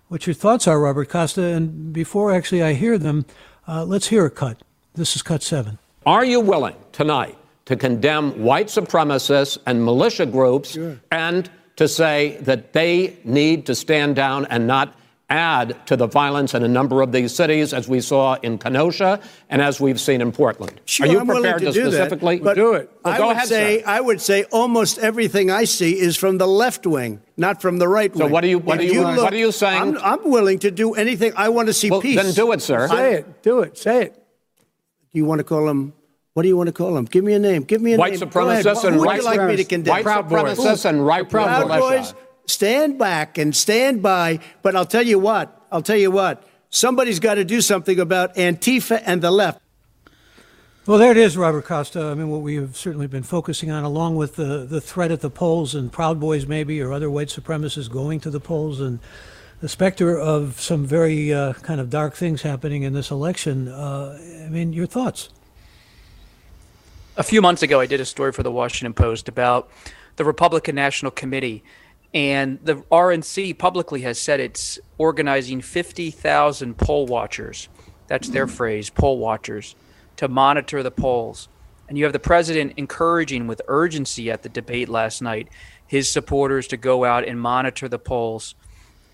what 0.08 0.26
your 0.26 0.34
thoughts 0.34 0.66
are, 0.66 0.80
Robert 0.80 1.08
Costa. 1.08 1.44
And 1.44 1.92
before 1.92 2.34
actually 2.34 2.64
I 2.64 2.72
hear 2.72 2.98
them, 2.98 3.24
uh, 3.68 3.84
let's 3.84 4.08
hear 4.08 4.26
a 4.26 4.30
cut. 4.30 4.64
This 4.94 5.14
is 5.14 5.22
cut 5.22 5.44
seven. 5.44 5.78
Are 6.06 6.24
you 6.24 6.40
willing 6.40 6.74
tonight 6.90 7.38
to 7.66 7.76
condemn 7.76 8.42
white 8.42 8.66
supremacists 8.66 9.58
and 9.64 9.84
militia 9.84 10.26
groups 10.26 10.72
sure. 10.72 10.98
and 11.12 11.48
to 11.76 11.86
say 11.86 12.38
that 12.40 12.72
they 12.72 13.16
need 13.22 13.64
to 13.66 13.76
stand 13.76 14.16
down 14.16 14.46
and 14.46 14.66
not 14.66 14.92
add 15.28 15.84
to 15.86 15.96
the 15.96 16.06
violence 16.06 16.54
in 16.54 16.62
a 16.62 16.68
number 16.68 17.02
of 17.02 17.10
these 17.10 17.34
cities, 17.34 17.74
as 17.74 17.88
we 17.88 18.00
saw 18.00 18.34
in 18.42 18.58
Kenosha 18.58 19.20
and 19.50 19.60
as 19.60 19.80
we've 19.80 20.00
seen 20.00 20.20
in 20.20 20.30
Portland. 20.30 20.80
Sure, 20.84 21.06
Are 21.06 21.10
you 21.10 21.20
I'm 21.20 21.26
prepared 21.26 21.60
to, 21.60 21.66
to 21.66 21.72
specifically 21.72 22.38
that, 22.38 22.54
do 22.54 22.74
it? 22.74 22.90
Well, 23.04 23.14
I 23.14 23.18
go 23.18 23.26
would 23.28 23.36
ahead, 23.36 23.48
say 23.48 23.80
sir. 23.80 23.84
I 23.86 24.00
would 24.00 24.20
say 24.20 24.44
almost 24.44 24.98
everything 24.98 25.50
I 25.50 25.64
see 25.64 25.98
is 25.98 26.16
from 26.16 26.38
the 26.38 26.46
left 26.46 26.86
wing, 26.86 27.20
not 27.36 27.60
from 27.60 27.78
the 27.78 27.88
right 27.88 28.12
wing. 28.14 28.28
So 28.28 28.32
what 28.32 28.44
are 28.44 28.48
you 28.48 28.60
what, 28.60 28.78
are 28.78 28.82
you, 28.82 28.92
you 28.92 29.02
look, 29.02 29.24
what 29.24 29.32
are 29.32 29.36
you 29.36 29.50
saying? 29.50 29.96
I'm, 29.96 29.98
I'm, 29.98 30.30
willing 30.30 30.58
to 30.60 30.70
do 30.70 30.94
anything. 30.94 31.32
I 31.36 31.48
want 31.48 31.68
to 31.68 31.72
see 31.72 31.90
well, 31.90 32.00
peace. 32.00 32.20
Then 32.20 32.32
do 32.32 32.52
it, 32.52 32.62
sir. 32.62 32.88
Say 32.88 33.14
it. 33.14 33.42
Do 33.42 33.60
it. 33.60 33.78
Say 33.78 34.02
it. 34.02 34.14
Do 34.14 35.18
you 35.18 35.24
want 35.24 35.40
to 35.40 35.44
call 35.44 35.66
them? 35.66 35.92
What 36.34 36.42
do 36.42 36.48
you 36.48 36.56
want 36.56 36.66
to 36.66 36.72
call 36.72 36.92
them? 36.92 37.06
Give 37.06 37.24
me 37.24 37.32
a 37.32 37.38
name. 37.38 37.62
Give 37.62 37.80
me 37.80 37.94
a 37.94 37.96
white 37.96 38.12
name. 38.12 38.20
Supremacists 38.20 38.84
and 38.84 38.96
Who 38.96 39.04
right 39.04 39.22
would 39.22 39.34
you 39.34 39.38
like 39.38 39.48
me 39.48 39.56
to 39.56 39.64
condemn? 39.64 40.04
White 40.04 40.04
supremacists 40.04 40.84
and 40.84 41.04
right 41.04 41.28
Proud 41.28 41.66
militia. 41.66 41.80
Boys 41.80 42.25
stand 42.46 42.98
back 42.98 43.38
and 43.38 43.54
stand 43.54 44.02
by. 44.02 44.40
But 44.62 44.76
I'll 44.76 44.86
tell 44.86 45.06
you 45.06 45.18
what, 45.18 45.66
I'll 45.70 45.82
tell 45.82 45.96
you 45.96 46.10
what, 46.10 46.42
somebody's 46.70 47.20
got 47.20 47.34
to 47.34 47.44
do 47.44 47.60
something 47.60 47.98
about 48.00 48.34
Antifa 48.34 49.02
and 49.04 49.22
the 49.22 49.30
left. 49.30 49.60
Well, 50.86 50.98
there 50.98 51.10
it 51.10 51.16
is, 51.16 51.36
Robert 51.36 51.64
Costa. 51.64 52.00
I 52.00 52.14
mean, 52.14 52.28
what 52.28 52.42
we 52.42 52.54
have 52.54 52.76
certainly 52.76 53.08
been 53.08 53.24
focusing 53.24 53.72
on, 53.72 53.82
along 53.82 54.14
with 54.14 54.36
the, 54.36 54.64
the 54.64 54.80
threat 54.80 55.10
at 55.10 55.20
the 55.20 55.30
polls 55.30 55.74
and 55.74 55.90
Proud 55.90 56.20
Boys, 56.20 56.46
maybe, 56.46 56.80
or 56.80 56.92
other 56.92 57.10
white 57.10 57.26
supremacists 57.26 57.90
going 57.90 58.20
to 58.20 58.30
the 58.30 58.38
polls, 58.38 58.80
and 58.80 59.00
the 59.60 59.68
specter 59.68 60.16
of 60.16 60.60
some 60.60 60.86
very 60.86 61.34
uh, 61.34 61.54
kind 61.54 61.80
of 61.80 61.90
dark 61.90 62.14
things 62.14 62.42
happening 62.42 62.84
in 62.84 62.92
this 62.92 63.10
election. 63.10 63.66
Uh, 63.66 64.16
I 64.44 64.48
mean, 64.48 64.72
your 64.72 64.86
thoughts? 64.86 65.30
A 67.16 67.24
few 67.24 67.42
months 67.42 67.62
ago, 67.62 67.80
I 67.80 67.86
did 67.86 68.00
a 68.00 68.04
story 68.04 68.30
for 68.30 68.44
the 68.44 68.52
Washington 68.52 68.94
Post 68.94 69.28
about 69.28 69.68
the 70.16 70.24
Republican 70.24 70.76
National 70.76 71.10
Committee. 71.10 71.64
And 72.16 72.58
the 72.64 72.76
RNC 72.76 73.58
publicly 73.58 74.00
has 74.00 74.18
said 74.18 74.40
it's 74.40 74.78
organizing 74.96 75.60
50,000 75.60 76.78
poll 76.78 77.04
watchers. 77.04 77.68
That's 78.06 78.30
their 78.30 78.46
phrase, 78.46 78.88
poll 78.88 79.18
watchers 79.18 79.74
to 80.16 80.26
monitor 80.26 80.82
the 80.82 80.90
polls. 80.90 81.50
And 81.86 81.98
you 81.98 82.04
have 82.04 82.14
the 82.14 82.18
president 82.18 82.72
encouraging 82.78 83.46
with 83.46 83.60
urgency 83.68 84.30
at 84.30 84.42
the 84.42 84.48
debate 84.48 84.88
last 84.88 85.20
night 85.20 85.48
his 85.86 86.10
supporters 86.10 86.66
to 86.68 86.78
go 86.78 87.04
out 87.04 87.28
and 87.28 87.38
monitor 87.38 87.86
the 87.86 87.98
polls. 87.98 88.54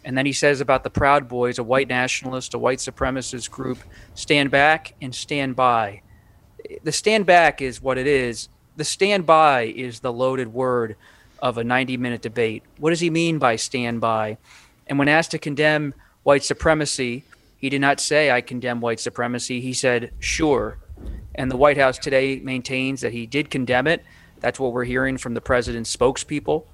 And 0.04 0.16
then 0.16 0.24
he 0.24 0.32
says 0.32 0.60
about 0.60 0.84
the 0.84 0.88
Proud 0.88 1.26
Boys, 1.26 1.58
a 1.58 1.64
white 1.64 1.88
nationalist, 1.88 2.54
a 2.54 2.58
white 2.58 2.78
supremacist 2.78 3.50
group, 3.50 3.78
stand 4.14 4.52
back 4.52 4.94
and 5.02 5.12
stand 5.12 5.56
by. 5.56 6.02
The 6.84 6.92
stand 6.92 7.26
back 7.26 7.60
is 7.60 7.82
what 7.82 7.98
it 7.98 8.06
is. 8.06 8.48
The 8.76 8.84
stand 8.84 9.26
by 9.26 9.62
is 9.62 9.98
the 9.98 10.12
loaded 10.12 10.52
word 10.52 10.94
of 11.42 11.58
a 11.58 11.64
90 11.64 11.96
minute 11.98 12.22
debate. 12.22 12.62
What 12.78 12.90
does 12.90 13.00
he 13.00 13.10
mean 13.10 13.38
by 13.38 13.56
stand 13.56 14.00
by? 14.00 14.38
And 14.86 14.98
when 14.98 15.08
asked 15.08 15.32
to 15.32 15.38
condemn 15.38 15.92
white 16.22 16.44
supremacy, 16.44 17.24
he 17.56 17.68
did 17.68 17.80
not 17.80 18.00
say, 18.00 18.30
I 18.30 18.40
condemn 18.40 18.80
white 18.80 19.00
supremacy. 19.00 19.60
He 19.60 19.72
said, 19.72 20.12
sure. 20.20 20.78
And 21.34 21.50
the 21.50 21.56
White 21.56 21.76
House 21.76 21.98
today 21.98 22.40
maintains 22.40 23.00
that 23.00 23.12
he 23.12 23.26
did 23.26 23.50
condemn 23.50 23.86
it. 23.86 24.04
That's 24.40 24.58
what 24.58 24.72
we're 24.72 24.84
hearing 24.84 25.18
from 25.18 25.34
the 25.34 25.40
president's 25.40 25.94
spokespeople. 25.94 26.64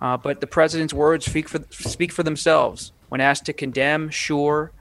Uh, 0.00 0.16
but 0.16 0.40
the 0.40 0.46
president's 0.46 0.92
words 0.92 1.26
speak 1.26 1.48
for 1.48 1.64
speak 1.70 2.10
for 2.10 2.24
themselves. 2.24 2.92
When 3.08 3.20
asked 3.20 3.44
to 3.46 3.52
condemn, 3.52 4.10
sure, 4.10 4.72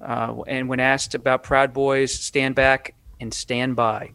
uh, 0.00 0.42
and 0.46 0.68
when 0.68 0.78
asked 0.78 1.14
about 1.14 1.42
Proud 1.42 1.72
Boys, 1.72 2.14
stand 2.14 2.54
back 2.54 2.94
and 3.20 3.34
stand 3.34 3.74
by. 3.74 4.12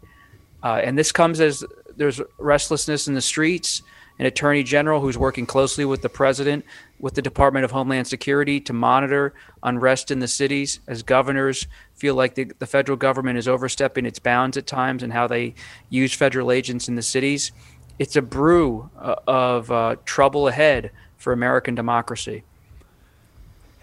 Uh, 0.63 0.79
and 0.81 0.97
this 0.97 1.11
comes 1.11 1.41
as 1.41 1.65
there's 1.97 2.21
restlessness 2.39 3.07
in 3.07 3.15
the 3.15 3.21
streets 3.21 3.81
an 4.17 4.25
attorney 4.25 4.63
general 4.63 5.01
who's 5.01 5.17
working 5.17 5.45
closely 5.45 5.86
with 5.86 6.01
the 6.01 6.10
president, 6.10 6.65
with 6.99 7.15
the 7.15 7.21
Department 7.21 7.65
of 7.65 7.71
Homeland 7.71 8.08
Security 8.08 8.60
to 8.62 8.73
monitor 8.73 9.34
unrest 9.63 10.12
in 10.12 10.19
the 10.19 10.28
cities 10.28 10.80
as 10.88 11.04
governors 11.04 11.67
feel 11.93 12.15
like 12.15 12.36
the, 12.36 12.45
the 12.60 12.65
federal 12.65 12.97
government 12.97 13.38
is 13.38 13.47
overstepping 13.47 14.06
its 14.06 14.19
bounds 14.19 14.58
at 14.58 14.67
times 14.67 15.04
and 15.04 15.13
how 15.13 15.28
they 15.28 15.54
use 15.89 16.13
federal 16.13 16.51
agents 16.51 16.88
in 16.88 16.95
the 16.95 17.01
cities. 17.01 17.51
It's 17.99 18.15
a 18.15 18.21
brew 18.21 18.89
uh, 18.97 19.15
of 19.28 19.71
uh, 19.71 19.95
trouble 20.06 20.47
ahead 20.47 20.91
for 21.17 21.34
American 21.34 21.75
democracy. 21.75 22.43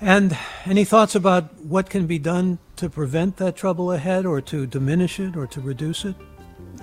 And 0.01 0.37
any 0.65 0.85
thoughts 0.85 1.15
about 1.15 1.63
what 1.63 1.89
can 1.89 2.07
be 2.07 2.19
done 2.19 2.59
to 2.77 2.91
prevent 2.91 3.37
that 3.37 3.55
trouble 3.55 3.93
ahead 3.93 4.27
or 4.27 4.41
to 4.41 4.67
diminish 4.67 5.21
it 5.21 5.37
or 5.37 5.47
to 5.47 5.61
reduce 5.61 6.05
it? 6.05 6.17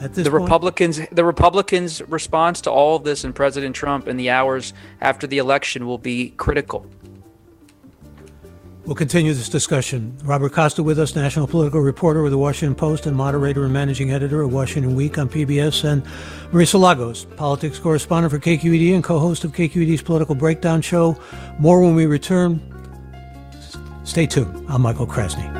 At 0.01 0.13
this 0.13 0.25
the 0.25 0.31
point? 0.31 0.43
Republicans 0.43 0.99
the 1.11 1.23
Republicans 1.23 2.01
response 2.03 2.61
to 2.61 2.71
all 2.71 2.95
of 2.95 3.03
this 3.03 3.23
and 3.23 3.35
President 3.35 3.75
Trump 3.75 4.07
in 4.07 4.17
the 4.17 4.29
hours 4.29 4.73
after 5.01 5.27
the 5.27 5.37
election 5.37 5.85
will 5.85 5.97
be 5.97 6.31
critical. 6.31 6.85
We'll 8.85 8.95
continue 8.95 9.35
this 9.35 9.49
discussion. 9.49 10.17
Robert 10.23 10.51
Costa 10.51 10.81
with 10.81 10.97
us, 10.97 11.15
national 11.15 11.45
political 11.45 11.79
reporter 11.79 12.23
with 12.23 12.31
the 12.31 12.39
Washington 12.39 12.73
Post 12.73 13.05
and 13.05 13.15
moderator 13.15 13.63
and 13.63 13.71
managing 13.71 14.11
editor 14.11 14.41
of 14.41 14.51
Washington 14.51 14.95
Week 14.95 15.19
on 15.19 15.29
PBS, 15.29 15.83
and 15.83 16.03
Marisa 16.51 16.79
Lagos, 16.79 17.25
politics 17.35 17.77
correspondent 17.77 18.31
for 18.31 18.39
KQED 18.39 18.95
and 18.95 19.03
co-host 19.03 19.43
of 19.43 19.51
KQED's 19.51 20.01
Political 20.01 20.33
Breakdown 20.33 20.81
Show. 20.81 21.21
More 21.59 21.81
when 21.81 21.93
we 21.93 22.07
return. 22.07 22.59
Stay 24.05 24.25
tuned. 24.25 24.65
I'm 24.67 24.81
Michael 24.81 25.05
Krasny. 25.05 25.59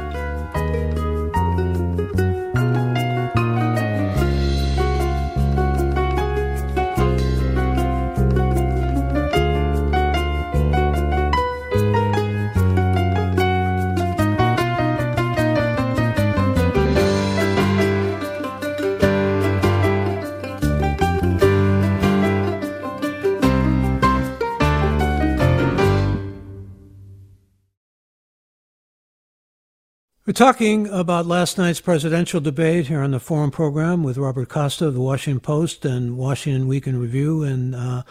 We're 30.29 30.33
talking 30.33 30.87
about 30.89 31.25
last 31.25 31.57
night's 31.57 31.81
presidential 31.81 32.39
debate 32.39 32.85
here 32.85 33.01
on 33.01 33.09
the 33.09 33.19
Forum 33.19 33.49
program 33.49 34.03
with 34.03 34.15
Robert 34.15 34.47
Costa 34.47 34.85
of 34.85 34.93
the 34.93 34.99
Washington 35.01 35.39
Post 35.39 35.85
and 35.85 36.17
Washington 36.17 36.67
Week 36.67 36.85
in 36.85 37.01
Review, 37.01 37.41
and 37.41 37.73
uh, 37.73 38.03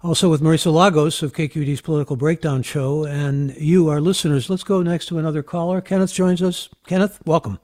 also 0.00 0.30
with 0.30 0.40
Marisa 0.40 0.72
Lagos 0.72 1.20
of 1.20 1.32
KQED's 1.32 1.80
Political 1.80 2.14
Breakdown 2.14 2.62
Show. 2.62 3.02
And 3.02 3.56
you, 3.56 3.88
our 3.88 4.00
listeners, 4.00 4.48
let's 4.48 4.62
go 4.62 4.82
next 4.82 5.06
to 5.06 5.18
another 5.18 5.42
caller. 5.42 5.80
Kenneth 5.80 6.12
joins 6.12 6.40
us. 6.42 6.68
Kenneth, 6.86 7.18
welcome. 7.26 7.58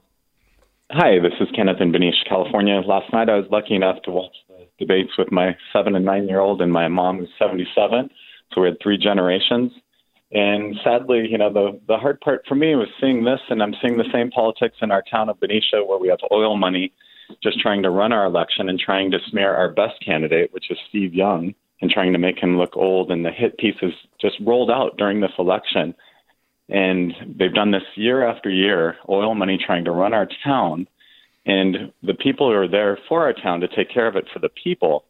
Hi, 0.91 1.19
this 1.19 1.31
is 1.39 1.47
Kenneth 1.55 1.79
in 1.79 1.93
Benicia, 1.93 2.27
California. 2.27 2.81
Last 2.85 3.13
night 3.13 3.29
I 3.29 3.37
was 3.37 3.45
lucky 3.49 3.75
enough 3.75 4.01
to 4.03 4.11
watch 4.11 4.35
the 4.49 4.67
debates 4.77 5.11
with 5.17 5.31
my 5.31 5.55
seven 5.71 5.95
and 5.95 6.03
nine 6.03 6.27
year 6.27 6.41
old 6.41 6.61
and 6.61 6.73
my 6.73 6.89
mom, 6.89 7.19
who's 7.19 7.29
77. 7.39 8.09
So 8.53 8.59
we 8.59 8.67
had 8.67 8.77
three 8.83 8.97
generations. 8.97 9.71
And 10.33 10.75
sadly, 10.83 11.27
you 11.29 11.37
know, 11.37 11.51
the 11.51 11.79
the 11.87 11.97
hard 11.97 12.21
part 12.21 12.43
for 12.47 12.55
me 12.55 12.75
was 12.75 12.87
seeing 13.01 13.25
this, 13.25 13.41
and 13.49 13.61
I'm 13.61 13.75
seeing 13.81 13.97
the 13.97 14.09
same 14.13 14.31
politics 14.31 14.77
in 14.81 14.89
our 14.89 15.03
town 15.11 15.29
of 15.29 15.39
Benicia, 15.39 15.83
where 15.85 15.99
we 15.99 16.07
have 16.07 16.19
oil 16.31 16.55
money, 16.55 16.93
just 17.43 17.59
trying 17.59 17.83
to 17.83 17.89
run 17.89 18.13
our 18.13 18.25
election 18.25 18.69
and 18.69 18.79
trying 18.79 19.11
to 19.11 19.19
smear 19.29 19.53
our 19.53 19.69
best 19.69 19.95
candidate, 20.05 20.53
which 20.53 20.71
is 20.71 20.77
Steve 20.87 21.13
Young, 21.13 21.53
and 21.81 21.91
trying 21.91 22.13
to 22.13 22.19
make 22.19 22.39
him 22.39 22.57
look 22.57 22.77
old. 22.77 23.11
And 23.11 23.25
the 23.25 23.31
hit 23.31 23.57
pieces 23.57 23.93
just 24.21 24.35
rolled 24.39 24.71
out 24.71 24.97
during 24.97 25.19
this 25.19 25.33
election, 25.37 25.93
and 26.69 27.13
they've 27.37 27.53
done 27.53 27.71
this 27.71 27.83
year 27.95 28.25
after 28.25 28.49
year. 28.49 28.95
Oil 29.09 29.35
money 29.35 29.57
trying 29.57 29.83
to 29.83 29.91
run 29.91 30.13
our 30.13 30.29
town, 30.45 30.87
and 31.45 31.91
the 32.03 32.13
people 32.13 32.49
who 32.49 32.55
are 32.55 32.69
there 32.69 32.97
for 33.09 33.25
our 33.25 33.33
town 33.33 33.59
to 33.59 33.67
take 33.67 33.93
care 33.93 34.07
of 34.07 34.15
it 34.15 34.27
for 34.31 34.39
the 34.39 34.49
people 34.63 35.03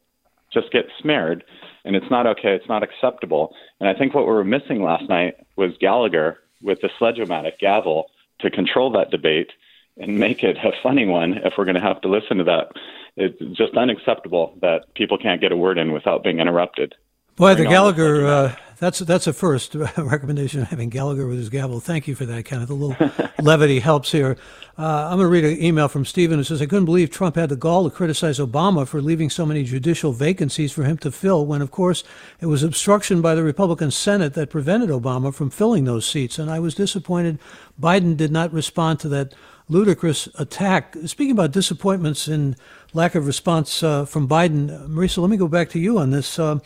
just 0.53 0.71
get 0.71 0.85
smeared 1.01 1.43
and 1.83 1.95
it's 1.95 2.09
not 2.11 2.27
okay. 2.27 2.53
It's 2.53 2.67
not 2.67 2.83
acceptable. 2.83 3.55
And 3.79 3.89
I 3.89 3.93
think 3.93 4.13
what 4.13 4.25
we 4.25 4.33
were 4.33 4.43
missing 4.43 4.83
last 4.83 5.07
night 5.09 5.35
was 5.55 5.71
Gallagher 5.79 6.37
with 6.61 6.79
the 6.81 6.89
sledge-o-matic 6.99 7.59
gavel 7.59 8.05
to 8.39 8.49
control 8.49 8.91
that 8.91 9.09
debate 9.09 9.51
and 9.97 10.19
make 10.19 10.43
it 10.43 10.57
a 10.57 10.71
funny 10.83 11.05
one 11.05 11.33
if 11.43 11.53
we're 11.57 11.65
going 11.65 11.75
to 11.75 11.81
have 11.81 12.01
to 12.01 12.07
listen 12.07 12.37
to 12.37 12.43
that. 12.45 12.71
It's 13.17 13.57
just 13.57 13.75
unacceptable 13.75 14.57
that 14.61 14.93
people 14.95 15.17
can't 15.17 15.41
get 15.41 15.51
a 15.51 15.57
word 15.57 15.77
in 15.77 15.91
without 15.91 16.23
being 16.23 16.39
interrupted. 16.39 16.95
Boy, 17.35 17.55
the 17.55 17.65
Gallagher, 17.65 18.25
uh, 18.25 18.55
that's 18.79 18.99
that's 18.99 19.27
a 19.27 19.33
first 19.33 19.75
recommendation 19.97 20.63
having 20.63 20.89
Gallagher 20.89 21.27
with 21.27 21.37
his 21.37 21.49
gavel. 21.49 21.79
Thank 21.79 22.07
you 22.07 22.15
for 22.15 22.25
that, 22.25 22.45
Kenneth. 22.45 22.69
A 22.69 22.73
little 22.73 22.95
levity 23.41 23.79
helps 23.79 24.11
here. 24.11 24.37
Uh, 24.81 25.09
I'm 25.11 25.19
going 25.19 25.25
to 25.25 25.27
read 25.27 25.43
an 25.43 25.63
email 25.63 25.87
from 25.87 26.05
Stephen 26.05 26.39
who 26.39 26.43
says, 26.43 26.59
I 26.59 26.65
couldn't 26.65 26.85
believe 26.85 27.11
Trump 27.11 27.35
had 27.35 27.49
the 27.49 27.55
gall 27.55 27.83
to 27.83 27.95
criticize 27.95 28.39
Obama 28.39 28.87
for 28.87 28.99
leaving 28.99 29.29
so 29.29 29.45
many 29.45 29.63
judicial 29.63 30.11
vacancies 30.11 30.71
for 30.71 30.81
him 30.85 30.97
to 30.99 31.11
fill 31.11 31.45
when, 31.45 31.61
of 31.61 31.69
course, 31.69 32.03
it 32.39 32.47
was 32.47 32.63
obstruction 32.63 33.21
by 33.21 33.35
the 33.35 33.43
Republican 33.43 33.91
Senate 33.91 34.33
that 34.33 34.49
prevented 34.49 34.89
Obama 34.89 35.31
from 35.31 35.51
filling 35.51 35.83
those 35.83 36.07
seats. 36.07 36.39
And 36.39 36.49
I 36.49 36.59
was 36.59 36.73
disappointed 36.73 37.37
Biden 37.79 38.17
did 38.17 38.31
not 38.31 38.51
respond 38.51 38.99
to 39.01 39.09
that 39.09 39.35
ludicrous 39.69 40.27
attack. 40.39 40.95
Speaking 41.05 41.33
about 41.33 41.51
disappointments 41.51 42.27
and 42.27 42.55
lack 42.91 43.13
of 43.13 43.27
response 43.27 43.83
uh, 43.83 44.05
from 44.05 44.27
Biden, 44.27 44.87
Marisa, 44.87 45.19
let 45.19 45.29
me 45.29 45.37
go 45.37 45.47
back 45.47 45.69
to 45.69 45.79
you 45.79 45.99
on 45.99 46.09
this. 46.09 46.39
Uh, 46.39 46.57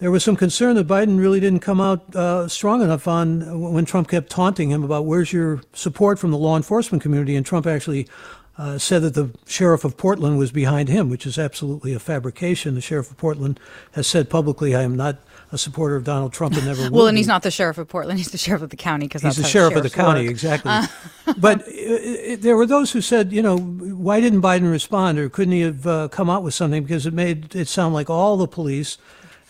there 0.00 0.10
was 0.10 0.24
some 0.24 0.34
concern 0.34 0.76
that 0.76 0.86
Biden 0.86 1.18
really 1.18 1.40
didn't 1.40 1.60
come 1.60 1.80
out 1.80 2.16
uh, 2.16 2.48
strong 2.48 2.82
enough 2.82 3.06
on 3.06 3.60
when 3.60 3.84
Trump 3.84 4.08
kept 4.08 4.30
taunting 4.30 4.70
him 4.70 4.82
about 4.82 5.04
where's 5.04 5.32
your 5.32 5.60
support 5.74 6.18
from 6.18 6.30
the 6.30 6.38
law 6.38 6.56
enforcement 6.56 7.02
community, 7.02 7.36
and 7.36 7.44
Trump 7.44 7.66
actually 7.66 8.08
uh, 8.56 8.78
said 8.78 9.02
that 9.02 9.14
the 9.14 9.30
sheriff 9.46 9.84
of 9.84 9.96
Portland 9.96 10.38
was 10.38 10.52
behind 10.52 10.88
him, 10.88 11.08
which 11.08 11.26
is 11.26 11.38
absolutely 11.38 11.92
a 11.92 11.98
fabrication. 11.98 12.74
The 12.74 12.80
sheriff 12.80 13.10
of 13.10 13.18
Portland 13.18 13.60
has 13.92 14.06
said 14.06 14.30
publicly, 14.30 14.74
"I 14.74 14.82
am 14.82 14.96
not 14.96 15.18
a 15.52 15.58
supporter 15.58 15.96
of 15.96 16.04
Donald 16.04 16.32
Trump 16.32 16.56
and 16.56 16.66
never 16.66 16.82
will." 16.90 16.98
well, 16.98 17.06
and 17.06 17.18
he's 17.18 17.26
not 17.26 17.42
the 17.42 17.50
sheriff 17.50 17.76
of 17.76 17.88
Portland; 17.88 18.18
he's 18.18 18.30
the 18.30 18.38
sheriff 18.38 18.62
of 18.62 18.70
the 18.70 18.76
county 18.76 19.06
because 19.06 19.22
he's 19.22 19.36
the 19.36 19.44
sheriff 19.44 19.76
of 19.76 19.82
the 19.82 19.90
county, 19.90 20.22
work. 20.22 20.30
exactly. 20.30 20.70
Uh. 20.70 20.86
but 21.38 21.66
it, 21.68 21.72
it, 21.72 22.42
there 22.42 22.56
were 22.56 22.66
those 22.66 22.92
who 22.92 23.02
said, 23.02 23.32
you 23.32 23.42
know, 23.42 23.58
why 23.58 24.20
didn't 24.20 24.40
Biden 24.40 24.70
respond, 24.70 25.18
or 25.18 25.28
couldn't 25.28 25.52
he 25.52 25.60
have 25.60 25.86
uh, 25.86 26.08
come 26.08 26.30
out 26.30 26.42
with 26.42 26.54
something 26.54 26.82
because 26.82 27.06
it 27.06 27.12
made 27.12 27.54
it 27.54 27.68
sound 27.68 27.92
like 27.92 28.08
all 28.08 28.38
the 28.38 28.48
police 28.48 28.96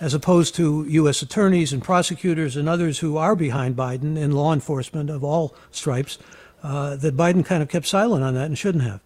as 0.01 0.15
opposed 0.15 0.55
to 0.57 0.87
U.S. 0.89 1.23
attorneys 1.23 1.73
and 1.73 1.83
prosecutors 1.83 2.57
and 2.57 2.69
others 2.69 3.01
who 3.01 3.17
are 3.17 3.37
behind 3.37 3.77
Biden 3.77 4.17
in 4.17 4.33
law 4.33 4.53
enforcement 4.53 5.11
of 5.11 5.23
all 5.23 5.55
stripes, 5.71 6.19
uh, 6.63 6.97
that 6.97 7.17
Biden 7.17 7.45
kind 7.45 7.63
of 7.63 7.69
kept 7.69 7.87
silent 7.87 8.25
on 8.25 8.35
that 8.35 8.47
and 8.47 8.59
shouldn't 8.59 8.85
have. 8.85 9.01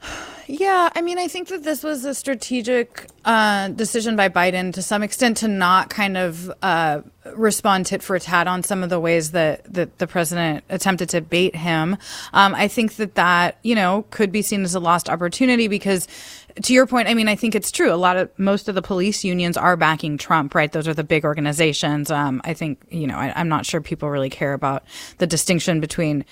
Yeah, 0.47 0.91
I 0.95 1.01
mean, 1.01 1.19
I 1.19 1.27
think 1.27 1.49
that 1.49 1.63
this 1.63 1.83
was 1.83 2.05
a 2.05 2.15
strategic 2.15 3.09
uh, 3.25 3.69
decision 3.69 4.15
by 4.15 4.29
Biden 4.29 4.75
to 4.75 4.83
some 4.83 5.03
extent 5.03 5.39
to 5.39 5.49
not 5.49 5.89
kind 5.89 6.17
of 6.17 6.53
uh, 6.61 7.01
respond 7.35 7.87
tit 7.87 8.03
for 8.03 8.19
tat 8.19 8.47
on 8.47 8.63
some 8.63 8.83
of 8.83 8.91
the 8.91 9.01
ways 9.01 9.31
that, 9.31 9.73
that 9.73 9.99
the 9.99 10.07
president 10.07 10.63
attempted 10.69 11.09
to 11.11 11.23
bait 11.23 11.57
him. 11.57 11.97
Um, 12.35 12.55
I 12.55 12.69
think 12.69 12.97
that 12.97 13.15
that, 13.15 13.59
you 13.63 13.75
know, 13.75 14.05
could 14.11 14.31
be 14.31 14.43
seen 14.43 14.65
as 14.65 14.75
a 14.75 14.81
lost 14.81 15.09
opportunity 15.09 15.67
because 15.67 16.07
to 16.63 16.73
your 16.73 16.87
point, 16.87 17.09
I 17.09 17.15
mean, 17.15 17.29
I 17.29 17.35
think 17.35 17.55
it's 17.55 17.73
true. 17.73 17.93
A 17.93 17.97
lot 17.97 18.17
of 18.17 18.31
most 18.39 18.69
of 18.69 18.75
the 18.75 18.83
police 18.83 19.25
unions 19.25 19.57
are 19.57 19.77
backing 19.77 20.19
Trump, 20.19 20.55
right? 20.55 20.71
Those 20.71 20.87
are 20.87 20.95
the 20.95 21.05
big 21.05 21.25
organizations. 21.25 22.11
Um, 22.11 22.41
I 22.45 22.55
think, 22.55 22.81
you 22.91 23.07
know, 23.07 23.17
I, 23.17 23.41
am 23.41 23.49
not 23.49 23.67
sure 23.67 23.81
people 23.81 24.09
really 24.09 24.31
care 24.31 24.53
about 24.53 24.85
the 25.19 25.27
distinction 25.27 25.81
between 25.81 26.25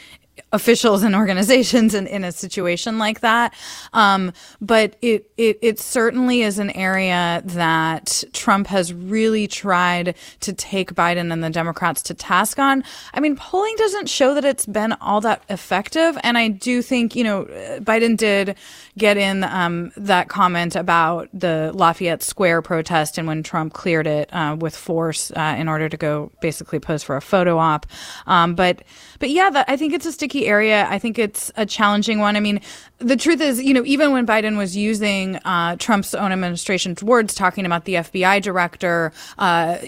officials 0.53 1.03
and 1.03 1.15
organizations 1.15 1.95
in, 1.95 2.07
in 2.07 2.25
a 2.25 2.33
situation 2.33 2.99
like 2.99 3.21
that. 3.21 3.55
Um, 3.93 4.33
but 4.61 4.97
it, 5.03 5.31
it, 5.37 5.59
it 5.63 5.79
certainly 5.79 6.43
is 6.43 6.59
an 6.59 6.71
area 6.71 7.43
that 7.45 8.25
Trump 8.33 8.67
has 8.69 8.93
really 8.93 9.47
tried 9.47 10.15
to 10.41 10.53
take 10.53 10.95
Biden 10.95 11.33
and 11.33 11.43
the 11.45 11.51
Democrats 11.51 12.03
to 12.03 12.15
task 12.15 12.59
on. 12.59 12.85
I 13.15 13.21
mean, 13.21 13.37
polling 13.37 13.75
doesn't 13.77 14.09
show 14.09 14.35
that 14.35 14.45
it's 14.45 14.67
been 14.67 14.93
all 15.01 15.21
that 15.23 15.43
effective. 15.49 16.19
And 16.23 16.39
I 16.39 16.49
do 16.49 16.83
think, 16.83 17.15
you 17.15 17.25
know, 17.25 17.45
Biden 17.81 18.17
did 18.17 18.57
get 18.99 19.17
in 19.17 19.45
um, 19.45 19.93
that 19.97 20.29
comment 20.29 20.77
about 20.77 21.29
the 21.33 21.73
Lafayette 21.75 22.23
Square 22.23 22.63
protest 22.63 23.19
and 23.19 23.27
when 23.27 23.43
Trump 23.43 23.73
cleared 23.73 24.07
it 24.07 24.33
uh, 24.33 24.57
with 24.59 24.77
force 24.77 25.31
uh, 25.33 25.57
in 25.59 25.69
order 25.69 25.89
to 25.89 25.97
go 25.97 26.31
basically 26.41 26.79
pose 26.79 27.03
for 27.03 27.17
a 27.17 27.23
photo 27.23 27.59
op. 27.59 27.87
Um, 28.27 28.55
but, 28.55 28.83
but 29.19 29.31
yeah, 29.31 29.51
that, 29.51 29.69
I 29.69 29.77
think 29.77 29.93
it's 29.93 30.07
a 30.07 30.13
sticky 30.23 30.47
area. 30.47 30.87
I 30.89 31.01
think 31.01 31.19
it's 31.19 31.51
a 31.57 31.67
challenging 31.67 32.21
one. 32.21 32.37
I 32.37 32.41
mean, 32.41 32.61
the 32.99 33.17
truth 33.17 33.41
is, 33.41 33.61
you 33.61 33.75
know, 33.75 33.83
even 33.85 34.13
when 34.13 34.25
Biden 34.25 34.57
was 34.57 34.77
using 34.77 35.35
uh, 35.45 35.75
Trump's 35.81 36.15
own 36.15 36.31
administration's 36.31 37.03
words, 37.03 37.35
talking 37.35 37.67
about 37.67 37.87
the 37.87 37.95
FBI 37.95 38.41
director, 38.41 39.13
uh, 39.41 39.79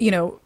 you 0.00 0.10
know, 0.10 0.40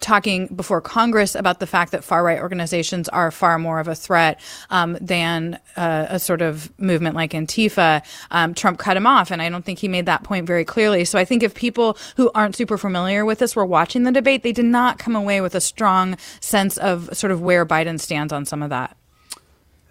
talking 0.00 0.46
before 0.48 0.80
Congress 0.80 1.34
about 1.34 1.60
the 1.60 1.66
fact 1.66 1.92
that 1.92 2.04
far 2.04 2.24
right 2.24 2.38
organizations 2.38 3.08
are 3.08 3.30
far 3.30 3.58
more 3.58 3.80
of 3.80 3.88
a 3.88 3.94
threat 3.94 4.40
um, 4.70 4.96
than 5.00 5.58
uh, 5.76 6.06
a 6.08 6.18
sort 6.18 6.42
of 6.42 6.72
movement 6.78 7.16
like 7.16 7.32
Antifa. 7.32 8.02
Um, 8.30 8.54
Trump 8.54 8.78
cut 8.78 8.96
him 8.96 9.06
off, 9.06 9.30
and 9.30 9.40
I 9.40 9.48
don't 9.48 9.64
think 9.64 9.78
he 9.78 9.88
made 9.88 10.06
that 10.06 10.22
point 10.22 10.46
very 10.46 10.64
clearly. 10.64 11.04
So 11.04 11.18
I 11.18 11.24
think 11.24 11.42
if 11.42 11.54
people 11.54 11.96
who 12.16 12.30
aren't 12.34 12.56
super 12.56 12.78
familiar 12.78 13.24
with 13.24 13.38
this 13.38 13.56
were 13.56 13.66
watching 13.66 14.04
the 14.04 14.12
debate, 14.12 14.42
they 14.42 14.52
did 14.52 14.64
not 14.64 14.98
come 14.98 15.16
away 15.16 15.40
with 15.40 15.54
a 15.54 15.60
strong 15.60 16.16
sense 16.40 16.76
of 16.78 17.08
sort 17.16 17.30
of 17.30 17.40
where 17.40 17.66
Biden 17.66 17.98
stands 18.00 18.32
on 18.32 18.44
some 18.44 18.62
of 18.62 18.70
that. 18.70 18.96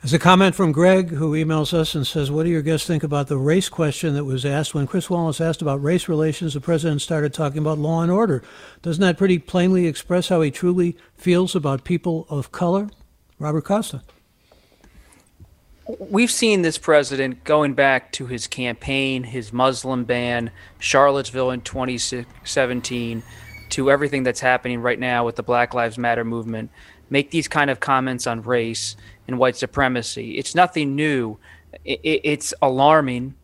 There's 0.02 0.14
a 0.14 0.20
comment 0.20 0.56
from 0.56 0.72
Greg 0.72 1.10
who 1.10 1.34
emails 1.34 1.74
us 1.74 1.94
and 1.94 2.08
says, 2.08 2.32
What 2.32 2.44
do 2.44 2.50
your 2.50 2.62
guests 2.62 2.88
think 2.88 3.04
about 3.04 3.28
the 3.28 3.38
race 3.38 3.68
question 3.68 4.14
that 4.14 4.24
was 4.24 4.46
asked? 4.46 4.74
When 4.74 4.88
Chris 4.88 5.10
Wallace 5.10 5.42
asked 5.42 5.62
about 5.62 5.84
race 5.84 6.08
relations, 6.08 6.54
the 6.54 6.62
president 6.62 7.02
started 7.02 7.34
talking 7.34 7.58
about 7.58 7.80
law 7.80 8.02
and 8.02 8.10
order. 8.10 8.42
Doesn't 8.82 9.02
that 9.02 9.18
pretty 9.18 9.40
plainly 9.40 9.88
express 9.88 10.30
how 10.30 10.40
he 10.40 10.52
truly 10.52 10.96
feels 11.16 11.54
about 11.54 11.84
people 11.84 12.26
of 12.30 12.54
color? 12.54 12.90
Robert 13.40 13.66
Costa. 13.66 14.02
We've 16.00 16.32
seen 16.32 16.62
this 16.62 16.78
president 16.78 17.44
going 17.44 17.74
back 17.74 18.14
to 18.14 18.28
his 18.28 18.48
campaign, 18.48 19.24
his 19.24 19.52
Muslim 19.52 20.06
ban, 20.06 20.52
Charlottesville 20.78 21.52
in 21.52 21.60
2017, 21.60 23.22
to 23.72 23.92
everything 23.92 24.24
that's 24.24 24.40
happening 24.40 24.82
right 24.82 25.00
now 25.00 25.26
with 25.26 25.36
the 25.36 25.44
Black 25.44 25.74
Lives 25.74 25.98
Matter 25.98 26.24
movement, 26.24 26.72
make 27.10 27.32
these 27.32 27.48
kind 27.50 27.70
of 27.70 27.80
comments 27.82 28.28
on 28.28 28.44
race 28.44 28.96
and 29.30 29.38
white 29.38 29.56
supremacy. 29.56 30.38
It's 30.38 30.56
nothing 30.56 30.96
new. 30.96 31.38
it's 31.86 32.52
alarming 32.64 33.36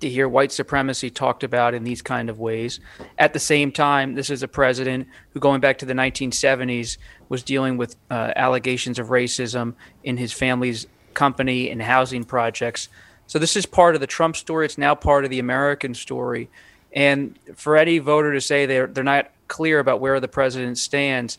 to 0.00 0.10
hear 0.10 0.28
white 0.28 0.52
supremacy 0.52 1.08
talked 1.08 1.42
about 1.42 1.72
in 1.72 1.84
these 1.84 2.02
kind 2.02 2.28
of 2.28 2.38
ways. 2.38 2.80
At 3.18 3.32
the 3.32 3.38
same 3.38 3.72
time, 3.72 4.14
this 4.14 4.28
is 4.28 4.42
a 4.42 4.48
president 4.48 5.08
who, 5.30 5.40
going 5.40 5.62
back 5.62 5.78
to 5.78 5.86
the 5.86 5.94
1970s, 5.94 6.98
was 7.30 7.42
dealing 7.42 7.78
with 7.78 7.96
uh, 8.10 8.32
allegations 8.36 8.98
of 8.98 9.06
racism 9.08 9.74
in 10.04 10.18
his 10.18 10.34
family's 10.34 10.86
company 11.14 11.70
and 11.70 11.80
housing 11.80 12.24
projects. 12.24 12.90
So 13.26 13.38
this 13.38 13.56
is 13.56 13.64
part 13.64 13.94
of 13.94 14.02
the 14.02 14.06
Trump 14.06 14.36
story. 14.36 14.66
It's 14.66 14.76
now 14.76 14.94
part 14.94 15.24
of 15.24 15.30
the 15.30 15.38
American 15.38 15.94
story. 15.94 16.50
And 16.92 17.38
for 17.54 17.78
any 17.78 17.98
voter 17.98 18.34
to 18.34 18.40
say 18.40 18.66
they're 18.66 18.86
they're 18.86 19.02
not 19.02 19.30
clear 19.48 19.78
about 19.78 20.00
where 20.00 20.20
the 20.20 20.28
president 20.28 20.76
stands, 20.76 21.38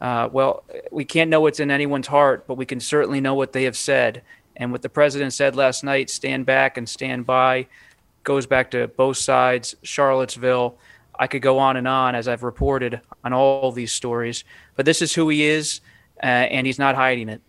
uh, 0.00 0.28
well, 0.30 0.64
we 0.90 1.04
can't 1.04 1.30
know 1.30 1.40
what's 1.40 1.60
in 1.60 1.70
anyone's 1.70 2.06
heart, 2.06 2.46
but 2.46 2.54
we 2.54 2.66
can 2.66 2.80
certainly 2.80 3.20
know 3.20 3.34
what 3.34 3.52
they 3.52 3.64
have 3.64 3.76
said. 3.76 4.22
And 4.56 4.72
what 4.72 4.82
the 4.82 4.88
president 4.88 5.32
said 5.32 5.56
last 5.56 5.84
night, 5.84 6.10
stand 6.10 6.46
back 6.46 6.76
and 6.76 6.88
stand 6.88 7.26
by, 7.26 7.66
goes 8.24 8.46
back 8.46 8.70
to 8.72 8.88
both 8.88 9.16
sides, 9.16 9.76
Charlottesville. 9.82 10.76
I 11.18 11.26
could 11.26 11.42
go 11.42 11.58
on 11.58 11.76
and 11.76 11.86
on 11.88 12.14
as 12.14 12.28
I've 12.28 12.42
reported 12.42 13.00
on 13.24 13.32
all 13.32 13.72
these 13.72 13.92
stories, 13.92 14.44
but 14.76 14.84
this 14.84 15.02
is 15.02 15.14
who 15.14 15.28
he 15.28 15.44
is, 15.44 15.80
uh, 16.22 16.26
and 16.26 16.66
he's 16.66 16.78
not 16.78 16.94
hiding 16.94 17.28
it. 17.28 17.40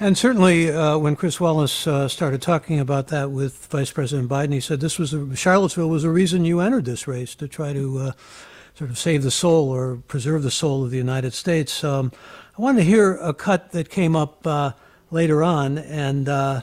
And 0.00 0.16
certainly, 0.16 0.70
uh, 0.70 0.96
when 0.96 1.16
Chris 1.16 1.40
Wallace 1.40 1.86
uh, 1.86 2.06
started 2.06 2.40
talking 2.40 2.78
about 2.78 3.08
that 3.08 3.32
with 3.32 3.66
Vice 3.66 3.90
President 3.90 4.28
Biden, 4.28 4.52
he 4.52 4.60
said 4.60 4.80
this 4.80 4.98
was 4.98 5.12
a, 5.12 5.34
Charlottesville 5.34 5.88
was 5.88 6.04
the 6.04 6.10
reason 6.10 6.44
you 6.44 6.60
entered 6.60 6.84
this 6.84 7.08
race 7.08 7.34
to 7.34 7.48
try 7.48 7.72
to 7.72 7.98
uh, 7.98 8.12
sort 8.78 8.90
of 8.90 8.98
save 8.98 9.24
the 9.24 9.30
soul 9.30 9.70
or 9.70 9.96
preserve 10.06 10.44
the 10.44 10.52
soul 10.52 10.84
of 10.84 10.92
the 10.92 10.96
United 10.96 11.34
States. 11.34 11.82
Um, 11.82 12.12
I 12.56 12.62
wanted 12.62 12.78
to 12.78 12.84
hear 12.84 13.16
a 13.16 13.34
cut 13.34 13.72
that 13.72 13.90
came 13.90 14.14
up 14.14 14.46
uh, 14.46 14.70
later 15.10 15.42
on, 15.42 15.78
and 15.78 16.28
uh, 16.28 16.60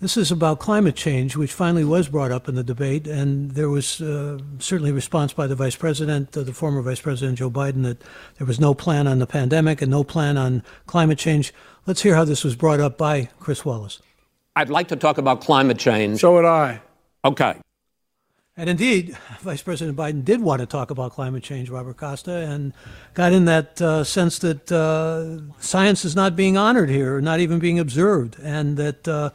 this 0.00 0.16
is 0.16 0.32
about 0.32 0.60
climate 0.60 0.96
change, 0.96 1.36
which 1.36 1.52
finally 1.52 1.84
was 1.84 2.08
brought 2.08 2.32
up 2.32 2.48
in 2.48 2.54
the 2.54 2.64
debate, 2.64 3.06
and 3.06 3.50
there 3.50 3.68
was 3.68 4.00
uh, 4.00 4.38
certainly 4.58 4.92
response 4.92 5.34
by 5.34 5.46
the 5.46 5.54
vice 5.54 5.76
president, 5.76 6.34
uh, 6.34 6.42
the 6.42 6.54
former 6.54 6.80
vice 6.80 7.02
president 7.02 7.36
Joe 7.36 7.50
Biden, 7.50 7.82
that 7.82 8.00
there 8.38 8.46
was 8.46 8.58
no 8.58 8.72
plan 8.72 9.06
on 9.06 9.18
the 9.18 9.26
pandemic 9.26 9.82
and 9.82 9.90
no 9.90 10.04
plan 10.04 10.38
on 10.38 10.62
climate 10.86 11.18
change. 11.18 11.52
Let's 11.84 12.00
hear 12.00 12.14
how 12.14 12.24
this 12.24 12.44
was 12.44 12.56
brought 12.56 12.80
up 12.80 12.96
by 12.96 13.28
Chris 13.40 13.66
Wallace. 13.66 14.00
I'd 14.56 14.70
like 14.70 14.88
to 14.88 14.96
talk 14.96 15.18
about 15.18 15.42
climate 15.42 15.78
change. 15.78 16.20
So 16.20 16.32
would 16.32 16.46
I. 16.46 16.80
Okay. 17.26 17.56
And 18.58 18.68
indeed, 18.68 19.16
Vice 19.40 19.62
President 19.62 19.96
Biden 19.96 20.24
did 20.24 20.42
want 20.42 20.60
to 20.60 20.66
talk 20.66 20.90
about 20.90 21.12
climate 21.12 21.44
change, 21.44 21.70
Robert 21.70 21.96
Costa, 21.96 22.32
and 22.32 22.74
got 23.14 23.32
in 23.32 23.44
that 23.44 23.80
uh, 23.80 24.02
sense 24.02 24.40
that 24.40 24.70
uh, 24.70 25.40
science 25.62 26.04
is 26.04 26.16
not 26.16 26.34
being 26.34 26.58
honored 26.58 26.90
here, 26.90 27.20
not 27.20 27.38
even 27.38 27.60
being 27.60 27.78
observed, 27.78 28.36
and 28.42 28.76
that 28.76 29.06
uh, 29.06 29.30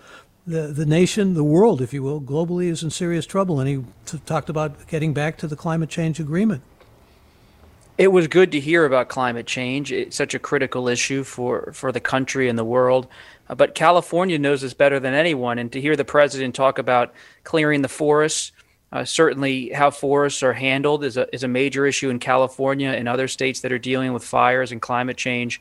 the, 0.45 0.67
the 0.67 0.85
nation, 0.85 1.35
the 1.35 1.43
world, 1.43 1.81
if 1.81 1.93
you 1.93 2.03
will, 2.03 2.19
globally 2.19 2.67
is 2.67 2.83
in 2.83 2.89
serious 2.89 3.25
trouble. 3.25 3.61
And 3.61 3.69
he 3.69 3.85
t- 4.05 4.21
talked 4.25 4.49
about 4.49 4.87
getting 4.87 5.13
back 5.13 5.37
to 5.37 5.47
the 5.47 5.55
climate 5.55 5.89
change 5.89 6.19
agreement. 6.19 6.61
It 7.97 8.11
was 8.11 8.27
good 8.27 8.51
to 8.51 8.59
hear 8.59 8.85
about 8.85 9.07
climate 9.07 9.45
change. 9.45 9.91
It's 9.91 10.17
such 10.17 10.33
a 10.33 10.39
critical 10.39 10.89
issue 10.89 11.23
for, 11.23 11.71
for 11.73 11.91
the 11.91 11.99
country 12.01 12.49
and 12.49 12.57
the 12.57 12.65
world. 12.65 13.07
But 13.55 13.75
California 13.75 14.37
knows 14.37 14.61
this 14.61 14.73
better 14.73 14.99
than 14.99 15.13
anyone. 15.13 15.59
And 15.59 15.71
to 15.71 15.79
hear 15.79 15.95
the 15.95 16.03
president 16.03 16.55
talk 16.55 16.79
about 16.79 17.13
clearing 17.43 17.83
the 17.83 17.87
forests, 17.87 18.51
uh, 18.93 19.03
certainly, 19.03 19.69
how 19.71 19.89
forests 19.89 20.43
are 20.43 20.53
handled 20.53 21.03
is 21.03 21.17
a, 21.17 21.27
is 21.33 21.43
a 21.43 21.47
major 21.47 21.87
issue 21.87 22.11
in 22.11 22.19
California 22.19 22.89
and 22.89 23.09
other 23.09 23.27
states 23.27 23.61
that 23.61 23.71
are 23.71 23.79
dealing 23.79 24.13
with 24.13 24.23
fires 24.23 24.71
and 24.71 24.83
climate 24.83 25.17
change. 25.17 25.59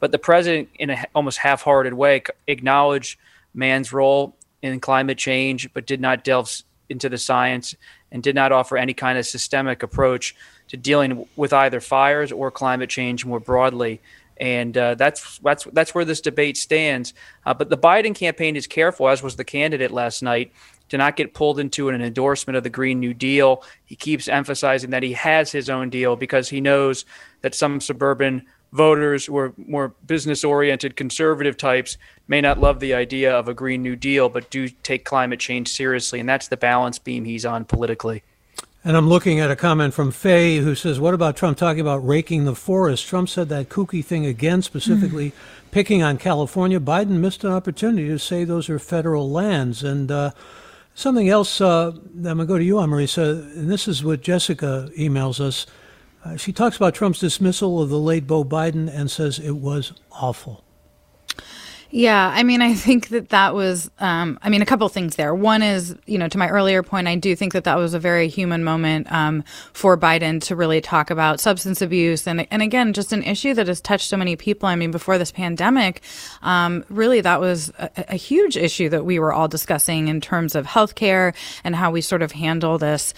But 0.00 0.12
the 0.12 0.18
president, 0.18 0.68
in 0.74 0.90
an 0.90 1.06
almost 1.14 1.38
half 1.38 1.62
hearted 1.62 1.94
way, 1.94 2.22
acknowledged 2.46 3.18
man's 3.54 3.90
role 3.90 4.36
in 4.60 4.80
climate 4.80 5.16
change, 5.16 5.72
but 5.72 5.86
did 5.86 5.98
not 5.98 6.24
delve 6.24 6.62
into 6.90 7.08
the 7.08 7.16
science 7.16 7.74
and 8.12 8.22
did 8.22 8.34
not 8.34 8.52
offer 8.52 8.76
any 8.76 8.92
kind 8.92 9.16
of 9.16 9.24
systemic 9.24 9.82
approach 9.82 10.36
to 10.68 10.76
dealing 10.76 11.26
with 11.36 11.54
either 11.54 11.80
fires 11.80 12.32
or 12.32 12.50
climate 12.50 12.90
change 12.90 13.24
more 13.24 13.40
broadly. 13.40 14.02
And 14.36 14.76
uh, 14.76 14.96
that's 14.96 15.38
that's 15.38 15.64
that's 15.72 15.94
where 15.94 16.04
this 16.04 16.20
debate 16.20 16.58
stands. 16.58 17.14
Uh, 17.46 17.54
but 17.54 17.70
the 17.70 17.78
Biden 17.78 18.14
campaign 18.14 18.56
is 18.56 18.66
careful, 18.66 19.08
as 19.08 19.22
was 19.22 19.36
the 19.36 19.44
candidate 19.44 19.90
last 19.90 20.22
night, 20.22 20.52
to 20.88 20.98
not 20.98 21.16
get 21.16 21.34
pulled 21.34 21.58
into 21.58 21.88
an 21.88 22.00
endorsement 22.00 22.56
of 22.56 22.62
the 22.62 22.70
Green 22.70 23.00
New 23.00 23.14
Deal. 23.14 23.62
He 23.84 23.96
keeps 23.96 24.28
emphasizing 24.28 24.90
that 24.90 25.02
he 25.02 25.12
has 25.12 25.50
his 25.50 25.70
own 25.70 25.90
deal 25.90 26.16
because 26.16 26.48
he 26.48 26.60
knows 26.60 27.04
that 27.42 27.54
some 27.54 27.80
suburban 27.80 28.46
voters 28.72 29.26
who 29.26 29.36
are 29.36 29.54
more 29.56 29.94
business 30.06 30.44
oriented 30.44 30.96
conservative 30.96 31.56
types 31.56 31.96
may 32.26 32.40
not 32.40 32.58
love 32.58 32.80
the 32.80 32.92
idea 32.92 33.32
of 33.32 33.48
a 33.48 33.54
Green 33.54 33.82
New 33.82 33.96
Deal, 33.96 34.28
but 34.28 34.50
do 34.50 34.68
take 34.68 35.04
climate 35.04 35.38
change 35.38 35.68
seriously. 35.68 36.20
And 36.20 36.28
that's 36.28 36.48
the 36.48 36.56
balance 36.56 36.98
beam 36.98 37.24
he's 37.24 37.46
on 37.46 37.64
politically. 37.64 38.22
And 38.86 38.98
I'm 38.98 39.08
looking 39.08 39.40
at 39.40 39.50
a 39.50 39.56
comment 39.56 39.94
from 39.94 40.10
Faye 40.10 40.58
who 40.58 40.74
says, 40.74 41.00
What 41.00 41.14
about 41.14 41.36
Trump 41.36 41.56
talking 41.56 41.80
about 41.80 42.06
raking 42.06 42.44
the 42.44 42.54
forest? 42.54 43.06
Trump 43.06 43.30
said 43.30 43.48
that 43.48 43.70
kooky 43.70 44.04
thing 44.04 44.26
again, 44.26 44.60
specifically 44.60 45.30
mm. 45.30 45.34
picking 45.70 46.02
on 46.02 46.18
California. 46.18 46.78
Biden 46.78 47.20
missed 47.20 47.44
an 47.44 47.52
opportunity 47.52 48.08
to 48.08 48.18
say 48.18 48.44
those 48.44 48.68
are 48.68 48.78
federal 48.78 49.30
lands. 49.30 49.82
And 49.82 50.10
uh, 50.10 50.32
Something 50.96 51.28
else, 51.28 51.60
uh, 51.60 51.90
I'm 51.92 52.22
going 52.22 52.38
to 52.38 52.44
go 52.46 52.56
to 52.56 52.64
you, 52.64 52.76
Marisa, 52.76 53.42
and 53.56 53.70
this 53.70 53.88
is 53.88 54.04
what 54.04 54.20
Jessica 54.20 54.88
emails 54.96 55.40
us. 55.40 55.66
Uh, 56.24 56.36
she 56.36 56.52
talks 56.52 56.76
about 56.76 56.94
Trump's 56.94 57.18
dismissal 57.18 57.82
of 57.82 57.90
the 57.90 57.98
late 57.98 58.26
Beau 58.26 58.44
Biden 58.44 58.88
and 58.88 59.10
says 59.10 59.38
it 59.40 59.56
was 59.56 59.92
awful. 60.12 60.63
Yeah, 61.96 62.28
I 62.34 62.42
mean, 62.42 62.60
I 62.60 62.74
think 62.74 63.10
that 63.10 63.28
that 63.28 63.54
was, 63.54 63.88
um, 64.00 64.36
I 64.42 64.48
mean, 64.48 64.62
a 64.62 64.66
couple 64.66 64.88
things 64.88 65.14
there. 65.14 65.32
One 65.32 65.62
is, 65.62 65.94
you 66.06 66.18
know, 66.18 66.26
to 66.26 66.38
my 66.38 66.48
earlier 66.48 66.82
point, 66.82 67.06
I 67.06 67.14
do 67.14 67.36
think 67.36 67.52
that 67.52 67.62
that 67.64 67.76
was 67.76 67.94
a 67.94 68.00
very 68.00 68.26
human 68.26 68.64
moment 68.64 69.12
um, 69.12 69.44
for 69.72 69.96
Biden 69.96 70.42
to 70.46 70.56
really 70.56 70.80
talk 70.80 71.10
about 71.10 71.38
substance 71.38 71.80
abuse 71.80 72.26
and, 72.26 72.48
and 72.50 72.62
again, 72.62 72.94
just 72.94 73.12
an 73.12 73.22
issue 73.22 73.54
that 73.54 73.68
has 73.68 73.80
touched 73.80 74.08
so 74.08 74.16
many 74.16 74.34
people. 74.34 74.68
I 74.68 74.74
mean, 74.74 74.90
before 74.90 75.18
this 75.18 75.30
pandemic, 75.30 76.02
um, 76.42 76.84
really 76.88 77.20
that 77.20 77.38
was 77.38 77.70
a, 77.78 77.90
a, 78.08 78.16
huge 78.16 78.56
issue 78.56 78.88
that 78.88 79.04
we 79.04 79.20
were 79.20 79.32
all 79.32 79.46
discussing 79.46 80.08
in 80.08 80.20
terms 80.20 80.56
of 80.56 80.66
healthcare 80.66 81.32
and 81.62 81.76
how 81.76 81.92
we 81.92 82.00
sort 82.00 82.22
of 82.22 82.32
handle 82.32 82.76
this. 82.76 83.14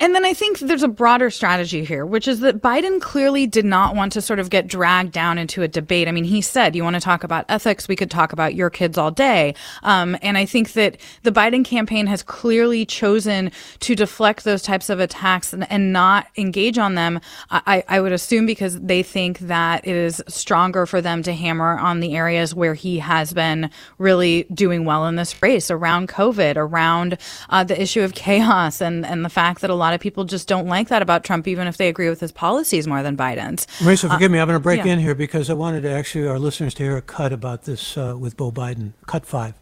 And 0.00 0.14
then 0.14 0.24
I 0.24 0.32
think 0.32 0.60
there's 0.60 0.82
a 0.82 0.88
broader 0.88 1.28
strategy 1.28 1.84
here, 1.84 2.06
which 2.06 2.26
is 2.26 2.40
that 2.40 2.62
Biden 2.62 3.02
clearly 3.02 3.46
did 3.46 3.66
not 3.66 3.94
want 3.94 4.12
to 4.14 4.22
sort 4.22 4.38
of 4.38 4.48
get 4.48 4.66
dragged 4.66 5.12
down 5.12 5.36
into 5.36 5.60
a 5.60 5.68
debate. 5.68 6.08
I 6.08 6.12
mean, 6.12 6.24
he 6.24 6.40
said, 6.40 6.74
you 6.74 6.82
want 6.82 6.94
to 6.94 7.00
talk 7.00 7.22
about 7.22 7.44
ethics? 7.50 7.86
We 7.86 7.94
could 7.94 8.10
talk 8.10 8.32
about 8.32 8.54
your 8.54 8.70
kids 8.70 8.96
all 8.96 9.10
day. 9.10 9.54
Um, 9.82 10.16
and 10.22 10.38
I 10.38 10.46
think 10.46 10.72
that 10.72 10.96
the 11.22 11.30
Biden 11.30 11.66
campaign 11.66 12.06
has 12.06 12.22
clearly 12.22 12.86
chosen 12.86 13.52
to 13.80 13.94
deflect 13.94 14.44
those 14.44 14.62
types 14.62 14.88
of 14.88 15.00
attacks 15.00 15.52
and, 15.52 15.70
and 15.70 15.92
not 15.92 16.28
engage 16.38 16.78
on 16.78 16.94
them. 16.94 17.20
I, 17.50 17.84
I 17.88 18.00
would 18.00 18.12
assume 18.12 18.46
because 18.46 18.80
they 18.80 19.02
think 19.02 19.38
that 19.40 19.86
it 19.86 19.94
is 19.94 20.22
stronger 20.28 20.86
for 20.86 21.02
them 21.02 21.22
to 21.24 21.34
hammer 21.34 21.78
on 21.78 22.00
the 22.00 22.16
areas 22.16 22.54
where 22.54 22.72
he 22.72 23.00
has 23.00 23.34
been 23.34 23.68
really 23.98 24.44
doing 24.44 24.86
well 24.86 25.06
in 25.06 25.16
this 25.16 25.42
race 25.42 25.70
around 25.70 26.08
COVID, 26.08 26.56
around 26.56 27.18
uh, 27.50 27.64
the 27.64 27.80
issue 27.80 28.00
of 28.00 28.14
chaos 28.14 28.80
and, 28.80 29.04
and 29.04 29.26
the 29.26 29.28
fact 29.28 29.57
that 29.60 29.70
a 29.70 29.74
lot 29.74 29.94
of 29.94 30.00
people 30.00 30.24
just 30.24 30.48
don't 30.48 30.66
like 30.66 30.88
that 30.88 31.02
about 31.02 31.24
Trump, 31.24 31.48
even 31.48 31.66
if 31.66 31.76
they 31.76 31.88
agree 31.88 32.08
with 32.08 32.20
his 32.20 32.32
policies 32.32 32.86
more 32.86 33.02
than 33.02 33.16
Biden's. 33.16 33.66
Marisa, 33.78 34.10
forgive 34.10 34.30
uh, 34.30 34.34
me. 34.34 34.40
I'm 34.40 34.46
going 34.46 34.58
to 34.58 34.62
break 34.62 34.84
yeah. 34.84 34.92
in 34.92 34.98
here 34.98 35.14
because 35.14 35.50
I 35.50 35.54
wanted 35.54 35.82
to 35.82 35.90
actually 35.90 36.26
our 36.26 36.38
listeners 36.38 36.74
to 36.74 36.82
hear 36.82 36.96
a 36.96 37.02
cut 37.02 37.32
about 37.32 37.64
this 37.64 37.96
uh, 37.96 38.16
with 38.18 38.36
Beau 38.36 38.52
Biden. 38.52 38.92
Cut 39.06 39.26
five. 39.26 39.54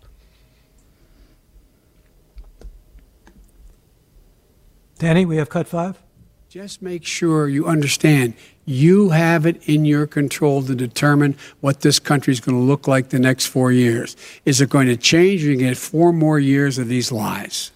Danny, 4.99 5.27
we 5.27 5.37
have 5.37 5.49
cut 5.51 5.69
five. 5.69 6.03
Just 6.49 6.81
make 6.81 7.05
sure 7.05 7.49
you 7.49 7.67
understand 7.67 8.35
you 8.65 9.11
have 9.11 9.45
it 9.47 9.63
in 9.69 9.85
your 9.85 10.07
control 10.07 10.63
to 10.63 10.75
determine 10.75 11.37
what 11.61 11.81
this 11.81 11.99
country 11.99 12.33
is 12.33 12.41
going 12.41 12.57
to 12.57 12.63
look 12.63 12.89
like 12.89 13.11
the 13.11 13.19
next 13.19 13.47
four 13.47 13.71
years. 13.71 14.17
Is 14.45 14.61
it 14.61 14.71
going 14.71 14.89
to 14.89 14.97
change? 14.97 15.45
Or 15.45 15.51
you 15.51 15.57
get 15.57 15.77
four 15.77 16.13
more 16.13 16.39
years 16.39 16.79
of 16.79 16.89
these 16.89 17.13
lies. 17.13 17.71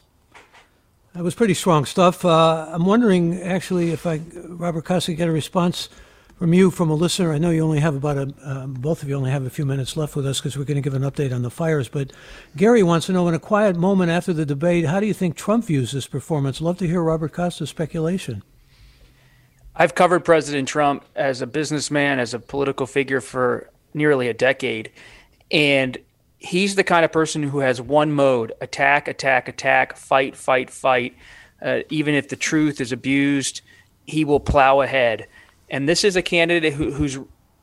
That 1.14 1.24
was 1.24 1.34
pretty 1.34 1.54
strong 1.54 1.86
stuff. 1.86 2.24
Uh, 2.24 2.68
I'm 2.70 2.84
wondering, 2.84 3.42
actually, 3.42 3.90
if 3.90 4.06
I, 4.06 4.20
Robert 4.46 4.84
Costa, 4.84 5.12
get 5.12 5.26
a 5.26 5.32
response 5.32 5.88
from 6.38 6.54
you, 6.54 6.70
from 6.70 6.88
a 6.88 6.94
listener. 6.94 7.32
I 7.32 7.38
know 7.38 7.50
you 7.50 7.62
only 7.62 7.80
have 7.80 7.96
about 7.96 8.16
a, 8.16 8.32
um, 8.44 8.74
both 8.74 9.02
of 9.02 9.08
you 9.08 9.16
only 9.16 9.32
have 9.32 9.44
a 9.44 9.50
few 9.50 9.66
minutes 9.66 9.96
left 9.96 10.14
with 10.14 10.24
us 10.24 10.38
because 10.38 10.56
we're 10.56 10.64
going 10.64 10.80
to 10.80 10.88
give 10.88 10.94
an 10.94 11.02
update 11.02 11.34
on 11.34 11.42
the 11.42 11.50
fires. 11.50 11.88
But 11.88 12.12
Gary 12.56 12.84
wants 12.84 13.06
to 13.06 13.12
know, 13.12 13.26
in 13.26 13.34
a 13.34 13.40
quiet 13.40 13.74
moment 13.74 14.12
after 14.12 14.32
the 14.32 14.46
debate, 14.46 14.86
how 14.86 15.00
do 15.00 15.06
you 15.06 15.12
think 15.12 15.34
Trump 15.34 15.64
views 15.64 15.90
this 15.90 16.06
performance? 16.06 16.60
Love 16.60 16.78
to 16.78 16.86
hear 16.86 17.02
Robert 17.02 17.32
Costa's 17.32 17.70
speculation. 17.70 18.44
I've 19.74 19.96
covered 19.96 20.24
President 20.24 20.68
Trump 20.68 21.04
as 21.16 21.42
a 21.42 21.46
businessman, 21.46 22.20
as 22.20 22.34
a 22.34 22.38
political 22.38 22.86
figure 22.86 23.20
for 23.20 23.68
nearly 23.94 24.28
a 24.28 24.34
decade. 24.34 24.92
And 25.50 25.98
he's 26.40 26.74
the 26.74 26.82
kind 26.82 27.04
of 27.04 27.12
person 27.12 27.42
who 27.42 27.60
has 27.60 27.80
one 27.80 28.10
mode 28.12 28.52
attack, 28.60 29.06
attack, 29.06 29.48
attack, 29.48 29.96
fight, 29.96 30.34
fight, 30.34 30.70
fight. 30.70 31.14
Uh, 31.62 31.80
even 31.90 32.14
if 32.14 32.28
the 32.28 32.36
truth 32.36 32.80
is 32.80 32.90
abused, 32.90 33.60
he 34.06 34.24
will 34.24 34.40
plow 34.40 34.80
ahead. 34.80 35.26
And 35.68 35.88
this 35.88 36.02
is 36.02 36.16
a 36.16 36.22
candidate 36.22 36.72
who, 36.72 36.90
who's 36.90 37.18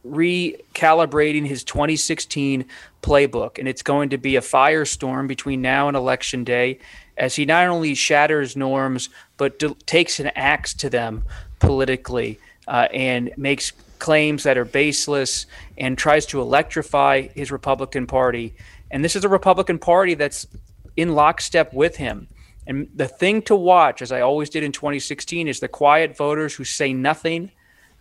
recalibrating 0.06 1.46
his 1.46 1.64
2016 1.64 2.66
playbook. 3.02 3.58
And 3.58 3.68
it's 3.68 3.82
going 3.82 4.10
to 4.10 4.18
be 4.18 4.36
a 4.36 4.42
firestorm 4.42 5.28
between 5.28 5.62
now 5.62 5.88
and 5.88 5.98
election 5.98 6.44
day 6.44 6.80
as 7.18 7.36
he 7.36 7.46
not 7.46 7.68
only 7.68 7.96
shatters 7.96 8.56
norms, 8.56 9.10
but 9.38 9.62
takes 9.88 10.20
an 10.20 10.28
axe 10.36 10.76
to 10.76 10.90
them 10.90 11.24
politically 11.60 12.40
uh, 12.68 12.88
and 12.94 13.32
makes 13.36 13.74
claims 14.00 14.44
that 14.44 14.58
are 14.58 14.66
baseless 14.66 15.46
and 15.78 15.98
tries 15.98 16.26
to 16.28 16.42
electrify 16.42 17.28
his 17.34 17.52
Republican 17.52 18.08
Party. 18.08 18.56
And 18.92 19.04
this 19.04 19.16
is 19.16 19.24
a 19.24 19.30
Republican 19.30 19.80
Party 19.80 20.14
that's 20.14 20.48
in 20.96 21.14
lockstep 21.14 21.74
with 21.74 21.98
him. 21.98 22.28
And 22.66 22.90
the 22.94 23.08
thing 23.08 23.42
to 23.44 23.56
watch, 23.56 24.02
as 24.02 24.12
I 24.12 24.22
always 24.22 24.50
did 24.50 24.64
in 24.64 24.72
2016, 24.72 25.48
is 25.48 25.60
the 25.60 25.68
quiet 25.68 26.18
voters 26.18 26.54
who 26.56 26.64
say 26.64 26.94
nothing 26.94 27.52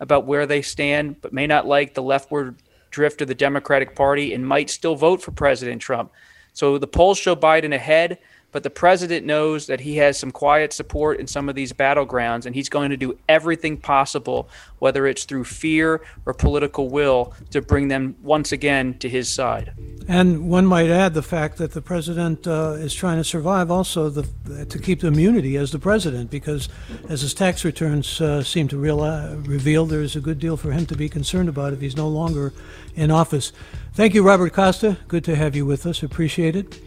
about 0.01 0.27
where 0.27 0.47
they 0.47 0.63
stand, 0.63 1.21
but 1.21 1.33
may 1.33 1.47
not 1.47 1.67
like 1.67 1.95
the 1.95 2.03
leftward 2.03 2.57
drift 2.91 3.21
of 3.21 3.29
the 3.29 3.35
Democratic 3.35 3.95
Party 3.95 4.35
and 4.35 4.47
might 4.47 4.71
still 4.71 4.97
vote 4.97 5.23
for 5.23 5.31
President 5.31 5.81
Trump. 5.81 6.11
So 6.53 6.79
the 6.79 6.87
polls 6.87 7.19
show 7.19 7.37
Biden 7.37 7.75
ahead 7.75 8.19
but 8.57 8.63
the 8.63 8.71
president 8.71 9.27
knows 9.27 9.67
that 9.67 9.81
he 9.81 9.99
has 9.99 10.19
some 10.19 10.31
quiet 10.31 10.73
support 10.73 11.21
in 11.21 11.27
some 11.27 11.51
of 11.51 11.55
these 11.55 11.75
battlegrounds, 11.75 12.47
and 12.47 12.55
he's 12.55 12.71
going 12.71 12.89
to 12.89 12.97
do 12.97 13.15
everything 13.29 13.77
possible, 13.77 14.49
whether 14.79 15.07
it's 15.07 15.25
through 15.25 15.45
fear 15.45 16.01
or 16.25 16.33
political 16.33 16.89
will, 16.89 17.35
to 17.51 17.61
bring 17.61 17.89
them 17.89 18.17
once 18.23 18.53
again 18.53 18.97
to 18.99 19.11
his 19.11 19.31
side. 19.31 19.75
And 20.09 20.49
one 20.49 20.65
might 20.65 20.89
add 20.89 21.13
the 21.13 21.21
fact 21.21 21.59
that 21.59 21.73
the 21.73 21.83
president 21.83 22.47
uh, 22.47 22.77
is 22.79 22.95
trying 22.95 23.19
to 23.19 23.25
survive 23.25 23.71
also 23.71 24.09
the, 24.09 24.65
to 24.65 24.79
keep 24.79 25.01
the 25.01 25.09
immunity 25.09 25.59
as 25.59 25.71
the 25.71 25.79
president, 25.79 26.31
because 26.31 26.71
as 27.11 27.21
his 27.21 27.35
tax 27.35 27.63
returns 27.63 28.23
uh, 28.23 28.43
seem 28.43 28.69
to 28.69 28.79
reveal, 28.79 29.85
there's 29.85 30.17
a 30.17 30.21
good 30.21 30.39
deal 30.39 30.57
for 30.57 30.73
him 30.73 30.87
to 30.87 30.97
be 30.97 31.11
concerned 31.11 31.51
about 31.51 31.75
if 31.75 31.83
he's 31.83 31.95
no 31.95 32.09
longer 32.09 32.55
in 32.95 33.11
office. 33.11 33.53
Thank 33.93 34.15
you, 34.15 34.23
Robert 34.23 34.55
Costa. 34.55 34.97
Good 35.09 35.25
to 35.25 35.37
have 35.37 35.55
you 35.55 35.67
with 35.67 35.85
us. 35.85 36.03
Appreciate 36.03 36.57
it. 36.57 36.86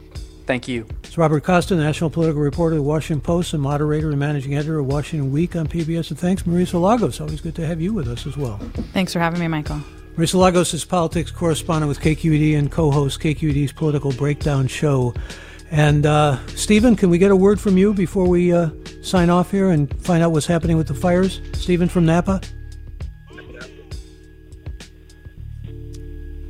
Thank 0.50 0.68
you. 0.68 0.88
It's 1.04 1.16
Robert 1.16 1.44
Costa, 1.44 1.76
national 1.76 2.10
political 2.10 2.42
reporter 2.42 2.74
of 2.74 2.80
the 2.80 2.84
Washington 2.84 3.22
Post 3.22 3.54
and 3.54 3.62
moderator 3.62 4.10
and 4.10 4.18
managing 4.18 4.56
editor 4.56 4.80
of 4.80 4.88
Washington 4.88 5.32
Week 5.32 5.56
on 5.56 5.68
PBS. 5.68 6.10
And 6.10 6.18
thanks, 6.18 6.42
Marisa 6.42 6.82
Lagos. 6.82 7.22
Always 7.22 7.40
good 7.40 7.54
to 7.54 7.68
have 7.68 7.80
you 7.80 7.94
with 7.94 8.08
us 8.08 8.26
as 8.26 8.36
well. 8.36 8.58
Thanks 8.92 9.14
for 9.14 9.20
having 9.20 9.40
me, 9.40 9.48
Michael. 9.48 9.80
Marisa 10.16 10.40
Lagos 10.40 10.74
is 10.74 10.84
politics 10.84 11.30
correspondent 11.30 11.88
with 11.88 12.00
KQED 12.00 12.58
and 12.58 12.72
co-host 12.72 13.20
KQED's 13.20 13.74
Political 13.74 14.14
Breakdown 14.14 14.66
Show. 14.66 15.14
And 15.70 16.08
uh, 16.08 16.44
Stephen, 16.48 16.96
can 16.96 17.12
we 17.12 17.20
get 17.20 17.30
a 17.30 17.36
word 17.36 17.62
from 17.62 17.78
you 17.78 17.94
before 17.94 18.28
we 18.28 18.52
uh, 18.52 18.72
sign 19.04 19.30
off 19.30 19.52
here 19.52 19.70
and 19.70 20.04
find 20.04 20.24
out 20.24 20.32
what's 20.32 20.48
happening 20.48 20.78
with 20.78 20.88
the 20.88 20.96
fires? 20.96 21.42
Stephen 21.54 21.88
from 21.88 22.08
Napa. 22.08 22.42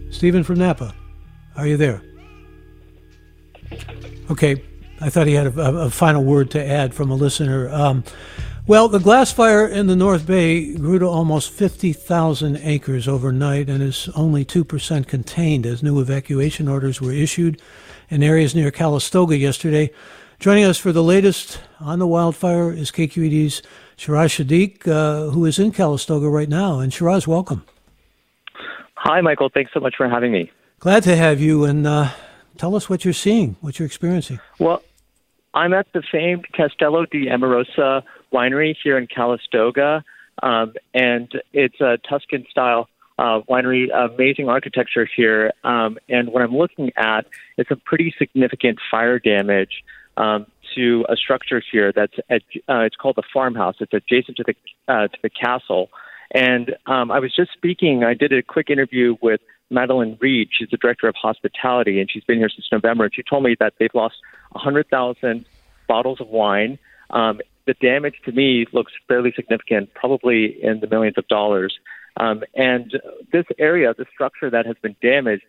Stephen 0.09 0.45
from 0.45 0.57
Napa, 0.57 0.95
are 1.57 1.67
you 1.67 1.75
there? 1.75 2.01
Okay, 4.29 4.63
I 5.01 5.09
thought 5.09 5.27
he 5.27 5.33
had 5.33 5.47
a, 5.47 5.61
a, 5.61 5.89
final 5.89 6.23
word 6.23 6.51
to 6.51 6.63
add 6.63 6.93
from 6.93 7.09
a 7.09 7.15
listener. 7.15 7.69
Um, 7.69 8.03
well, 8.67 8.87
the 8.87 8.99
glass 8.99 9.31
fire 9.31 9.67
in 9.67 9.87
the 9.87 9.95
North 9.95 10.27
Bay 10.27 10.75
grew 10.75 10.99
to 10.99 11.07
almost 11.07 11.51
50,000 11.51 12.57
acres 12.57 13.07
overnight 13.07 13.69
and 13.69 13.81
is 13.81 14.09
only 14.15 14.45
2% 14.45 15.07
contained 15.07 15.65
as 15.65 15.81
new 15.81 15.99
evacuation 15.99 16.67
orders 16.67 17.01
were 17.01 17.11
issued 17.11 17.59
in 18.09 18.21
areas 18.21 18.53
near 18.53 18.69
Calistoga 18.69 19.35
yesterday. 19.37 19.91
Joining 20.39 20.65
us 20.65 20.77
for 20.77 20.91
the 20.91 21.03
latest 21.03 21.59
on 21.79 21.99
the 21.99 22.07
wildfire 22.07 22.71
is 22.71 22.91
KQED's 22.91 23.61
Shiraz 23.97 24.33
Sadiq, 24.33 24.87
uh, 24.87 25.31
who 25.31 25.45
is 25.45 25.57
in 25.59 25.71
Calistoga 25.71 26.29
right 26.29 26.47
now. 26.47 26.79
And 26.79 26.93
Shiraz, 26.93 27.27
welcome. 27.27 27.65
Hi, 28.95 29.19
Michael. 29.21 29.49
Thanks 29.51 29.71
so 29.73 29.79
much 29.79 29.95
for 29.97 30.07
having 30.07 30.31
me. 30.31 30.51
Glad 30.79 31.03
to 31.03 31.15
have 31.15 31.41
you. 31.41 31.65
And 31.65 31.87
uh, 31.87 32.11
Tell 32.59 32.75
us 32.75 32.89
what 32.89 33.05
you're 33.05 33.13
seeing, 33.13 33.55
what 33.61 33.79
you're 33.79 33.85
experiencing. 33.85 34.41
Well, 34.59 34.83
I'm 35.53 35.73
at 35.73 35.87
the 35.93 36.03
famed 36.11 36.45
Castello 36.51 37.05
di 37.05 37.29
Amorosa 37.29 38.03
winery 38.33 38.75
here 38.83 38.97
in 38.97 39.07
Calistoga, 39.07 40.03
um, 40.43 40.73
and 40.93 41.31
it's 41.53 41.79
a 41.79 41.97
Tuscan 42.09 42.45
style 42.51 42.89
uh, 43.17 43.39
winery. 43.49 43.87
Amazing 43.95 44.49
architecture 44.49 45.07
here, 45.15 45.53
um, 45.63 45.97
and 46.09 46.33
what 46.33 46.41
I'm 46.41 46.53
looking 46.53 46.91
at 46.97 47.27
is 47.57 47.65
some 47.69 47.81
pretty 47.85 48.13
significant 48.17 48.79
fire 48.91 49.19
damage 49.19 49.81
um, 50.17 50.45
to 50.75 51.05
a 51.07 51.15
structure 51.15 51.63
here. 51.71 51.93
That's 51.93 52.17
at, 52.29 52.41
uh, 52.67 52.79
it's 52.79 52.97
called 52.97 53.15
the 53.15 53.23
farmhouse. 53.33 53.75
It's 53.79 53.93
adjacent 53.93 54.35
to 54.35 54.43
the 54.43 54.55
uh, 54.93 55.07
to 55.07 55.17
the 55.23 55.29
castle. 55.29 55.91
And 56.31 56.75
um, 56.85 57.09
I 57.09 57.19
was 57.19 57.33
just 57.33 57.53
speaking. 57.53 58.03
I 58.03 58.15
did 58.15 58.33
a 58.33 58.43
quick 58.43 58.69
interview 58.69 59.15
with 59.21 59.39
Madeline 59.69 60.17
Reed. 60.19 60.49
She's 60.51 60.69
the 60.69 60.77
director 60.77 61.07
of 61.07 61.15
hospitality, 61.15 61.99
and 61.99 62.09
she's 62.11 62.23
been 62.23 62.37
here 62.37 62.49
since 62.49 62.67
November. 62.71 63.05
And 63.05 63.13
she 63.13 63.23
told 63.23 63.43
me 63.43 63.55
that 63.59 63.73
they've 63.79 63.93
lost 63.93 64.15
100,000 64.51 65.45
bottles 65.87 66.21
of 66.21 66.27
wine. 66.27 66.79
Um, 67.11 67.39
the 67.65 67.73
damage 67.75 68.15
to 68.25 68.31
me 68.31 68.65
looks 68.73 68.93
fairly 69.07 69.31
significant, 69.35 69.93
probably 69.93 70.57
in 70.63 70.79
the 70.79 70.87
millions 70.87 71.17
of 71.17 71.27
dollars. 71.27 71.77
Um, 72.17 72.43
and 72.55 72.99
this 73.31 73.45
area, 73.57 73.93
the 73.97 74.05
structure 74.11 74.49
that 74.49 74.65
has 74.65 74.75
been 74.81 74.95
damaged, 75.01 75.43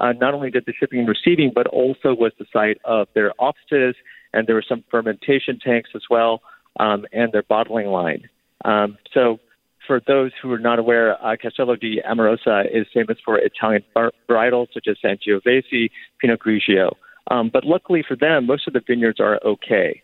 uh, 0.00 0.12
not 0.12 0.34
only 0.34 0.50
did 0.50 0.64
the 0.66 0.72
shipping 0.72 1.00
and 1.00 1.08
receiving, 1.08 1.52
but 1.54 1.66
also 1.66 2.14
was 2.14 2.32
the 2.38 2.46
site 2.52 2.78
of 2.84 3.08
their 3.14 3.32
offices, 3.38 3.94
and 4.32 4.46
there 4.46 4.54
were 4.54 4.64
some 4.66 4.84
fermentation 4.90 5.58
tanks 5.58 5.90
as 5.94 6.02
well, 6.10 6.42
um, 6.78 7.06
and 7.12 7.32
their 7.32 7.42
bottling 7.42 7.86
line. 7.86 8.28
Um, 8.64 8.98
so, 9.12 9.38
for 9.86 10.00
those 10.06 10.32
who 10.40 10.52
are 10.52 10.58
not 10.58 10.78
aware, 10.78 11.22
uh, 11.24 11.36
Castello 11.40 11.76
di 11.76 12.00
Amorosa 12.02 12.64
is 12.72 12.86
famous 12.92 13.18
for 13.24 13.38
Italian 13.38 13.82
bar- 13.94 14.12
varietals 14.28 14.68
such 14.74 14.86
as 14.88 14.96
Sangiovese, 15.04 15.90
Pinot 16.20 16.40
Grigio. 16.40 16.94
Um, 17.30 17.50
but 17.52 17.64
luckily 17.64 18.04
for 18.06 18.16
them, 18.16 18.46
most 18.46 18.66
of 18.66 18.72
the 18.72 18.80
vineyards 18.86 19.20
are 19.20 19.40
okay. 19.44 20.02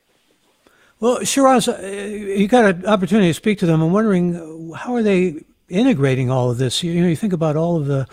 Well, 1.00 1.24
Shiraz, 1.24 1.68
uh, 1.68 1.80
you 1.82 2.46
got 2.48 2.64
an 2.64 2.86
opportunity 2.86 3.28
to 3.28 3.34
speak 3.34 3.58
to 3.58 3.66
them. 3.66 3.82
I'm 3.82 3.92
wondering 3.92 4.72
how 4.76 4.94
are 4.94 5.02
they 5.02 5.44
integrating 5.68 6.30
all 6.30 6.50
of 6.50 6.58
this? 6.58 6.82
You, 6.82 6.92
you 6.92 7.02
know, 7.02 7.08
you 7.08 7.16
think 7.16 7.32
about 7.32 7.56
all 7.56 7.76
of 7.76 7.86
the 7.86 8.06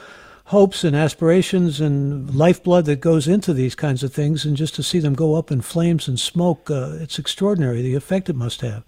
hopes 0.45 0.83
and 0.83 0.95
aspirations 0.95 1.79
and 1.79 2.33
lifeblood 2.33 2.85
that 2.85 2.99
goes 2.99 3.27
into 3.27 3.53
these 3.53 3.75
kinds 3.75 4.01
of 4.01 4.11
things, 4.11 4.45
and 4.45 4.57
just 4.57 4.73
to 4.75 4.81
see 4.81 4.97
them 4.97 5.13
go 5.13 5.35
up 5.35 5.51
in 5.51 5.61
flames 5.61 6.07
and 6.07 6.19
smoke, 6.19 6.71
uh, 6.71 6.93
it's 6.99 7.19
extraordinary 7.19 7.83
the 7.83 7.93
effect 7.93 8.29
it 8.29 8.35
must 8.35 8.61
have. 8.61 8.83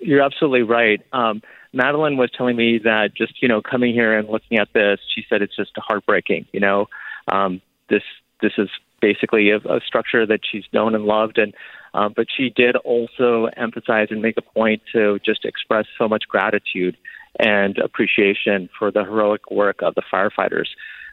You're 0.00 0.22
absolutely 0.22 0.62
right. 0.62 1.00
Um, 1.12 1.42
Madeline 1.72 2.16
was 2.16 2.30
telling 2.36 2.56
me 2.56 2.78
that 2.84 3.14
just 3.16 3.42
you 3.42 3.48
know 3.48 3.60
coming 3.60 3.92
here 3.92 4.16
and 4.16 4.28
looking 4.28 4.58
at 4.58 4.68
this, 4.72 4.98
she 5.14 5.24
said 5.28 5.42
it's 5.42 5.56
just 5.56 5.72
heartbreaking. 5.76 6.46
You 6.52 6.60
know, 6.60 6.86
um, 7.28 7.60
this 7.88 8.02
this 8.40 8.52
is 8.58 8.68
basically 9.00 9.50
a, 9.50 9.58
a 9.58 9.80
structure 9.86 10.26
that 10.26 10.40
she's 10.50 10.64
known 10.72 10.94
and 10.94 11.04
loved, 11.04 11.38
and 11.38 11.54
um, 11.94 12.12
but 12.16 12.26
she 12.34 12.50
did 12.50 12.76
also 12.76 13.48
emphasize 13.56 14.08
and 14.10 14.22
make 14.22 14.36
a 14.36 14.42
point 14.42 14.82
to 14.92 15.18
just 15.24 15.44
express 15.44 15.86
so 15.98 16.08
much 16.08 16.24
gratitude 16.28 16.96
and 17.38 17.78
appreciation 17.78 18.68
for 18.78 18.90
the 18.90 19.04
heroic 19.04 19.50
work 19.50 19.80
of 19.82 19.94
the 19.94 20.02
firefighters 20.12 20.68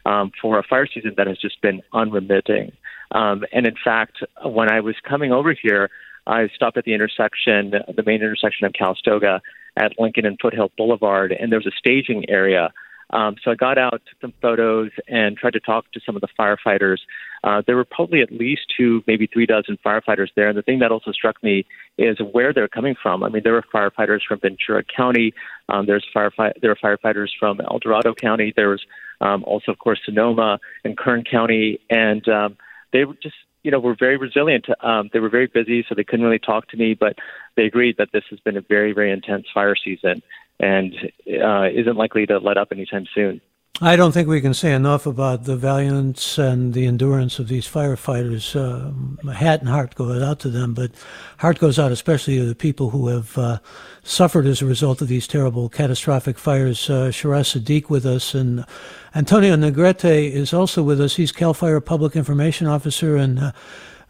um, 0.06 0.32
for 0.40 0.58
a 0.58 0.62
fire 0.62 0.86
season 0.86 1.14
that 1.16 1.26
has 1.26 1.38
just 1.38 1.60
been 1.60 1.82
unremitting. 1.92 2.72
Um, 3.12 3.44
and 3.52 3.66
in 3.66 3.74
fact, 3.82 4.24
when 4.44 4.70
I 4.70 4.80
was 4.80 4.96
coming 5.08 5.32
over 5.32 5.54
here, 5.54 5.90
I 6.26 6.48
stopped 6.54 6.76
at 6.76 6.84
the 6.84 6.94
intersection, 6.94 7.70
the 7.70 8.02
main 8.04 8.16
intersection 8.16 8.66
of 8.66 8.72
Calistoga 8.72 9.42
at 9.76 9.92
Lincoln 9.98 10.24
and 10.24 10.38
Foothill 10.40 10.70
Boulevard, 10.76 11.32
and 11.32 11.50
there 11.50 11.58
was 11.58 11.66
a 11.66 11.76
staging 11.76 12.28
area. 12.28 12.72
Um, 13.10 13.36
so 13.44 13.50
I 13.50 13.54
got 13.54 13.78
out, 13.78 14.02
took 14.08 14.20
some 14.20 14.32
photos, 14.40 14.90
and 15.08 15.36
tried 15.36 15.52
to 15.52 15.60
talk 15.60 15.90
to 15.92 16.00
some 16.04 16.16
of 16.16 16.22
the 16.22 16.28
firefighters. 16.38 16.98
Uh, 17.44 17.62
there 17.66 17.76
were 17.76 17.84
probably 17.84 18.22
at 18.22 18.32
least 18.32 18.62
two, 18.76 19.04
maybe 19.06 19.26
three 19.26 19.46
dozen 19.46 19.78
firefighters 19.84 20.28
there. 20.34 20.48
And 20.48 20.56
the 20.56 20.62
thing 20.62 20.78
that 20.78 20.90
also 20.90 21.12
struck 21.12 21.42
me 21.42 21.66
is 21.98 22.16
where 22.32 22.52
they're 22.52 22.68
coming 22.68 22.94
from. 23.00 23.22
I 23.22 23.28
mean, 23.28 23.42
there 23.44 23.52
were 23.52 23.64
firefighters 23.72 24.20
from 24.26 24.40
Ventura 24.40 24.82
County. 24.84 25.34
Um, 25.68 25.86
there's 25.86 26.06
firefight- 26.14 26.60
there 26.60 26.70
were 26.70 26.76
firefighters 26.76 27.28
from 27.38 27.60
El 27.60 27.78
Dorado 27.78 28.14
County. 28.14 28.52
There 28.56 28.70
was 28.70 28.82
um, 29.20 29.44
also, 29.44 29.70
of 29.70 29.78
course, 29.78 30.00
Sonoma 30.04 30.58
and 30.84 30.96
Kern 30.96 31.24
County, 31.24 31.80
and 31.90 32.26
um, 32.28 32.56
they 32.92 33.04
were 33.04 33.14
just 33.22 33.36
you 33.64 33.70
know, 33.70 33.80
were 33.80 33.96
very 33.98 34.16
resilient. 34.16 34.66
Um, 34.80 35.10
they 35.12 35.18
were 35.18 35.30
very 35.30 35.46
busy, 35.46 35.84
so 35.88 35.94
they 35.94 36.04
couldn't 36.04 36.24
really 36.24 36.38
talk 36.38 36.68
to 36.68 36.76
me, 36.76 36.94
but 36.94 37.16
they 37.56 37.64
agreed 37.64 37.96
that 37.96 38.10
this 38.12 38.24
has 38.30 38.38
been 38.40 38.56
a 38.56 38.60
very, 38.60 38.92
very 38.92 39.10
intense 39.10 39.46
fire 39.52 39.74
season 39.74 40.22
and 40.60 40.94
uh, 41.42 41.68
isn't 41.74 41.96
likely 41.96 42.26
to 42.26 42.38
let 42.38 42.58
up 42.58 42.68
anytime 42.70 43.06
soon. 43.12 43.40
I 43.80 43.96
don't 43.96 44.12
think 44.12 44.28
we 44.28 44.40
can 44.40 44.54
say 44.54 44.72
enough 44.72 45.04
about 45.04 45.44
the 45.44 45.56
valiance 45.56 46.38
and 46.38 46.74
the 46.74 46.86
endurance 46.86 47.40
of 47.40 47.48
these 47.48 47.66
firefighters. 47.66 48.54
Uh, 48.54 49.32
hat 49.32 49.60
and 49.60 49.68
heart 49.68 49.96
goes 49.96 50.22
out 50.22 50.38
to 50.40 50.48
them, 50.48 50.74
but 50.74 50.92
heart 51.38 51.58
goes 51.58 51.76
out 51.76 51.90
especially 51.90 52.36
to 52.36 52.44
the 52.44 52.54
people 52.54 52.90
who 52.90 53.08
have 53.08 53.36
uh, 53.36 53.58
suffered 54.04 54.46
as 54.46 54.62
a 54.62 54.66
result 54.66 55.02
of 55.02 55.08
these 55.08 55.26
terrible, 55.26 55.68
catastrophic 55.68 56.38
fires. 56.38 56.88
Uh, 56.88 57.10
Sadiq 57.10 57.90
with 57.90 58.06
us, 58.06 58.32
and 58.32 58.64
Antonio 59.12 59.56
Negrete 59.56 60.30
is 60.30 60.54
also 60.54 60.84
with 60.84 61.00
us. 61.00 61.16
He's 61.16 61.32
Cal 61.32 61.52
Fire 61.52 61.80
Public 61.80 62.14
Information 62.14 62.68
Officer. 62.68 63.16
And 63.16 63.40
uh, 63.40 63.52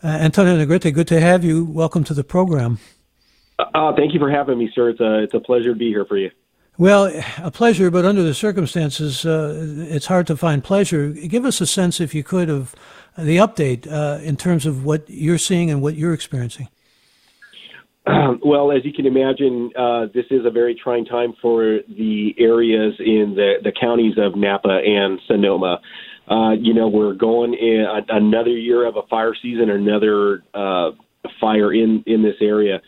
uh, 0.03 0.09
Antonio 0.09 0.63
Negrete, 0.63 0.93
good 0.93 1.09
to 1.09 1.21
have 1.21 1.43
you. 1.43 1.65
Welcome 1.65 2.05
to 2.05 2.13
the 2.13 2.25
program. 2.25 2.81
Uh, 3.59 3.95
thank 3.97 4.13
you 4.13 4.21
for 4.21 4.31
having 4.31 4.59
me, 4.59 4.71
sir. 4.75 4.91
It's 4.91 5.01
a, 5.01 5.23
it's 5.23 5.33
a 5.33 5.41
pleasure 5.41 5.73
to 5.73 5.79
be 5.79 5.89
here 5.89 6.05
for 6.05 6.19
you. 6.19 6.31
Well, 6.77 7.13
a 7.39 7.53
pleasure, 7.53 7.89
but 7.91 8.05
under 8.05 8.25
the 8.25 8.35
circumstances, 8.35 9.25
uh, 9.25 9.87
it's 9.89 10.07
hard 10.07 10.27
to 10.27 10.37
find 10.37 10.63
pleasure. 10.63 11.11
Give 11.11 11.45
us 11.45 11.61
a 11.61 11.67
sense, 11.67 12.01
if 12.01 12.15
you 12.15 12.25
could, 12.25 12.51
of 12.51 12.75
the 13.17 13.37
update 13.37 13.91
uh, 13.91 14.21
in 14.23 14.37
terms 14.37 14.67
of 14.67 14.85
what 14.85 15.09
you're 15.09 15.39
seeing 15.39 15.71
and 15.71 15.81
what 15.81 15.95
you're 15.95 16.13
experiencing. 16.13 16.69
well, 18.45 18.73
as 18.73 18.85
you 18.85 18.93
can 18.93 19.07
imagine, 19.07 19.71
uh, 19.79 20.07
this 20.13 20.27
is 20.31 20.45
a 20.45 20.51
very 20.51 20.75
trying 20.75 21.05
time 21.05 21.35
for 21.41 21.79
the 21.89 22.35
areas 22.39 22.95
in 22.99 23.35
the, 23.37 23.55
the 23.63 23.73
counties 23.81 24.15
of 24.19 24.37
Napa 24.37 24.81
and 24.85 25.21
Sonoma. 25.29 25.81
Uh, 26.29 26.53
you 26.53 26.75
know, 26.75 26.89
we're 26.89 27.15
going 27.15 27.55
in 27.55 27.87
another 28.09 28.51
year 28.51 28.85
of 28.85 28.97
a 28.97 29.03
fire 29.09 29.35
season, 29.41 29.71
another 29.71 30.43
uh, 30.55 30.91
fire 31.41 31.73
in, 31.73 32.03
in 32.07 32.23
this 32.23 32.37
area. 32.41 32.81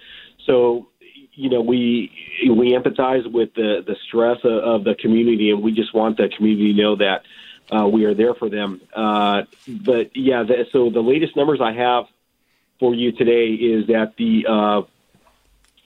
So 0.45 0.89
you 1.37 1.51
know, 1.51 1.61
we 1.61 2.11
we 2.49 2.73
empathize 2.73 3.31
with 3.31 3.55
the 3.55 3.85
the 3.87 3.95
stress 4.09 4.39
of, 4.43 4.53
of 4.53 4.85
the 4.85 4.95
community, 4.95 5.51
and 5.51 5.63
we 5.63 5.73
just 5.73 5.95
want 5.95 6.17
the 6.17 6.29
community 6.29 6.73
to 6.73 6.83
know 6.83 6.97
that 6.97 7.23
uh, 7.71 7.87
we 7.87 8.05
are 8.07 8.15
there 8.15 8.35
for 8.35 8.49
them. 8.49 8.81
Uh, 8.95 9.43
but 9.69 10.17
yeah, 10.17 10.43
the, 10.43 10.67
so 10.73 10.91
the 10.91 11.03
latest 11.03 11.37
numbers 11.37 11.61
I 11.61 11.73
have 11.73 12.07
for 12.81 12.95
you 12.95 13.13
today 13.13 13.49
is 13.49 13.87
that 13.89 14.15
the 14.17 14.47
uh, 14.49 14.83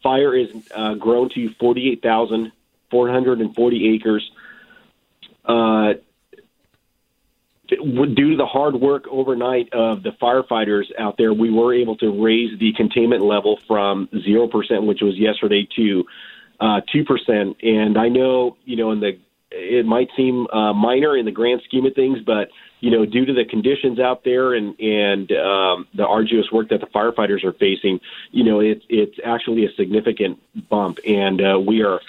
fire 0.03 0.35
is 0.37 0.49
uh, 0.75 0.95
grown 0.95 1.31
to 1.31 1.53
forty 1.55 1.91
eight 1.91 2.01
thousand 2.01 2.53
four 2.91 3.11
hundred 3.11 3.41
and 3.41 3.55
forty 3.55 3.95
acres. 3.95 4.31
Uh, 5.45 5.95
due 7.71 8.31
to 8.31 8.37
the 8.37 8.47
hard 8.47 8.75
work 8.75 9.07
overnight 9.11 9.73
of 9.73 10.03
the 10.03 10.11
firefighters 10.21 10.85
out 10.99 11.17
there, 11.17 11.33
we 11.33 11.51
were 11.51 11.75
able 11.75 11.97
to 11.99 12.23
raise 12.23 12.59
the 12.59 12.73
containment 12.77 13.23
level 13.23 13.59
from 13.67 14.09
0%, 14.09 14.87
which 14.87 15.01
was 15.01 15.17
yesterday, 15.17 15.69
to 15.77 16.05
uh, 16.61 16.81
2%. 16.95 17.57
And 17.63 17.97
I 17.97 18.09
know, 18.09 18.57
you 18.65 18.77
know, 18.77 18.91
in 18.91 19.01
the 19.01 19.19
it 19.53 19.85
might 19.85 20.09
seem 20.17 20.47
uh, 20.53 20.73
minor 20.73 21.17
in 21.17 21.25
the 21.25 21.33
grand 21.33 21.63
scheme 21.65 21.85
of 21.85 21.95
things, 21.95 22.19
but 22.25 22.51
you 22.81 22.91
know, 22.91 23.05
due 23.05 23.25
to 23.27 23.33
the 23.33 23.45
conditions 23.45 23.99
out 23.99 24.25
there 24.25 24.55
and 24.55 24.79
and 24.81 25.31
um, 25.33 25.89
the 25.95 26.07
arduous 26.07 26.51
work 26.53 26.69
that 26.71 26.81
the 26.81 26.87
firefighters 26.87 27.45
are 27.45 27.53
facing, 27.53 28.01
you 28.31 28.45
know, 28.45 28.61
it's 28.61 28.85
it's 28.89 29.19
actually 29.25 29.67
a 29.67 29.73
significant 29.73 30.39
bump, 30.69 30.99
and 31.07 31.41
uh, 31.41 31.59
we 31.59 31.83
are 31.83 32.01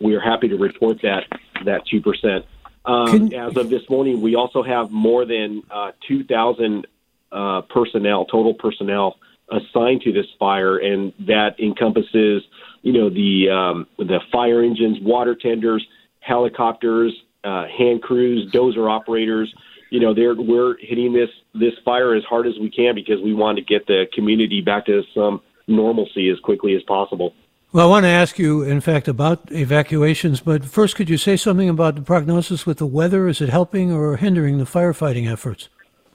we 0.00 0.14
are 0.14 0.20
happy 0.20 0.48
to 0.48 0.56
report 0.56 1.02
that 1.02 1.24
that 1.64 1.86
two 1.86 2.00
percent. 2.00 2.44
Um, 2.86 3.32
as 3.32 3.56
of 3.56 3.68
this 3.68 3.82
morning, 3.90 4.20
we 4.20 4.36
also 4.36 4.62
have 4.62 4.90
more 4.90 5.24
than 5.24 5.62
uh, 5.70 5.92
2,000 6.06 6.86
uh, 7.32 7.62
personnel, 7.62 8.24
total 8.26 8.54
personnel, 8.54 9.16
assigned 9.50 10.02
to 10.02 10.12
this 10.12 10.26
fire, 10.38 10.78
and 10.78 11.12
that 11.26 11.58
encompasses, 11.58 12.42
you 12.82 12.92
know, 12.92 13.10
the 13.10 13.50
um, 13.50 13.86
the 13.98 14.20
fire 14.32 14.62
engines, 14.62 14.98
water 15.00 15.34
tenders, 15.34 15.86
helicopters, 16.20 17.12
uh, 17.44 17.66
hand 17.66 18.02
crews, 18.02 18.50
dozer 18.52 18.90
operators. 18.90 19.52
You 19.90 20.00
know, 20.00 20.14
they're, 20.14 20.34
we're 20.34 20.76
hitting 20.78 21.12
this 21.12 21.30
this 21.54 21.74
fire 21.84 22.14
as 22.14 22.24
hard 22.24 22.46
as 22.46 22.54
we 22.60 22.70
can 22.70 22.94
because 22.94 23.20
we 23.20 23.34
want 23.34 23.58
to 23.58 23.64
get 23.64 23.86
the 23.86 24.06
community 24.12 24.60
back 24.60 24.86
to 24.86 25.02
some 25.14 25.40
normalcy 25.66 26.28
as 26.28 26.38
quickly 26.40 26.74
as 26.74 26.82
possible. 26.84 27.34
Well, 27.76 27.88
I 27.88 27.90
want 27.90 28.04
to 28.04 28.08
ask 28.08 28.38
you, 28.38 28.62
in 28.62 28.80
fact, 28.80 29.06
about 29.06 29.52
evacuations, 29.52 30.40
but 30.40 30.64
first, 30.64 30.96
could 30.96 31.10
you 31.10 31.18
say 31.18 31.36
something 31.36 31.68
about 31.68 31.94
the 31.94 32.00
prognosis 32.00 32.64
with 32.64 32.78
the 32.78 32.86
weather? 32.86 33.28
Is 33.28 33.42
it 33.42 33.50
helping 33.50 33.92
or 33.92 34.16
hindering 34.16 34.56
the 34.56 34.64
firefighting 34.64 35.30
efforts? 35.30 35.68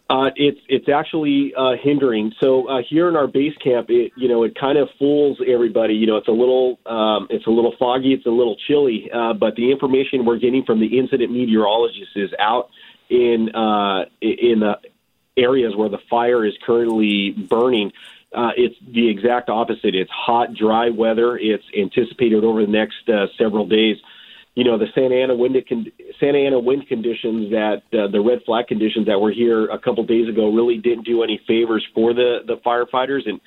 Uh, 0.10 0.32
it's 0.36 0.60
it's 0.70 0.90
actually 0.90 1.54
uh, 1.56 1.74
hindering. 1.80 2.34
So 2.40 2.68
uh, 2.68 2.82
here 2.90 3.08
in 3.10 3.16
our 3.16 3.28
base 3.28 3.56
camp, 3.64 3.92
it 3.92 4.12
you 4.18 4.28
know 4.28 4.42
it 4.42 4.56
kind 4.60 4.80
of 4.80 4.90
fools 4.98 5.38
everybody. 5.48 5.94
You 5.94 6.08
know, 6.08 6.18
it's 6.18 6.28
a 6.28 6.32
little 6.32 6.80
um, 6.88 7.28
it's 7.30 7.46
a 7.46 7.52
little 7.52 7.76
foggy, 7.78 8.14
it's 8.14 8.26
a 8.26 8.32
little 8.32 8.56
chilly, 8.68 9.12
uh, 9.14 9.34
but 9.34 9.56
the 9.56 9.70
information 9.72 10.26
we're 10.26 10.40
getting 10.40 10.66
from 10.66 10.80
the 10.80 10.98
incident 10.98 11.32
meteorologist 11.32 12.10
is 12.16 12.32
out 12.40 12.72
in 13.12 13.54
uh, 13.54 14.06
in 14.20 14.62
the 14.62 14.80
areas 15.38 15.76
where 15.76 15.90
the 15.90 16.00
fire 16.10 16.44
is 16.44 16.56
currently 16.66 17.30
burning 17.30 17.92
uh, 18.34 18.52
it's 18.56 18.76
the 18.88 19.10
exact 19.10 19.50
opposite. 19.50 19.94
It's 19.94 20.12
hot, 20.12 20.54
dry 20.54 20.90
weather. 20.90 21.38
It's 21.38 21.64
anticipated 21.78 22.44
over 22.44 22.66
the 22.66 22.72
next 22.72 23.10
uh, 23.10 23.28
several 23.38 23.66
days. 23.66 23.98
You 24.56 24.66
know, 24.66 24.78
the 24.78 24.88
Santa 24.94 25.16
Ana 25.16 25.36
wind 25.36 25.56
Santa 26.20 26.38
Ana 26.38 26.60
wind 26.60 26.88
conditions 26.88 27.52
that 27.52 27.84
uh, 27.94 28.08
the 28.08 28.20
red 28.22 28.44
flag 28.46 28.68
conditions 28.68 29.08
that 29.08 29.20
were 29.20 29.32
here 29.32 29.66
a 29.66 29.80
couple 29.80 30.04
days 30.04 30.28
ago 30.28 30.52
really 30.52 30.78
didn't 30.78 31.06
do 31.06 31.24
any 31.24 31.42
favors 31.48 31.86
for 31.94 32.14
the 32.14 32.40
the 32.46 32.58
firefighters, 32.58 33.28
and 33.30 33.40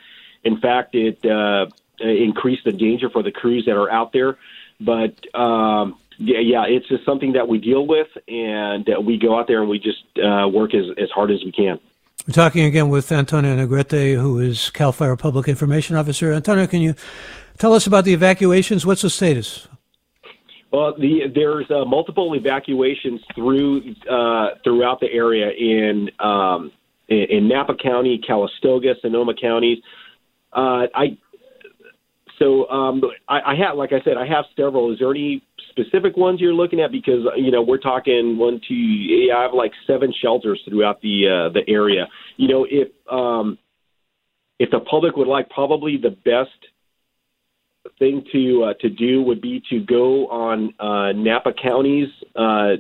in 0.45 0.61
fact, 0.61 0.95
it 0.95 1.24
uh, 1.24 1.66
increased 2.01 2.64
the 2.64 2.72
danger 2.72 3.11
for 3.11 3.22
the 3.22 3.30
crews 3.32 3.64
that 3.66 3.76
are 3.76 3.91
out 3.91 4.12
there. 4.12 4.39
But 4.80 5.14
um, 5.35 5.99
yeah, 6.18 6.41
yeah, 6.41 6.64
it's 6.66 6.89
just 6.89 7.05
something 7.05 7.32
that 7.32 7.49
we 7.49 7.59
deal 7.59 7.87
with, 7.87 8.09
and 8.28 8.89
uh, 8.89 9.01
we 9.01 9.18
go 9.18 9.39
out 9.39 9.47
there 9.47 9.61
and 9.61 9.68
we 9.68 9.78
just 9.78 10.05
uh, 10.18 10.49
work 10.49 10.74
as 10.74 10.87
as 10.99 11.11
hard 11.11 11.30
as 11.30 11.43
we 11.45 11.53
can. 11.53 11.80
We're 12.27 12.33
talking 12.33 12.64
again 12.64 12.89
with 12.89 13.12
Antonio 13.12 13.55
Negrete, 13.55 14.14
who 14.14 14.39
is 14.39 14.70
CAL 14.70 14.93
FIRE 14.93 15.14
Public 15.14 15.47
Information 15.47 15.95
Officer. 15.95 16.33
Antonio, 16.33 16.66
can 16.66 16.81
you 16.81 16.95
tell 17.59 17.75
us 17.75 17.87
about 17.87 18.05
the 18.05 18.14
evacuations? 18.14 18.87
What's 18.87 19.03
the 19.03 19.11
status? 19.11 19.68
Well, 20.72 20.95
the, 20.99 21.31
there's 21.35 21.70
uh, 21.70 21.85
multiple 21.85 22.35
evacuations 22.35 23.20
through 23.35 23.95
uh, 24.11 24.55
throughout 24.64 25.01
the 25.01 25.12
area 25.12 25.51
in, 25.51 26.11
um, 26.18 26.72
in, 27.09 27.27
in 27.29 27.49
Napa 27.49 27.75
County, 27.75 28.18
Calistoga, 28.27 28.95
Sonoma 29.03 29.35
counties. 29.39 29.79
Uh, 30.51 30.87
I 30.95 31.18
so 32.39 32.68
um, 32.70 33.03
I, 33.29 33.53
I 33.53 33.55
have, 33.57 33.77
like 33.77 33.93
I 33.93 34.01
said, 34.03 34.16
I 34.16 34.27
have 34.27 34.47
several. 34.57 34.93
Is 34.95 34.99
there 34.99 35.11
any 35.11 35.43
specific 35.75 36.16
ones 36.16 36.41
you're 36.41 36.55
looking 36.55 36.81
at? 36.81 36.93
Because 36.93 37.27
you 37.37 37.51
know 37.51 37.62
we're 37.62 37.79
talking 37.79 38.39
one, 38.39 38.61
two. 38.66 38.75
Yeah, 38.75 39.37
I 39.37 39.43
have 39.43 39.55
like 39.55 39.72
seven 39.87 40.12
shelters 40.22 40.61
throughout 40.68 41.01
the 41.01 41.29
uh, 41.29 41.53
the 41.53 41.62
area. 41.68 42.07
You 42.37 42.49
know, 42.49 42.66
if 42.68 42.89
um, 43.11 43.59
if 44.59 44.70
the 44.70 44.81
public 44.81 45.16
would 45.16 45.29
like, 45.29 45.51
probably 45.51 45.97
the 45.97 46.11
best 46.11 46.51
thing 47.99 48.25
to 48.33 48.64
uh, 48.64 48.75
to 48.81 48.89
do 48.89 49.22
would 49.22 49.41
be 49.41 49.62
to 49.70 49.81
go 49.81 50.29
on 50.29 50.75
uh, 50.79 51.12
Napa 51.12 51.53
County's 51.53 52.09
uh, 52.37 52.77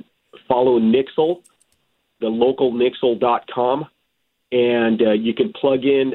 follow 0.48 0.78
Nixle, 0.78 1.42
the 2.20 2.28
local 2.28 2.72
Nixle.com, 2.72 3.86
and 4.52 5.02
uh, 5.02 5.12
you 5.12 5.34
can 5.34 5.52
plug 5.52 5.84
in 5.84 6.12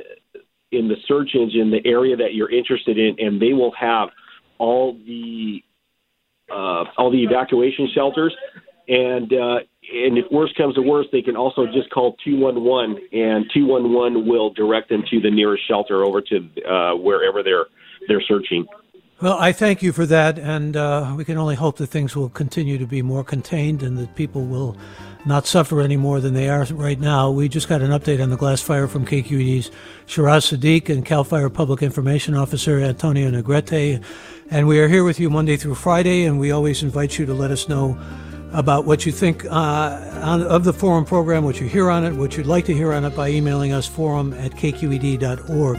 in 0.71 0.87
the 0.87 0.95
search 1.07 1.31
engine 1.33 1.71
the 1.71 1.85
area 1.85 2.15
that 2.15 2.33
you're 2.33 2.51
interested 2.51 2.97
in, 2.97 3.15
and 3.19 3.41
they 3.41 3.53
will 3.53 3.73
have 3.79 4.09
all 4.59 4.93
the 5.05 5.63
uh, 6.51 6.85
all 6.97 7.11
the 7.11 7.23
evacuation 7.23 7.89
shelters. 7.93 8.35
And 8.87 9.31
uh, 9.33 9.59
and 9.91 10.17
if 10.17 10.25
worst 10.31 10.55
comes 10.55 10.75
to 10.75 10.81
worst, 10.81 11.09
they 11.11 11.21
can 11.21 11.35
also 11.35 11.65
just 11.65 11.89
call 11.89 12.15
211, 12.23 13.09
and 13.11 13.45
211 13.53 14.27
will 14.27 14.51
direct 14.51 14.89
them 14.89 15.03
to 15.09 15.19
the 15.19 15.31
nearest 15.31 15.67
shelter 15.67 16.03
over 16.03 16.21
to 16.21 16.37
uh, 16.67 16.95
wherever 16.95 17.43
they're 17.43 17.65
they're 18.07 18.21
searching. 18.27 18.65
Well, 19.21 19.37
I 19.37 19.51
thank 19.51 19.83
you 19.83 19.91
for 19.91 20.05
that, 20.05 20.39
and 20.39 20.77
uh, 20.77 21.13
we 21.17 21.25
can 21.25 21.37
only 21.37 21.55
hope 21.55 21.75
that 21.79 21.87
things 21.87 22.15
will 22.15 22.29
continue 22.29 22.77
to 22.77 22.85
be 22.85 23.01
more 23.01 23.21
contained 23.21 23.83
and 23.83 23.97
that 23.97 24.15
people 24.15 24.45
will 24.45 24.77
not 25.25 25.45
suffer 25.45 25.81
any 25.81 25.97
more 25.97 26.21
than 26.21 26.33
they 26.33 26.47
are 26.47 26.63
right 26.71 26.97
now. 26.97 27.29
We 27.29 27.49
just 27.49 27.67
got 27.67 27.81
an 27.81 27.91
update 27.91 28.23
on 28.23 28.29
the 28.29 28.37
glass 28.37 28.61
fire 28.61 28.87
from 28.87 29.05
KQED's 29.05 29.71
Shiraz 30.05 30.45
Sadiq 30.45 30.87
and 30.87 31.05
CAL 31.05 31.25
FIRE 31.25 31.49
Public 31.49 31.83
Information 31.83 32.33
Officer 32.33 32.79
Antonio 32.79 33.29
Negrete. 33.29 34.01
And 34.51 34.69
we 34.69 34.79
are 34.79 34.87
here 34.87 35.03
with 35.03 35.19
you 35.19 35.29
Monday 35.29 35.57
through 35.57 35.75
Friday, 35.75 36.23
and 36.23 36.39
we 36.39 36.51
always 36.51 36.81
invite 36.81 37.19
you 37.19 37.25
to 37.25 37.33
let 37.33 37.51
us 37.51 37.67
know 37.67 37.99
about 38.53 38.85
what 38.85 39.05
you 39.05 39.11
think 39.11 39.43
uh, 39.47 39.49
on, 40.23 40.43
of 40.43 40.63
the 40.63 40.71
forum 40.71 41.03
program, 41.03 41.43
what 41.43 41.59
you 41.59 41.67
hear 41.67 41.89
on 41.89 42.05
it, 42.05 42.13
what 42.13 42.37
you'd 42.37 42.47
like 42.47 42.63
to 42.67 42.73
hear 42.73 42.93
on 42.93 43.03
it 43.03 43.13
by 43.17 43.27
emailing 43.27 43.73
us 43.73 43.85
forum 43.85 44.31
at 44.35 44.53
kqed.org. 44.53 45.77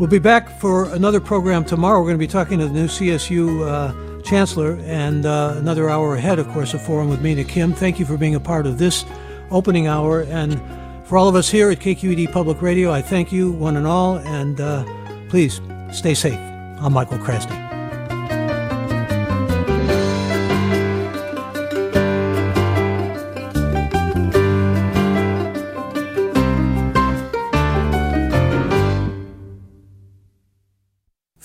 We'll 0.00 0.08
be 0.08 0.18
back 0.18 0.48
for 0.48 0.90
another 0.94 1.20
program 1.20 1.62
tomorrow. 1.62 1.98
We're 2.00 2.06
going 2.06 2.16
to 2.16 2.26
be 2.26 2.26
talking 2.26 2.58
to 2.60 2.66
the 2.66 2.72
new 2.72 2.86
CSU 2.86 3.68
uh, 3.68 4.22
chancellor 4.22 4.78
and 4.86 5.26
uh, 5.26 5.56
another 5.58 5.90
hour 5.90 6.14
ahead, 6.14 6.38
of 6.38 6.48
course, 6.48 6.72
a 6.72 6.78
forum 6.78 7.10
with 7.10 7.20
Mina 7.20 7.44
Kim. 7.44 7.74
Thank 7.74 7.98
you 7.98 8.06
for 8.06 8.16
being 8.16 8.34
a 8.34 8.40
part 8.40 8.66
of 8.66 8.78
this 8.78 9.04
opening 9.50 9.88
hour. 9.88 10.22
And 10.22 10.58
for 11.06 11.18
all 11.18 11.28
of 11.28 11.34
us 11.34 11.50
here 11.50 11.70
at 11.70 11.80
KQED 11.80 12.32
Public 12.32 12.62
Radio, 12.62 12.90
I 12.90 13.02
thank 13.02 13.30
you, 13.30 13.52
one 13.52 13.76
and 13.76 13.86
all. 13.86 14.16
And 14.20 14.58
uh, 14.58 14.86
please 15.28 15.60
stay 15.92 16.14
safe. 16.14 16.38
I'm 16.80 16.94
Michael 16.94 17.18
Krasny. 17.18 17.69